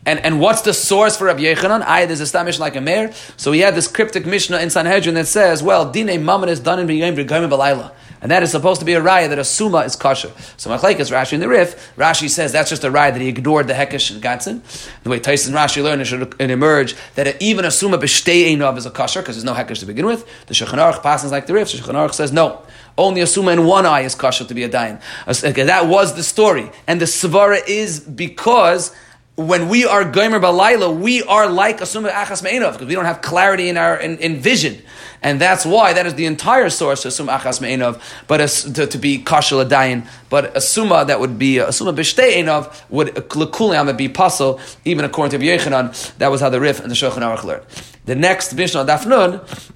And, 0.06 0.20
and 0.20 0.40
what's 0.40 0.62
the 0.62 0.72
source 0.72 1.16
for 1.16 1.24
Rabbi 1.24 1.40
Yochanan? 1.40 1.82
I 1.82 2.06
there's 2.06 2.20
a 2.20 2.26
stamish 2.26 2.60
like 2.60 2.76
a 2.76 2.80
Meir. 2.80 3.12
So 3.36 3.50
we 3.50 3.58
had 3.58 3.74
this 3.74 3.88
cryptic 3.88 4.24
Mishnah 4.24 4.58
in 4.58 4.70
Sanhedrin 4.70 5.16
that 5.16 5.26
says, 5.26 5.64
well, 5.64 5.90
dine 5.90 6.24
mammon 6.24 6.48
is 6.48 6.60
done 6.60 6.78
in 6.78 6.86
b'yayim 6.86 7.16
b'gayim 7.16 7.50
b'layla. 7.50 7.92
And 8.22 8.30
that 8.30 8.42
is 8.42 8.50
supposed 8.50 8.80
to 8.80 8.86
be 8.86 8.94
a 8.94 9.00
raya 9.00 9.28
that 9.28 9.38
a 9.38 9.44
suma 9.44 9.80
is 9.80 9.94
kosher. 9.94 10.30
So 10.56 10.70
Machlekes 10.70 11.12
Rashi 11.12 11.34
in 11.34 11.40
the 11.40 11.48
Rif, 11.48 11.94
Rashi 11.96 12.30
says 12.30 12.50
that's 12.50 12.70
just 12.70 12.82
a 12.82 12.90
raya 12.90 13.12
that 13.12 13.20
he 13.20 13.28
ignored 13.28 13.68
the 13.68 13.74
Hekesh 13.74 14.10
and 14.10 14.22
Gatsin. 14.22 14.62
The 15.02 15.10
way 15.10 15.18
Tyson 15.20 15.52
Rashi 15.52 15.82
learned, 15.82 16.02
it 16.02 16.06
should 16.06 16.40
emerge 16.40 16.96
that 17.16 17.40
even 17.42 17.64
a 17.64 17.70
suma 17.70 17.98
b'shtei 17.98 18.56
einov 18.56 18.78
is 18.78 18.86
a 18.86 18.90
kosher 18.90 19.20
because 19.20 19.36
there's 19.36 19.44
no 19.44 19.54
Hekesh 19.54 19.80
to 19.80 19.86
begin 19.86 20.06
with. 20.06 20.26
The 20.46 20.54
Shulchan 20.54 21.02
passes 21.02 21.30
like 21.30 21.46
the 21.46 21.54
Rif. 21.54 21.70
The 21.70 22.12
says 22.12 22.32
no. 22.32 22.62
Only 22.98 23.20
a 23.20 23.26
suma 23.26 23.52
in 23.52 23.66
one 23.66 23.84
eye 23.84 24.02
is 24.02 24.14
kosher 24.14 24.44
to 24.44 24.54
be 24.54 24.62
a 24.64 24.68
dayan. 24.68 25.00
Okay, 25.28 25.64
that 25.64 25.86
was 25.86 26.14
the 26.14 26.22
story. 26.22 26.70
And 26.86 27.00
the 27.00 27.04
svara 27.04 27.60
is 27.66 28.00
because 28.00 28.94
when 29.36 29.68
we 29.68 29.84
are 29.84 30.02
Gomer 30.02 30.40
Balayla, 30.40 30.98
we 30.98 31.22
are 31.24 31.46
like 31.46 31.82
a 31.82 31.86
Summa 31.86 32.08
Achas 32.08 32.42
Me'enov, 32.42 32.72
because 32.72 32.86
we 32.86 32.94
don't 32.94 33.04
have 33.04 33.20
clarity 33.20 33.68
in 33.68 33.76
our 33.76 34.00
in, 34.00 34.16
in, 34.18 34.36
vision. 34.36 34.80
And 35.22 35.38
that's 35.38 35.66
why 35.66 35.92
that 35.92 36.06
is 36.06 36.14
the 36.14 36.24
entire 36.24 36.70
source 36.70 37.04
of 37.04 37.12
Summa 37.12 37.32
Achas 37.32 37.60
Me'enov, 37.60 38.00
but 38.28 38.40
a, 38.40 38.72
to, 38.72 38.86
to 38.86 38.98
be 38.98 39.18
Kashal 39.18 39.62
Adayin. 39.62 40.08
But 40.30 40.56
a 40.56 40.60
Summa 40.62 41.04
that 41.04 41.20
would 41.20 41.38
be 41.38 41.58
a 41.58 41.70
Summa 41.70 41.92
B'shtei 41.92 42.36
Enov 42.36 42.82
would 42.88 43.08
Lekuliam 43.08 43.94
be 43.96 44.08
puzzle, 44.08 44.58
even 44.86 45.04
according 45.04 45.38
to 45.38 45.46
Yochanan. 45.46 46.16
That 46.16 46.30
was 46.30 46.40
how 46.40 46.48
the 46.48 46.60
Rif 46.60 46.80
and 46.80 46.90
the 46.90 46.94
Shulchan 46.94 47.18
Aruch 47.20 47.44
learned. 47.44 47.66
The 48.06 48.14
next 48.14 48.54
Mishnah 48.54 48.86
Dafnun 48.86 49.74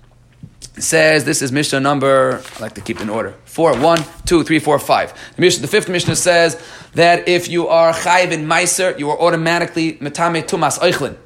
says 0.78 1.24
this 1.24 1.42
is 1.42 1.52
Mishnah 1.52 1.80
number, 1.80 2.42
I 2.56 2.62
like 2.62 2.74
to 2.74 2.80
keep 2.80 3.00
in 3.00 3.10
order. 3.10 3.34
Four, 3.44 3.76
one, 3.78 4.04
two, 4.24 4.44
three, 4.44 4.58
four, 4.58 4.78
five. 4.78 5.12
The, 5.36 5.42
Mishnah, 5.42 5.62
the 5.62 5.68
fifth 5.68 5.88
Mishnah 5.88 6.16
says 6.16 6.60
that 6.94 7.28
if 7.28 7.48
you 7.48 7.68
are 7.68 7.92
chayiv 7.92 8.32
in 8.32 8.46
meiser, 8.46 8.98
you 8.98 9.10
are 9.10 9.20
automatically 9.20 9.94
metame 9.94 10.42
tumas 10.46 10.78
oichlin. 10.78 11.16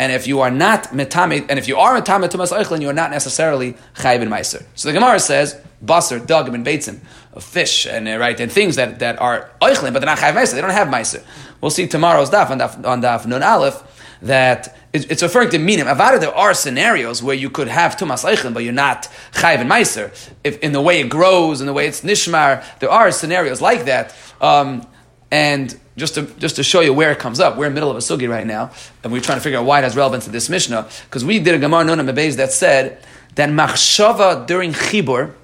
And 0.00 0.12
if 0.12 0.26
you 0.26 0.40
are 0.40 0.50
not 0.50 0.84
metame, 0.84 1.44
and 1.48 1.58
if 1.58 1.66
you 1.68 1.76
are 1.76 2.00
metame 2.00 2.28
tumas 2.28 2.56
eichlin, 2.56 2.80
you 2.80 2.88
are 2.88 2.94
not 2.94 3.10
necessarily 3.10 3.74
chayiv 3.94 4.22
in 4.22 4.28
meiser. 4.28 4.64
So 4.74 4.88
the 4.88 4.94
Gemara 4.94 5.20
says, 5.20 5.60
basar, 5.84 6.20
dagim, 6.20 6.54
and 6.54 6.64
beitzim, 6.64 7.00
fish, 7.40 7.86
and 7.86 8.08
uh, 8.08 8.18
right, 8.18 8.38
and 8.40 8.50
things 8.50 8.76
that, 8.76 9.00
that 9.00 9.20
are 9.20 9.50
eichlin, 9.60 9.92
but 9.92 10.00
they're 10.00 10.06
not 10.06 10.18
chayiv 10.18 10.34
meiser. 10.34 10.54
They 10.54 10.60
don't 10.60 10.70
have 10.70 10.88
meiser. 10.88 11.24
We'll 11.60 11.70
see 11.70 11.86
tomorrow's 11.86 12.30
daf 12.30 12.50
on 12.50 12.58
daf, 12.58 12.84
on 12.86 13.02
daf 13.02 13.26
nun 13.26 13.42
aleph 13.42 13.82
that 14.22 14.76
it's 14.92 15.22
referring 15.22 15.50
to 15.50 15.58
minim. 15.58 15.86
Avada, 15.86 16.18
there 16.18 16.34
are 16.34 16.54
scenarios 16.54 17.22
where 17.22 17.36
you 17.36 17.50
could 17.50 17.68
have 17.68 17.96
tumas 17.96 18.24
eichlin, 18.24 18.54
but 18.54 18.64
you're 18.64 18.72
not 18.72 19.08
chayiv 19.32 19.60
and 19.60 19.70
meiser. 19.70 20.10
If 20.42 20.58
in 20.60 20.72
the 20.72 20.80
way 20.80 21.00
it 21.00 21.08
grows, 21.08 21.60
in 21.60 21.66
the 21.66 21.72
way 21.72 21.86
it's 21.86 22.00
nishmar, 22.00 22.64
there 22.80 22.90
are 22.90 23.10
scenarios 23.12 23.60
like 23.60 23.84
that. 23.84 24.14
Um, 24.40 24.86
and 25.30 25.78
just 25.96 26.14
to 26.14 26.22
just 26.38 26.56
to 26.56 26.62
show 26.62 26.80
you 26.80 26.94
where 26.94 27.12
it 27.12 27.18
comes 27.18 27.38
up, 27.38 27.56
we're 27.56 27.66
in 27.66 27.72
the 27.72 27.74
middle 27.74 27.90
of 27.90 27.96
a 27.96 28.00
sugi 28.00 28.28
right 28.28 28.46
now, 28.46 28.70
and 29.04 29.12
we're 29.12 29.20
trying 29.20 29.38
to 29.38 29.42
figure 29.42 29.58
out 29.58 29.66
why 29.66 29.80
it 29.80 29.82
has 29.82 29.94
relevance 29.94 30.24
to 30.24 30.30
this 30.30 30.48
mishnah. 30.48 30.88
Because 31.04 31.24
we 31.24 31.38
did 31.38 31.54
a 31.54 31.58
gemara 31.58 31.84
nona 31.84 32.04
mebez 32.04 32.36
that 32.36 32.52
said 32.52 33.02
that 33.34 33.50
machshava 33.50 34.46
during 34.46 34.72
chibur 34.72 35.34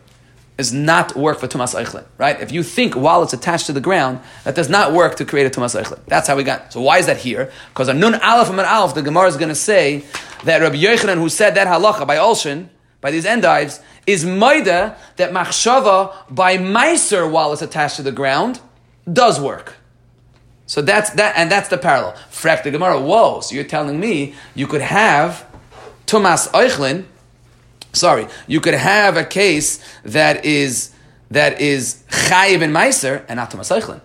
is 0.56 0.72
not 0.72 1.16
work 1.16 1.40
for 1.40 1.48
tumas 1.48 1.74
eichlin, 1.74 2.04
right? 2.16 2.40
If 2.40 2.52
you 2.52 2.62
think 2.62 2.94
while 2.94 3.22
it's 3.22 3.32
attached 3.32 3.66
to 3.66 3.72
the 3.72 3.80
ground, 3.80 4.20
that 4.44 4.54
does 4.54 4.68
not 4.68 4.92
work 4.92 5.16
to 5.16 5.24
create 5.24 5.46
a 5.46 5.50
tumas 5.50 5.80
eichlin. 5.80 5.98
That's 6.06 6.28
how 6.28 6.36
we 6.36 6.44
got. 6.44 6.72
So 6.72 6.80
why 6.80 6.98
is 6.98 7.06
that 7.06 7.16
here? 7.16 7.50
Because 7.70 7.88
on 7.88 7.98
nun 7.98 8.14
aleph 8.14 8.50
and 8.50 8.60
aleph, 8.60 8.94
the 8.94 9.02
gemara 9.02 9.28
is 9.28 9.36
going 9.36 9.48
to 9.48 9.54
say 9.54 10.04
that 10.44 10.60
Rabbi 10.60 10.76
Yochanan, 10.76 11.16
who 11.16 11.28
said 11.28 11.54
that 11.56 11.66
halacha 11.66 12.06
by 12.06 12.16
Olshin, 12.16 12.68
by 13.00 13.10
these 13.10 13.26
endives, 13.26 13.80
is 14.06 14.24
maida 14.24 14.96
that 15.16 15.32
machshava 15.32 16.14
by 16.30 16.56
meiser 16.56 17.30
while 17.30 17.52
it's 17.52 17.62
attached 17.62 17.96
to 17.96 18.02
the 18.02 18.12
ground 18.12 18.60
does 19.12 19.40
work. 19.40 19.76
So 20.66 20.80
that's 20.80 21.10
that, 21.10 21.34
and 21.36 21.50
that's 21.50 21.68
the 21.68 21.78
parallel. 21.78 22.14
Frak 22.30 22.62
the 22.62 22.70
Gemara. 22.70 23.00
Whoa! 23.00 23.40
So 23.40 23.54
you're 23.54 23.64
telling 23.64 24.00
me 24.00 24.34
you 24.54 24.66
could 24.66 24.80
have 24.80 25.46
Tumas 26.06 26.48
Eichlin. 26.50 27.04
Sorry, 27.94 28.26
you 28.46 28.60
could 28.60 28.74
have 28.74 29.16
a 29.16 29.24
case 29.24 29.82
that 30.02 30.44
is 30.44 30.90
that 31.30 31.60
is 31.60 32.02
Chayiv 32.08 32.62
and 32.62 32.74
Meiser 32.74 33.24
and 33.28 33.38
not 33.38 33.50
Tumas 33.50 33.74
Eichlin. 33.74 34.00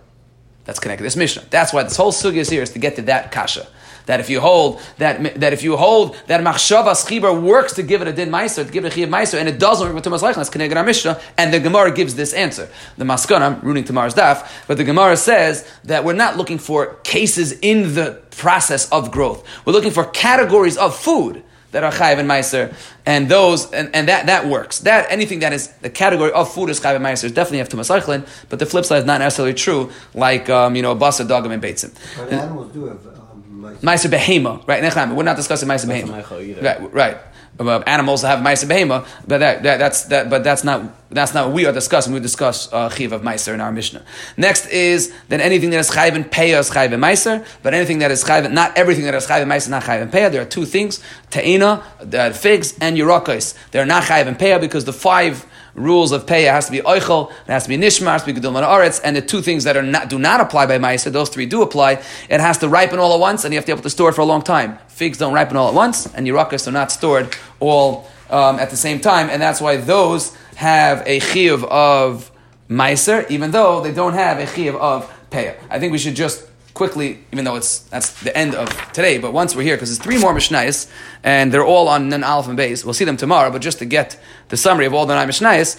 That's 0.65 0.79
connected 0.79 1.01
to 1.01 1.05
this 1.05 1.15
mission. 1.15 1.43
That's 1.49 1.73
why 1.73 1.83
this 1.83 1.97
whole 1.97 2.11
sugya 2.11 2.37
is 2.37 2.49
here 2.49 2.61
is 2.61 2.71
to 2.71 2.79
get 2.79 2.95
to 2.97 3.01
that 3.03 3.31
kasha. 3.31 3.67
That 4.05 4.19
if 4.19 4.29
you 4.29 4.39
hold 4.39 4.81
that 4.97 5.39
that 5.39 5.53
if 5.53 5.63
you 5.63 5.77
hold 5.77 6.15
that 6.27 6.41
machshava 6.41 6.91
schiber 6.91 7.39
works 7.39 7.73
to 7.73 7.83
give 7.83 8.01
it 8.01 8.07
a 8.07 8.13
din 8.13 8.29
meiser, 8.29 8.65
to 8.65 8.71
give 8.71 8.85
it 8.85 8.93
a 8.93 8.95
chiyav 8.95 9.09
meiser, 9.09 9.39
and 9.39 9.47
it 9.49 9.59
doesn't 9.59 9.85
work 9.85 9.95
with 9.95 10.05
tumas 10.05 10.21
leichin, 10.21 10.35
that's 10.35 10.49
connected 10.49 10.77
our 10.77 10.83
mishnah, 10.83 11.19
and 11.37 11.53
the 11.53 11.59
Gemara 11.59 11.91
gives 11.91 12.15
this 12.15 12.33
answer. 12.33 12.69
The 12.97 13.05
maskana, 13.05 13.41
I'm 13.41 13.61
ruining 13.61 13.83
tomorrow's 13.83 14.15
daf, 14.15 14.47
but 14.67 14.77
the 14.77 14.83
Gemara 14.83 15.17
says 15.17 15.67
that 15.83 16.03
we're 16.03 16.13
not 16.13 16.37
looking 16.37 16.57
for 16.57 16.95
cases 17.03 17.51
in 17.51 17.93
the 17.93 18.21
process 18.31 18.89
of 18.91 19.11
growth. 19.11 19.45
We're 19.65 19.73
looking 19.73 19.91
for 19.91 20.05
categories 20.05 20.77
of 20.77 20.95
food 20.95 21.43
that 21.71 21.83
are 21.83 21.91
chayiv 21.91 22.19
and 22.19 22.29
meiser, 22.29 22.73
and 23.05 23.29
those 23.29 23.71
and, 23.71 23.93
and 23.95 24.07
that 24.07 24.25
that 24.25 24.47
works. 24.47 24.79
That 24.79 25.09
anything 25.09 25.39
that 25.39 25.53
is 25.53 25.67
the 25.81 25.89
category 25.89 26.31
of 26.31 26.51
food 26.53 26.69
is 26.69 26.79
chayiv 26.79 26.95
and 26.95 27.05
meiser 27.05 27.33
definitely 27.33 27.59
have 27.59 27.69
tumas 27.69 27.89
leichin, 27.89 28.27
but 28.49 28.59
the 28.59 28.65
flip 28.65 28.85
side 28.85 28.99
is 28.99 29.05
not 29.05 29.19
necessarily 29.19 29.53
true. 29.53 29.91
Like 30.13 30.49
um, 30.49 30.75
you 30.75 30.81
know, 30.81 30.91
a 30.91 30.95
basa, 30.95 31.27
dogam, 31.27 31.51
and 31.51 31.61
beitzim. 31.61 31.93
But 32.17 32.31
animals 32.33 32.73
do 32.73 32.85
have. 32.85 33.05
Uh, 33.05 33.11
Ma'aser 33.59 34.09
behema, 34.09 34.65
right? 34.67 34.81
We're 35.15 35.23
not 35.23 35.35
discussing 35.35 35.67
Ma'aser 35.67 35.87
behema. 35.87 36.63
Right, 36.63 36.93
right. 36.93 37.17
Animals 37.59 38.21
have 38.21 38.39
Ma'aser 38.39 38.69
behema, 38.69 39.05
but 39.27 39.39
that, 39.39 39.63
that, 39.63 39.77
that's 39.79 40.03
that, 40.05 40.29
but 40.29 40.45
that's 40.45 40.63
not 40.63 40.95
that's 41.11 41.33
not 41.33 41.47
what 41.47 41.55
we 41.55 41.65
are 41.65 41.73
discussing. 41.73 42.13
We 42.13 42.21
discuss 42.21 42.71
uh, 42.71 42.89
chiv 42.89 43.11
of 43.11 43.21
Meiser 43.21 43.53
in 43.53 43.59
our 43.59 43.71
Mishnah. 43.71 44.01
Next 44.37 44.67
is 44.67 45.13
then 45.27 45.41
anything 45.41 45.71
that 45.71 45.79
is 45.79 45.89
chayiv 45.89 46.13
and 46.15 46.31
peah 46.31 46.59
is 46.59 46.69
chayiv 46.69 46.93
and 46.93 47.03
Meiser, 47.03 47.45
but 47.61 47.73
anything 47.73 47.99
that 47.99 48.11
is 48.11 48.23
chayiv, 48.23 48.49
not 48.51 48.77
everything 48.77 49.03
that 49.05 49.15
is 49.15 49.27
chayiv 49.27 49.41
and 49.41 49.51
Meiser, 49.51 49.69
not 49.69 49.83
chayiv 49.83 50.03
and 50.03 50.11
peah. 50.11 50.31
There 50.31 50.41
are 50.41 50.45
two 50.45 50.65
things: 50.65 51.03
ta'ina, 51.31 51.83
the 51.99 52.31
figs, 52.33 52.77
and 52.79 52.95
yurakos. 52.95 53.57
They're 53.71 53.85
not 53.85 54.03
chayiv 54.03 54.27
and 54.27 54.39
peah 54.39 54.61
because 54.61 54.85
the 54.85 54.93
five 54.93 55.45
rules 55.75 56.11
of 56.11 56.25
pay. 56.25 56.47
It 56.47 56.51
has 56.51 56.65
to 56.67 56.71
be 56.71 56.79
oichel, 56.79 57.31
it 57.31 57.51
has 57.51 57.63
to 57.63 57.69
be 57.69 57.77
nishmar, 57.77 58.07
it 58.07 58.11
has 58.11 58.23
to 58.23 58.33
be 58.33 58.39
aretz, 58.41 59.01
and 59.03 59.15
the 59.15 59.21
two 59.21 59.41
things 59.41 59.63
that 59.63 59.77
are 59.77 59.83
not, 59.83 60.09
do 60.09 60.19
not 60.19 60.41
apply 60.41 60.65
by 60.65 60.77
ma'aser, 60.77 61.11
those 61.11 61.29
three 61.29 61.45
do 61.45 61.61
apply. 61.61 62.01
It 62.29 62.39
has 62.39 62.57
to 62.59 62.69
ripen 62.69 62.99
all 62.99 63.13
at 63.13 63.19
once, 63.19 63.45
and 63.45 63.53
you 63.53 63.57
have 63.57 63.65
to 63.65 63.69
be 63.69 63.73
able 63.73 63.83
to 63.83 63.89
store 63.89 64.09
it 64.09 64.13
for 64.13 64.21
a 64.21 64.25
long 64.25 64.41
time. 64.41 64.77
Figs 64.87 65.17
don't 65.17 65.33
ripen 65.33 65.57
all 65.57 65.69
at 65.69 65.73
once, 65.73 66.05
and 66.13 66.27
yirakas 66.27 66.67
are 66.67 66.71
not 66.71 66.91
stored 66.91 67.35
all 67.59 68.07
um, 68.29 68.59
at 68.59 68.69
the 68.69 68.77
same 68.77 68.99
time, 68.99 69.29
and 69.29 69.41
that's 69.41 69.61
why 69.61 69.77
those 69.77 70.35
have 70.55 71.03
a 71.05 71.19
chiyuv 71.19 71.63
of 71.65 72.31
ma'aser, 72.69 73.29
even 73.29 73.51
though 73.51 73.81
they 73.81 73.93
don't 73.93 74.13
have 74.13 74.39
a 74.39 74.45
chiyuv 74.45 74.75
of 74.75 75.11
pay. 75.29 75.57
I 75.69 75.79
think 75.79 75.91
we 75.91 75.97
should 75.97 76.15
just 76.15 76.48
quickly, 76.79 77.19
even 77.33 77.43
though 77.43 77.57
it's 77.57 77.79
that's 77.91 78.23
the 78.23 78.33
end 78.37 78.55
of 78.55 78.69
today, 78.93 79.17
but 79.17 79.33
once 79.33 79.53
we're 79.53 79.63
here, 79.63 79.75
because 79.75 79.89
there's 79.89 80.01
three 80.01 80.17
more 80.17 80.33
Mishnayos, 80.33 80.89
and 81.25 81.51
they're 81.51 81.69
all 81.73 81.89
on 81.89 82.07
Nun 82.07 82.23
Aleph 82.23 82.47
and 82.47 82.57
Beis. 82.57 82.85
We'll 82.85 82.93
see 82.93 83.03
them 83.03 83.17
tomorrow, 83.17 83.51
but 83.51 83.61
just 83.61 83.79
to 83.79 83.85
get 83.85 84.17
the 84.47 84.55
summary 84.55 84.85
of 84.85 84.93
all 84.93 85.05
the 85.05 85.13
nine 85.13 85.27
Mishnayos, 85.27 85.77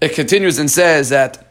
it 0.00 0.14
continues 0.14 0.60
and 0.60 0.70
says 0.70 1.08
that 1.08 1.48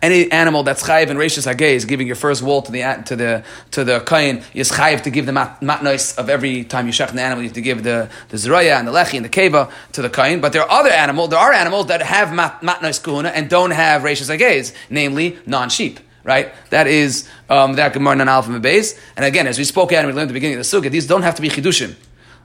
any 0.00 0.32
animal 0.32 0.62
that's 0.62 0.82
chayiv 0.82 1.10
and 1.10 1.18
rachis 1.18 1.46
is 1.76 1.84
giving 1.84 2.06
your 2.06 2.16
first 2.16 2.42
wool 2.42 2.62
to 2.62 2.72
the 2.72 3.02
to 3.04 3.16
the 3.16 3.44
to 3.72 3.84
the 3.84 4.00
kain 4.00 4.42
is 4.54 4.72
chayiv 4.72 5.02
to 5.02 5.10
give 5.10 5.26
the 5.26 5.32
mat, 5.32 5.60
matnois 5.60 6.16
of 6.16 6.30
every 6.30 6.64
time 6.64 6.86
you 6.86 6.94
shech 6.94 7.12
the 7.12 7.20
animal. 7.20 7.42
You 7.42 7.50
have 7.50 7.54
to 7.56 7.60
give 7.60 7.82
the 7.82 8.08
the 8.30 8.38
zroya 8.38 8.78
and 8.78 8.88
the 8.88 8.92
lechi 8.92 9.16
and 9.16 9.26
the 9.26 9.28
keva 9.28 9.70
to 9.92 10.00
the 10.00 10.08
kain. 10.08 10.40
But 10.40 10.54
there 10.54 10.62
are 10.62 10.70
other 10.70 10.88
animals. 10.88 11.28
There 11.28 11.38
are 11.38 11.52
animals 11.52 11.88
that 11.88 12.00
have 12.00 12.32
mat, 12.32 12.62
matnois 12.62 12.98
kuhuna 12.98 13.30
and 13.34 13.50
don't 13.50 13.72
have 13.72 14.00
rachis 14.00 14.34
agez, 14.34 14.72
namely 14.88 15.38
non 15.44 15.68
sheep 15.68 16.00
right? 16.24 16.52
That 16.70 16.86
is 16.86 17.28
um, 17.48 17.74
that 17.74 17.92
Gemara 17.92 18.16
non 18.16 18.28
alpha 18.28 18.58
base. 18.60 18.98
And 19.16 19.24
again, 19.24 19.46
as 19.46 19.58
we 19.58 19.64
spoke 19.64 19.92
at 19.92 19.98
and 19.98 20.08
we 20.08 20.12
learned 20.12 20.24
at 20.24 20.28
the 20.28 20.34
beginning 20.34 20.58
of 20.58 20.70
the 20.70 20.76
sukkah, 20.80 20.90
these 20.90 21.06
don't 21.06 21.22
have 21.22 21.34
to 21.36 21.42
be 21.42 21.48
chidushim. 21.48 21.94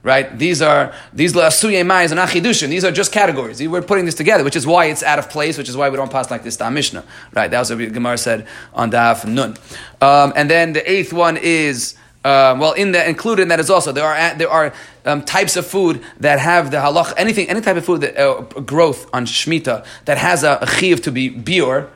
Right? 0.02 0.38
These 0.38 0.62
are 0.62 0.94
these 1.12 1.32
lasuye 1.32 1.84
mayas 1.84 2.12
are 2.12 2.14
not 2.14 2.28
chidushim. 2.28 2.68
These 2.68 2.84
are 2.84 2.92
just 2.92 3.10
categories. 3.10 3.60
We're 3.66 3.82
putting 3.82 4.04
this 4.04 4.14
together, 4.14 4.44
which 4.44 4.54
is 4.54 4.64
why 4.64 4.86
it's 4.86 5.02
out 5.02 5.18
of 5.18 5.28
place, 5.28 5.58
which 5.58 5.68
is 5.68 5.76
why 5.76 5.88
we 5.88 5.96
don't 5.96 6.12
pass 6.12 6.30
like 6.30 6.44
this 6.44 6.56
Daf 6.56 6.72
Mishnah. 6.72 7.04
Right? 7.32 7.50
That 7.50 7.58
was 7.58 7.70
what 7.70 7.92
Gemara 7.92 8.16
said 8.16 8.46
on 8.72 8.92
Daf 8.92 9.26
Nun. 9.26 9.56
Um, 10.00 10.32
and 10.36 10.48
then 10.48 10.74
the 10.74 10.88
eighth 10.88 11.12
one 11.12 11.36
is 11.36 11.96
uh, 12.26 12.56
well, 12.58 12.72
in 12.72 12.90
that 12.90 13.06
included 13.08 13.42
in 13.42 13.48
that 13.48 13.60
is 13.60 13.70
also 13.70 13.92
there 13.92 14.04
are 14.04 14.34
there 14.34 14.50
are 14.50 14.72
um, 15.04 15.22
types 15.22 15.56
of 15.56 15.64
food 15.64 16.02
that 16.18 16.40
have 16.40 16.72
the 16.72 16.76
halach 16.78 17.12
anything 17.16 17.48
any 17.48 17.60
type 17.60 17.76
of 17.76 17.84
food 17.84 18.00
that 18.00 18.16
uh, 18.16 18.42
growth 18.62 19.08
on 19.12 19.26
shmita 19.26 19.86
that 20.06 20.18
has 20.18 20.42
a, 20.42 20.58
a 20.60 20.66
chiv 20.66 21.00
to 21.00 21.12
be 21.12 21.30
bior 21.30 21.88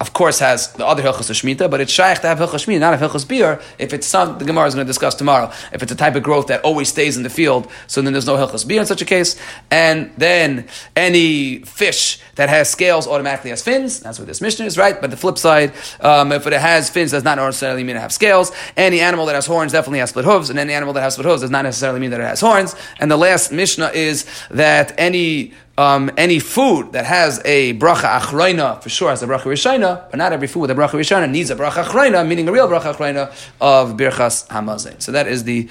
of 0.00 0.12
course, 0.12 0.38
has 0.38 0.72
the 0.74 0.86
other 0.86 1.02
hilchos 1.02 1.28
of 1.28 1.36
shmita, 1.36 1.68
but 1.68 1.80
it's 1.80 1.90
shaykh 1.90 2.20
to 2.20 2.28
have 2.28 2.38
hilchos 2.38 2.66
shmita, 2.66 2.78
not 2.78 2.94
a 2.94 2.96
hilchos 2.96 3.26
beer. 3.26 3.60
If 3.78 3.92
it's 3.92 4.06
some, 4.06 4.38
the 4.38 4.44
Gemara 4.44 4.66
is 4.66 4.74
going 4.74 4.86
to 4.86 4.88
discuss 4.88 5.16
tomorrow. 5.16 5.50
If 5.72 5.82
it's 5.82 5.90
a 5.90 5.96
type 5.96 6.14
of 6.14 6.22
growth 6.22 6.46
that 6.48 6.60
always 6.62 6.88
stays 6.88 7.16
in 7.16 7.24
the 7.24 7.30
field, 7.30 7.68
so 7.88 8.00
then 8.00 8.12
there's 8.12 8.26
no 8.26 8.36
hilchos 8.36 8.66
beer 8.66 8.80
in 8.80 8.86
such 8.86 9.02
a 9.02 9.04
case. 9.04 9.36
And 9.72 10.12
then 10.16 10.68
any 10.94 11.60
fish 11.60 12.20
that 12.36 12.48
has 12.48 12.70
scales 12.70 13.08
automatically 13.08 13.50
has 13.50 13.62
fins. 13.62 13.98
That's 13.98 14.20
what 14.20 14.28
this 14.28 14.40
mission 14.40 14.66
is, 14.66 14.78
right? 14.78 15.00
But 15.00 15.10
the 15.10 15.16
flip 15.16 15.36
side, 15.36 15.72
um, 16.00 16.30
if 16.30 16.46
it 16.46 16.52
has 16.52 16.88
fins, 16.88 17.10
does 17.10 17.24
not 17.24 17.36
necessarily 17.36 17.82
mean 17.82 17.96
it 17.96 18.00
have 18.00 18.12
scales. 18.12 18.52
Any 18.76 19.00
animal 19.00 19.26
that 19.26 19.34
has 19.34 19.46
horns 19.46 19.72
definitely 19.72 19.98
has 19.98 20.10
split 20.10 20.24
hooves, 20.24 20.48
and 20.48 20.60
any 20.60 20.74
animal 20.74 20.94
that 20.94 21.02
has 21.02 21.14
split 21.14 21.26
hooves 21.26 21.40
does 21.40 21.50
not 21.50 21.62
necessarily 21.62 21.98
mean 21.98 22.10
that 22.10 22.20
it 22.20 22.24
has 22.24 22.40
horns. 22.40 22.76
And 23.00 23.10
the 23.10 23.16
last 23.16 23.50
mishnah 23.50 23.90
is 23.94 24.26
that 24.50 24.94
any 24.96 25.54
um, 25.78 26.10
any 26.16 26.40
food 26.40 26.92
that 26.92 27.06
has 27.06 27.40
a 27.44 27.72
bracha 27.74 28.18
achroina 28.18 28.82
for 28.82 28.88
sure 28.88 29.10
has 29.10 29.22
a 29.22 29.28
bracha 29.28 29.44
rishayna, 29.44 30.10
but 30.10 30.16
not 30.16 30.32
every 30.32 30.48
food 30.48 30.60
with 30.62 30.70
a 30.72 30.74
bracha 30.74 30.90
rishayna 30.90 31.30
needs 31.30 31.50
a 31.50 31.56
bracha 31.56 31.84
achroina, 31.84 32.26
meaning 32.26 32.48
a 32.48 32.52
real 32.52 32.68
bracha 32.68 32.92
achroina 32.92 33.32
of 33.60 33.96
birchas 33.96 34.46
hamazin. 34.48 35.00
So 35.00 35.12
that 35.12 35.28
is 35.28 35.44
the 35.44 35.68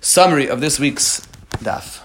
summary 0.00 0.48
of 0.48 0.60
this 0.60 0.80
week's 0.80 1.20
daf. 1.62 2.03